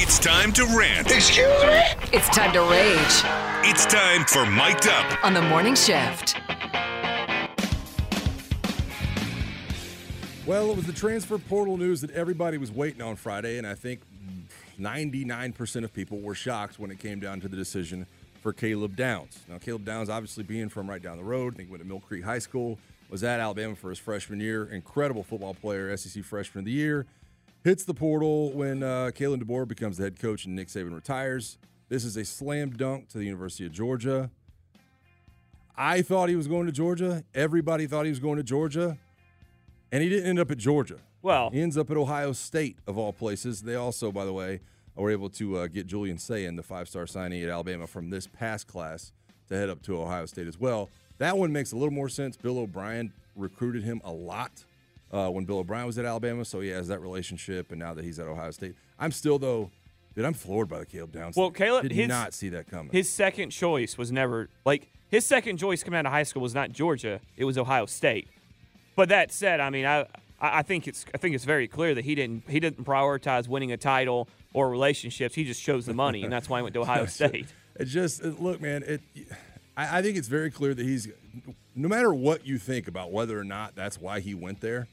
It's 0.00 0.18
time 0.18 0.52
to 0.52 0.64
rant. 0.64 1.10
Excuse 1.10 1.46
me? 1.64 1.80
It's 2.12 2.28
time 2.28 2.52
to 2.52 2.60
rage 2.60 3.22
It's 3.68 3.84
time 3.86 4.24
for 4.26 4.46
Mic'd 4.48 4.86
Up. 4.88 5.24
on 5.24 5.34
the 5.34 5.42
morning 5.42 5.74
shift. 5.74 6.36
Well, 10.48 10.70
it 10.70 10.76
was 10.76 10.86
the 10.86 10.94
transfer 10.94 11.36
portal 11.36 11.76
news 11.76 12.00
that 12.00 12.10
everybody 12.12 12.56
was 12.56 12.72
waiting 12.72 13.02
on 13.02 13.16
Friday, 13.16 13.58
and 13.58 13.66
I 13.66 13.74
think 13.74 14.00
99% 14.80 15.84
of 15.84 15.92
people 15.92 16.20
were 16.20 16.34
shocked 16.34 16.78
when 16.78 16.90
it 16.90 16.98
came 16.98 17.20
down 17.20 17.42
to 17.42 17.48
the 17.48 17.56
decision 17.56 18.06
for 18.40 18.54
Caleb 18.54 18.96
Downs. 18.96 19.40
Now, 19.46 19.58
Caleb 19.58 19.84
Downs, 19.84 20.08
obviously 20.08 20.44
being 20.44 20.70
from 20.70 20.88
right 20.88 21.02
down 21.02 21.18
the 21.18 21.22
road, 21.22 21.52
I 21.52 21.56
think 21.58 21.70
went 21.70 21.82
to 21.82 21.86
Mill 21.86 22.00
Creek 22.00 22.24
High 22.24 22.38
School, 22.38 22.78
was 23.10 23.22
at 23.22 23.40
Alabama 23.40 23.76
for 23.76 23.90
his 23.90 23.98
freshman 23.98 24.40
year. 24.40 24.64
Incredible 24.64 25.22
football 25.22 25.52
player, 25.52 25.94
SEC 25.98 26.24
freshman 26.24 26.60
of 26.60 26.64
the 26.64 26.72
year. 26.72 27.04
Hits 27.62 27.84
the 27.84 27.92
portal 27.92 28.50
when 28.54 28.82
uh, 28.82 29.10
Kalen 29.14 29.42
DeBoer 29.42 29.68
becomes 29.68 29.98
the 29.98 30.04
head 30.04 30.18
coach 30.18 30.46
and 30.46 30.56
Nick 30.56 30.68
Saban 30.68 30.94
retires. 30.94 31.58
This 31.90 32.06
is 32.06 32.16
a 32.16 32.24
slam 32.24 32.70
dunk 32.70 33.10
to 33.10 33.18
the 33.18 33.24
University 33.24 33.66
of 33.66 33.72
Georgia. 33.72 34.30
I 35.76 36.00
thought 36.00 36.30
he 36.30 36.36
was 36.36 36.48
going 36.48 36.64
to 36.64 36.72
Georgia. 36.72 37.22
Everybody 37.34 37.86
thought 37.86 38.06
he 38.06 38.10
was 38.10 38.18
going 38.18 38.38
to 38.38 38.42
Georgia. 38.42 38.96
And 39.90 40.02
he 40.02 40.08
didn't 40.08 40.26
end 40.26 40.38
up 40.38 40.50
at 40.50 40.58
Georgia. 40.58 40.98
Well, 41.22 41.50
he 41.50 41.60
ends 41.60 41.76
up 41.76 41.90
at 41.90 41.96
Ohio 41.96 42.32
State, 42.32 42.76
of 42.86 42.96
all 42.98 43.12
places. 43.12 43.62
They 43.62 43.74
also, 43.74 44.12
by 44.12 44.24
the 44.24 44.32
way, 44.32 44.60
were 44.94 45.10
able 45.10 45.30
to 45.30 45.58
uh, 45.58 45.66
get 45.66 45.86
Julian 45.86 46.18
Sayin, 46.18 46.56
the 46.56 46.62
five 46.62 46.88
star 46.88 47.04
signee 47.04 47.42
at 47.42 47.50
Alabama 47.50 47.86
from 47.86 48.10
this 48.10 48.26
past 48.26 48.66
class, 48.66 49.12
to 49.48 49.56
head 49.56 49.68
up 49.68 49.82
to 49.82 50.00
Ohio 50.00 50.26
State 50.26 50.46
as 50.46 50.58
well. 50.58 50.90
That 51.18 51.36
one 51.36 51.52
makes 51.52 51.72
a 51.72 51.76
little 51.76 51.92
more 51.92 52.08
sense. 52.08 52.36
Bill 52.36 52.58
O'Brien 52.58 53.12
recruited 53.34 53.82
him 53.82 54.00
a 54.04 54.12
lot 54.12 54.64
uh, 55.12 55.28
when 55.28 55.44
Bill 55.44 55.58
O'Brien 55.58 55.86
was 55.86 55.98
at 55.98 56.04
Alabama, 56.04 56.44
so 56.44 56.60
he 56.60 56.68
has 56.68 56.88
that 56.88 57.00
relationship. 57.00 57.70
And 57.70 57.80
now 57.80 57.94
that 57.94 58.04
he's 58.04 58.18
at 58.18 58.26
Ohio 58.26 58.50
State, 58.50 58.74
I'm 58.98 59.12
still 59.12 59.38
though, 59.38 59.70
dude, 60.14 60.24
I'm 60.24 60.34
floored 60.34 60.68
by 60.68 60.78
the 60.78 60.86
Caleb 60.86 61.12
Downs. 61.12 61.36
Well, 61.36 61.50
Caleb 61.50 61.82
did 61.82 61.92
his, 61.92 62.08
not 62.08 62.34
see 62.34 62.50
that 62.50 62.68
coming. 62.68 62.92
His 62.92 63.08
second 63.08 63.50
choice 63.50 63.98
was 63.98 64.12
never 64.12 64.48
like 64.64 64.88
his 65.08 65.24
second 65.24 65.56
choice 65.58 65.82
coming 65.82 65.98
out 65.98 66.06
of 66.06 66.12
high 66.12 66.22
school 66.24 66.42
was 66.42 66.54
not 66.54 66.72
Georgia; 66.72 67.20
it 67.36 67.44
was 67.44 67.58
Ohio 67.58 67.86
State. 67.86 68.28
But 68.98 69.10
that 69.10 69.30
said, 69.30 69.60
I 69.60 69.70
mean, 69.70 69.86
I 69.86 70.06
I 70.40 70.62
think 70.62 70.88
it's 70.88 71.06
I 71.14 71.18
think 71.18 71.36
it's 71.36 71.44
very 71.44 71.68
clear 71.68 71.94
that 71.94 72.04
he 72.04 72.16
didn't 72.16 72.50
he 72.50 72.58
didn't 72.58 72.84
prioritize 72.84 73.46
winning 73.46 73.70
a 73.70 73.76
title 73.76 74.28
or 74.52 74.68
relationships. 74.68 75.36
He 75.36 75.44
just 75.44 75.62
chose 75.62 75.86
the 75.86 75.94
money, 75.94 76.24
and 76.24 76.32
that's 76.32 76.48
why 76.48 76.58
he 76.58 76.64
went 76.64 76.74
to 76.74 76.80
Ohio 76.80 77.06
State. 77.18 77.46
It 77.78 77.84
just 77.84 78.24
it, 78.24 78.42
look, 78.42 78.60
man. 78.60 78.82
It 78.82 79.00
I, 79.76 79.98
I 79.98 80.02
think 80.02 80.16
it's 80.16 80.26
very 80.26 80.50
clear 80.50 80.74
that 80.74 80.84
he's 80.84 81.06
no 81.76 81.86
matter 81.86 82.12
what 82.12 82.44
you 82.44 82.58
think 82.58 82.88
about 82.88 83.12
whether 83.12 83.38
or 83.38 83.44
not 83.44 83.76
that's 83.76 84.00
why 84.00 84.18
he 84.18 84.34
went 84.34 84.60
there. 84.60 84.88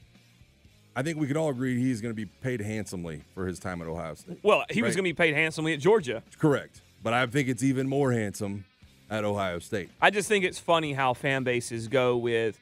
I 0.94 1.02
think 1.02 1.18
we 1.18 1.26
can 1.26 1.36
all 1.36 1.48
agree 1.48 1.76
he's 1.76 2.00
going 2.00 2.14
to 2.14 2.16
be 2.16 2.26
paid 2.26 2.60
handsomely 2.60 3.22
for 3.34 3.48
his 3.48 3.58
time 3.58 3.82
at 3.82 3.88
Ohio 3.88 4.14
State. 4.14 4.38
Well, 4.44 4.64
he 4.70 4.82
right? 4.82 4.86
was 4.86 4.94
going 4.94 5.04
to 5.04 5.10
be 5.10 5.14
paid 5.14 5.34
handsomely 5.34 5.72
at 5.72 5.80
Georgia. 5.80 6.22
Correct. 6.38 6.80
But 7.02 7.12
I 7.12 7.26
think 7.26 7.48
it's 7.48 7.64
even 7.64 7.88
more 7.88 8.12
handsome 8.12 8.66
at 9.10 9.24
Ohio 9.24 9.58
State. 9.58 9.90
I 10.00 10.10
just 10.10 10.28
think 10.28 10.44
it's 10.44 10.60
funny 10.60 10.92
how 10.92 11.12
fan 11.12 11.42
bases 11.42 11.88
go 11.88 12.16
with 12.16 12.60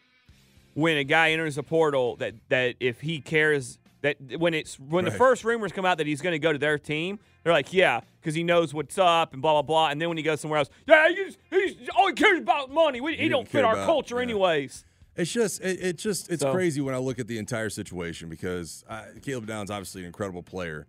when 0.74 0.96
a 0.96 1.04
guy 1.04 1.30
enters 1.32 1.56
a 1.58 1.62
portal 1.62 2.16
that 2.16 2.34
that 2.48 2.76
if 2.80 3.00
he 3.00 3.20
cares 3.20 3.78
that 4.02 4.16
when 4.38 4.52
it's 4.54 4.78
when 4.78 5.04
Right. 5.04 5.12
the 5.12 5.18
first 5.18 5.44
rumors 5.44 5.72
come 5.72 5.84
out 5.86 5.98
that 5.98 6.06
he's 6.06 6.20
going 6.20 6.34
to 6.34 6.38
go 6.38 6.52
to 6.52 6.58
their 6.58 6.78
team, 6.78 7.18
they're 7.42 7.52
like, 7.54 7.72
yeah, 7.72 8.00
because 8.20 8.34
he 8.34 8.42
knows 8.42 8.74
what's 8.74 8.98
up 8.98 9.32
and 9.32 9.40
blah 9.40 9.52
blah 9.54 9.62
blah. 9.62 9.88
And 9.88 10.00
then 10.00 10.08
when 10.08 10.16
he 10.18 10.22
goes 10.22 10.40
somewhere 10.40 10.58
else, 10.58 10.68
yeah, 10.86 11.08
he's, 11.08 11.38
he's 11.50 11.88
all 11.96 12.08
he 12.08 12.12
cares 12.12 12.38
about 12.38 12.70
money. 12.70 13.00
We, 13.00 13.12
he, 13.12 13.16
didn't 13.22 13.30
don't 13.32 13.48
fit 13.48 13.64
our 13.64 13.74
about- 13.74 13.86
culture 13.86 14.16
yeah. 14.16 14.22
anyways. 14.22 14.84
It's 15.16 15.30
just, 15.32 15.60
it, 15.60 15.80
it 15.80 15.96
just, 15.96 16.28
it's 16.28 16.42
So- 16.42 16.50
crazy 16.52 16.80
when 16.80 16.92
I 16.92 16.98
look 16.98 17.20
at 17.20 17.28
the 17.28 17.38
entire 17.38 17.70
situation 17.70 18.28
because 18.28 18.84
uh, 18.88 19.04
Caleb 19.22 19.46
Downs 19.46 19.70
obviously 19.70 20.00
an 20.00 20.08
incredible 20.08 20.42
player, 20.42 20.88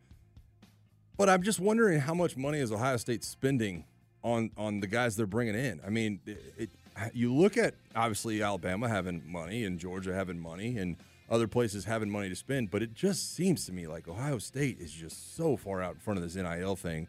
but 1.15 1.29
I'm 1.29 1.43
just 1.43 1.59
wondering 1.59 1.99
how 1.99 2.15
much 2.15 2.35
money 2.35 2.57
is 2.59 2.71
Ohio 2.71 2.97
State 2.97 3.23
spending 3.23 3.85
on 4.23 4.49
on 4.57 4.79
the 4.79 4.87
guys 4.87 5.15
they're 5.15 5.27
bringing 5.27 5.53
in. 5.55 5.79
I 5.85 5.89
mean, 5.91 6.19
it, 6.25 6.41
it, 6.57 6.69
you 7.13 7.33
look 7.33 7.57
at 7.57 7.73
obviously 7.95 8.41
Alabama 8.41 8.87
having 8.87 9.21
money 9.25 9.65
and 9.65 9.79
Georgia 9.79 10.13
having 10.13 10.39
money 10.39 10.77
and 10.77 10.95
other 11.29 11.47
places 11.47 11.85
having 11.85 12.09
money 12.09 12.29
to 12.29 12.35
spend, 12.35 12.71
but 12.71 12.81
it 12.81 12.93
just 12.93 13.35
seems 13.35 13.65
to 13.65 13.73
me 13.73 13.87
like 13.87 14.07
Ohio 14.07 14.37
State 14.37 14.79
is 14.79 14.91
just 14.91 15.35
so 15.35 15.57
far 15.57 15.81
out 15.81 15.95
in 15.95 15.99
front 15.99 16.17
of 16.17 16.23
this 16.23 16.35
NIL 16.35 16.75
thing. 16.75 17.07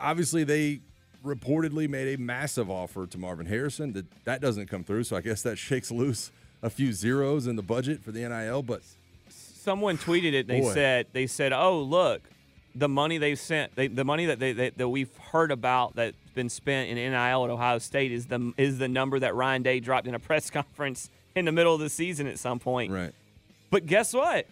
Obviously, 0.00 0.44
they 0.44 0.80
reportedly 1.24 1.88
made 1.88 2.14
a 2.14 2.18
massive 2.20 2.68
offer 2.70 3.06
to 3.06 3.18
Marvin 3.18 3.46
Harrison. 3.46 3.92
That 3.92 4.06
that 4.24 4.40
doesn't 4.40 4.66
come 4.66 4.84
through, 4.84 5.04
so 5.04 5.16
I 5.16 5.20
guess 5.20 5.42
that 5.42 5.56
shakes 5.58 5.90
loose 5.90 6.30
a 6.62 6.70
few 6.70 6.92
zeros 6.92 7.46
in 7.46 7.56
the 7.56 7.62
budget 7.62 8.02
for 8.02 8.12
the 8.12 8.28
NIL. 8.28 8.62
But 8.62 8.82
Someone 9.28 9.96
tweeted 9.96 10.32
it. 10.32 10.48
They 10.48 10.60
Boy. 10.60 10.74
said 10.74 11.06
they 11.12 11.26
said, 11.28 11.52
oh 11.52 11.80
look, 11.80 12.22
the 12.74 12.88
money 12.88 13.18
they've 13.18 13.38
sent, 13.38 13.74
they, 13.76 13.86
the 13.88 14.04
money 14.04 14.26
that 14.26 14.38
they, 14.38 14.52
they 14.52 14.70
that 14.70 14.88
we've 14.88 15.14
heard 15.32 15.50
about 15.50 15.94
that's 15.96 16.16
been 16.34 16.48
spent 16.48 16.88
in 16.88 16.96
NIL 16.96 17.44
at 17.44 17.50
Ohio 17.50 17.78
State 17.78 18.12
is 18.12 18.26
the 18.26 18.52
is 18.56 18.78
the 18.78 18.88
number 18.88 19.18
that 19.18 19.34
Ryan 19.34 19.62
Day 19.62 19.80
dropped 19.80 20.06
in 20.06 20.14
a 20.14 20.18
press 20.28 20.50
conference 20.50 21.10
in 21.34 21.44
the 21.44 21.52
middle 21.52 21.74
of 21.74 21.80
the 21.80 21.90
season 21.90 22.26
at 22.26 22.38
some 22.38 22.58
point. 22.58 22.90
Right. 22.92 23.12
But 23.70 23.86
guess 23.86 24.12
what? 24.14 24.46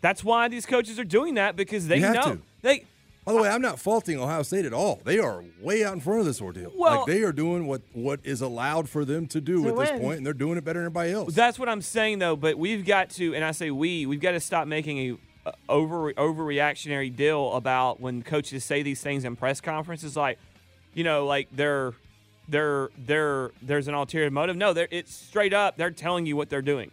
That's 0.00 0.24
why 0.24 0.48
these 0.48 0.66
coaches 0.66 0.98
are 0.98 1.04
doing 1.04 1.34
that 1.34 1.56
because 1.56 1.86
they 1.88 1.98
You 1.98 2.04
have 2.06 2.14
know 2.14 2.34
to. 2.34 2.40
they. 2.62 2.84
by 3.24 3.32
the 3.32 3.40
way, 3.40 3.48
I'm 3.48 3.62
not 3.62 3.78
faulting 3.78 4.18
Ohio 4.18 4.42
State 4.42 4.64
at 4.66 4.72
all. 4.72 5.00
They 5.04 5.18
are 5.18 5.44
way 5.60 5.84
out 5.84 5.92
in 5.94 6.00
front 6.00 6.20
of 6.20 6.26
this 6.26 6.40
ordeal. 6.42 6.72
Well- 6.74 6.98
like 6.98 7.06
they 7.06 7.22
are 7.22 7.32
doing 7.32 7.66
what 7.66 7.82
what 7.92 8.20
is 8.24 8.40
allowed 8.40 8.88
for 8.88 9.04
them 9.04 9.26
to 9.28 9.40
do 9.40 9.62
To 9.62 9.68
at 9.68 9.76
this 9.76 9.90
win. 9.92 10.00
point, 10.00 10.16
and 10.18 10.26
they're 10.26 10.32
doing 10.32 10.58
it 10.58 10.64
better 10.64 10.80
than 10.80 10.86
everybody 10.86 11.12
else. 11.12 11.34
That's 11.34 11.58
what 11.58 11.68
I'm 11.68 11.82
saying 11.82 12.18
though. 12.18 12.34
But 12.36 12.58
we've 12.58 12.84
got 12.84 13.10
to, 13.10 13.34
and 13.34 13.44
I 13.44 13.52
say 13.52 13.70
we, 13.70 14.06
we've 14.06 14.20
got 14.20 14.32
to 14.32 14.40
stop 14.40 14.66
making 14.66 14.98
a 14.98 15.16
Uh, 15.44 15.50
over 15.68 16.12
overreactionary 16.12 17.14
deal 17.14 17.52
about 17.54 18.00
when 18.00 18.22
coaches 18.22 18.64
say 18.64 18.80
these 18.82 19.00
things 19.00 19.24
in 19.24 19.34
press 19.34 19.60
conferences, 19.60 20.16
like 20.16 20.38
you 20.94 21.02
know, 21.02 21.26
like 21.26 21.48
they're 21.50 21.94
they're 22.48 22.90
they're 22.96 23.50
there's 23.60 23.88
an 23.88 23.94
ulterior 23.94 24.30
motive. 24.30 24.56
No, 24.56 24.72
they're 24.72 24.86
it's 24.92 25.12
straight 25.12 25.52
up. 25.52 25.76
They're 25.76 25.90
telling 25.90 26.26
you 26.26 26.36
what 26.36 26.48
they're 26.48 26.62
doing, 26.62 26.92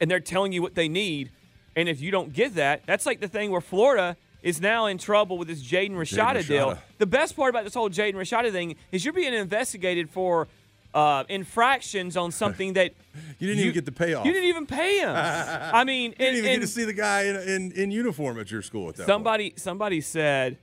and 0.00 0.10
they're 0.10 0.20
telling 0.20 0.52
you 0.52 0.62
what 0.62 0.74
they 0.74 0.88
need. 0.88 1.32
And 1.76 1.86
if 1.86 2.00
you 2.00 2.10
don't 2.10 2.32
get 2.32 2.54
that, 2.54 2.82
that's 2.86 3.04
like 3.04 3.20
the 3.20 3.28
thing 3.28 3.50
where 3.50 3.60
Florida 3.60 4.16
is 4.42 4.58
now 4.58 4.86
in 4.86 4.96
trouble 4.96 5.36
with 5.36 5.48
this 5.48 5.62
Jaden 5.62 5.92
Rashada 5.92 6.46
deal. 6.46 6.78
The 6.96 7.06
best 7.06 7.36
part 7.36 7.50
about 7.50 7.64
this 7.64 7.74
whole 7.74 7.90
Jaden 7.90 8.14
Rashada 8.14 8.50
thing 8.50 8.76
is 8.90 9.04
you're 9.04 9.12
being 9.12 9.34
investigated 9.34 10.08
for 10.08 10.48
uh, 10.94 11.24
infractions 11.28 12.16
on 12.16 12.32
something 12.32 12.74
that 12.74 12.92
you 13.38 13.48
didn't 13.48 13.60
even 13.60 13.74
get 13.74 13.84
the 13.84 13.92
payoff. 13.92 14.26
You 14.26 14.32
didn't 14.32 14.48
even 14.48 14.66
pay 14.66 14.98
him. 14.98 15.10
I 15.14 15.84
mean, 15.84 16.10
you 16.10 16.16
didn't 16.16 16.28
and- 16.28 16.38
even 16.38 16.52
get 16.52 16.60
to 16.60 16.66
see 16.66 16.84
the 16.84 16.92
guy 16.92 17.22
in, 17.24 17.36
in, 17.36 17.72
in 17.72 17.90
uniform 17.90 18.38
at 18.40 18.50
your 18.50 18.62
school 18.62 18.88
at 18.88 18.96
that 18.96 19.02
point. 19.02 19.08
somebody 19.08 19.54
somebody 19.56 20.00
said, 20.00 20.58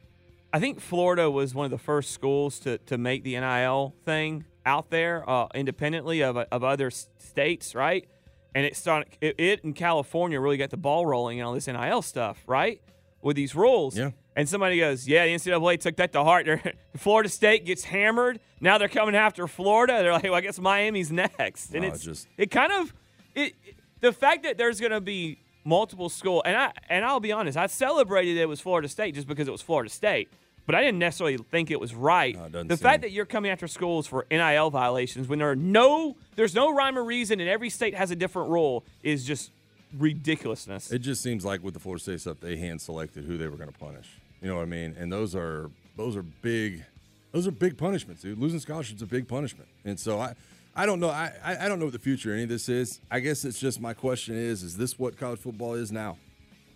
I 0.53 0.59
think 0.59 0.79
Florida 0.79 1.29
was 1.29 1.53
one 1.53 1.65
of 1.65 1.71
the 1.71 1.77
first 1.77 2.11
schools 2.11 2.59
to, 2.59 2.77
to 2.79 2.97
make 2.97 3.23
the 3.23 3.39
NIL 3.39 3.93
thing 4.05 4.45
out 4.65 4.89
there 4.89 5.27
uh, 5.29 5.47
independently 5.55 6.21
of, 6.21 6.37
of 6.37 6.63
other 6.63 6.89
states, 6.91 7.73
right? 7.75 8.07
And 8.55 8.65
it 8.65 8.75
started 8.75 9.09
it, 9.21 9.35
it 9.39 9.59
in 9.63 9.73
California 9.73 10.39
really 10.39 10.57
got 10.57 10.69
the 10.71 10.77
ball 10.77 11.05
rolling 11.05 11.41
on 11.41 11.47
all 11.47 11.53
this 11.53 11.67
NIL 11.67 12.01
stuff, 12.01 12.43
right? 12.47 12.81
With 13.21 13.35
these 13.35 13.55
rules. 13.55 13.97
Yeah. 13.97 14.11
And 14.37 14.47
somebody 14.47 14.77
goes, 14.77 15.07
yeah, 15.07 15.25
the 15.25 15.33
NCAA 15.33 15.79
took 15.79 15.95
that 15.95 16.13
to 16.13 16.23
heart. 16.23 16.47
Florida 16.97 17.27
State 17.27 17.65
gets 17.65 17.83
hammered. 17.83 18.39
Now 18.61 18.77
they're 18.77 18.87
coming 18.87 19.15
after 19.15 19.47
Florida. 19.47 19.93
They're 20.03 20.13
like, 20.13 20.23
well, 20.25 20.35
I 20.35 20.41
guess 20.41 20.59
Miami's 20.59 21.11
next. 21.11 21.73
And 21.73 21.83
Oh, 21.83 21.87
it's 21.87 22.03
just- 22.03 22.27
it 22.37 22.51
kind 22.51 22.71
of 22.71 22.93
it 23.33 23.55
the 23.99 24.13
fact 24.13 24.43
that 24.43 24.59
there's 24.59 24.79
going 24.79 24.91
to 24.91 25.01
be 25.01 25.39
multiple 25.65 26.07
school 26.07 26.43
and 26.45 26.55
I 26.55 26.71
and 26.87 27.03
I'll 27.03 27.19
be 27.19 27.31
honest, 27.31 27.57
I 27.57 27.65
celebrated 27.65 28.37
it 28.37 28.47
was 28.47 28.61
Florida 28.61 28.87
State 28.87 29.15
just 29.15 29.27
because 29.27 29.47
it 29.47 29.51
was 29.51 29.63
Florida 29.63 29.89
State, 29.89 30.29
but 30.67 30.75
I 30.75 30.81
didn't 30.83 30.99
necessarily 30.99 31.37
think 31.37 31.71
it 31.71 31.79
was 31.79 31.95
right. 31.95 32.35
doesn't 32.51 32.67
the 32.67 32.77
fact 32.77 33.01
that 33.01 33.11
you're 33.11 33.25
coming 33.25 33.49
after 33.49 33.67
schools 33.67 34.05
for 34.05 34.27
NIL 34.29 34.69
violations 34.69 35.27
when 35.27 35.39
there 35.39 35.49
are 35.49 35.55
no 35.55 36.15
there's 36.35 36.53
no 36.53 36.71
rhyme 36.71 36.95
or 36.95 37.03
reason 37.03 37.39
and 37.39 37.49
every 37.49 37.71
state 37.71 37.95
has 37.95 38.11
a 38.11 38.15
different 38.15 38.49
rule 38.51 38.83
is 39.01 39.25
just 39.25 39.49
ridiculousness. 39.97 40.91
It 40.91 40.99
just 40.99 41.21
seems 41.23 41.43
like 41.43 41.63
with 41.63 41.73
the 41.73 41.79
Florida 41.79 42.01
State 42.03 42.21
stuff, 42.21 42.37
they 42.39 42.57
hand 42.57 42.81
selected 42.81 43.25
who 43.25 43.37
they 43.37 43.47
were 43.47 43.57
going 43.57 43.71
to 43.71 43.77
punish. 43.79 44.07
You 44.41 44.47
know 44.47 44.55
what 44.55 44.63
I 44.63 44.65
mean? 44.65 44.95
And 44.97 45.11
those 45.11 45.35
are 45.35 45.69
those 45.95 46.15
are 46.15 46.21
big, 46.21 46.83
those 47.31 47.47
are 47.47 47.51
big 47.51 47.77
punishments, 47.77 48.21
dude. 48.21 48.37
Losing 48.37 48.59
scholarships 48.59 49.01
a 49.01 49.05
big 49.05 49.27
punishment. 49.27 49.67
And 49.83 49.99
so 49.99 50.19
I, 50.19 50.35
I 50.75 50.85
don't 50.85 50.99
know. 50.99 51.09
I, 51.09 51.31
I 51.43 51.67
don't 51.67 51.79
know 51.79 51.85
what 51.85 51.93
the 51.93 51.99
future 51.99 52.29
of 52.29 52.35
any 52.35 52.43
of 52.43 52.49
this 52.49 52.69
is. 52.69 52.99
I 53.09 53.19
guess 53.19 53.43
it's 53.45 53.59
just 53.59 53.81
my 53.81 53.93
question 53.93 54.35
is: 54.35 54.61
Is 54.61 54.77
this 54.77 54.99
what 54.99 55.17
college 55.17 55.39
football 55.39 55.73
is 55.73 55.91
now? 55.91 56.17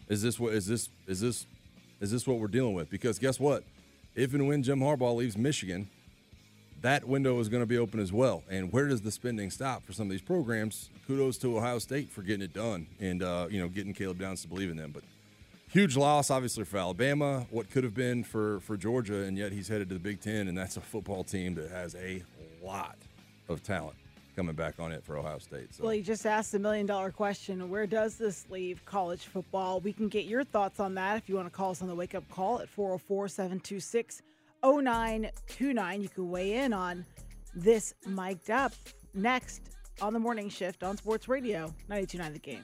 Is 0.09 0.22
this 0.22 0.39
what 0.39 0.53
is 0.53 0.66
this 0.66 0.89
is 1.07 1.22
this 1.22 1.45
is 1.99 2.12
this 2.12 2.26
what 2.26 2.39
we're 2.39 2.47
dealing 2.47 2.74
with? 2.74 2.89
Because 2.89 3.20
guess 3.20 3.39
what? 3.39 3.64
If 4.16 4.34
and 4.34 4.47
when 4.47 4.64
Jim 4.64 4.80
Harbaugh 4.80 5.16
leaves 5.16 5.38
Michigan, 5.38 5.88
that 6.82 7.07
window 7.07 7.39
is 7.39 7.47
going 7.47 7.62
to 7.62 7.68
be 7.68 7.78
open 7.78 7.99
as 7.99 8.12
well. 8.12 8.43
And 8.49 8.74
where 8.74 8.88
does 8.88 9.01
the 9.01 9.12
spending 9.12 9.51
stop 9.51 9.86
for 9.86 9.93
some 9.93 10.07
of 10.07 10.12
these 10.12 10.22
programs? 10.22 10.89
Kudos 11.05 11.38
to 11.39 11.57
Ohio 11.57 11.80
State 11.80 12.12
for 12.12 12.24
getting 12.24 12.41
it 12.41 12.53
done 12.53 12.88
and 12.99 13.22
uh, 13.22 13.47
you 13.49 13.62
know 13.62 13.70
getting 13.70 13.93
Caleb 13.93 14.20
Downs 14.20 14.41
to 14.41 14.47
believe 14.47 14.72
in 14.72 14.78
them. 14.78 14.91
But 14.91 15.03
huge 15.72 15.98
loss, 15.98 16.30
obviously 16.30 16.64
for 16.64 16.78
Alabama. 16.78 17.46
What 17.50 17.70
could 17.70 17.84
have 17.84 17.94
been 17.94 18.24
for 18.24 18.60
for 18.62 18.78
Georgia, 18.78 19.24
and 19.24 19.38
yet 19.38 19.52
he's 19.52 19.68
headed 19.68 19.90
to 19.90 19.96
the 19.96 20.00
Big 20.00 20.22
Ten, 20.22 20.48
and 20.48 20.58
that's 20.58 20.78
a 20.78 20.82
football 20.82 21.24
team 21.24 21.56
that 21.56 21.70
has 21.70 21.96
a 21.96 22.24
lot 22.64 22.98
of 23.50 23.64
talent 23.64 23.98
coming 24.36 24.56
back 24.56 24.76
on 24.80 24.92
it 24.92 25.04
for 25.04 25.18
Ohio 25.18 25.40
State. 25.40 25.74
So 25.74 25.84
Well, 25.84 25.94
you 25.94 26.04
just 26.04 26.26
asked 26.26 26.52
the 26.54 26.60
million 26.60 26.86
dollar 26.86 27.12
question. 27.12 27.70
Where 27.70 27.86
does 27.88 28.16
this 28.18 28.46
leave 28.50 28.84
college 28.86 29.26
football? 29.26 29.80
We 29.82 29.94
can 29.94 30.08
get 30.08 30.26
your 30.26 30.44
thoughts 30.44 30.80
on 30.80 30.96
that 30.96 31.18
if 31.18 31.28
you 31.28 31.36
want 31.36 31.48
to 31.48 31.52
call 31.52 31.72
us 31.72 31.82
on 31.82 31.88
the 31.88 31.96
wake 31.96 32.16
up 32.16 32.28
call 32.30 32.60
at 32.62 32.70
404 32.70 33.28
726 33.28 34.22
0929. 34.64 36.02
You 36.02 36.10
can 36.10 36.30
weigh 36.30 36.54
in 36.60 36.72
on 36.74 37.06
this 37.54 37.94
mic'd 38.06 38.50
up 38.52 38.74
next 39.14 39.62
on 40.02 40.14
the 40.14 40.20
morning 40.20 40.50
shift 40.50 40.84
on 40.84 40.96
Sports 40.98 41.28
Radio 41.28 41.74
929 41.90 42.34
The 42.34 42.40
Game. 42.40 42.64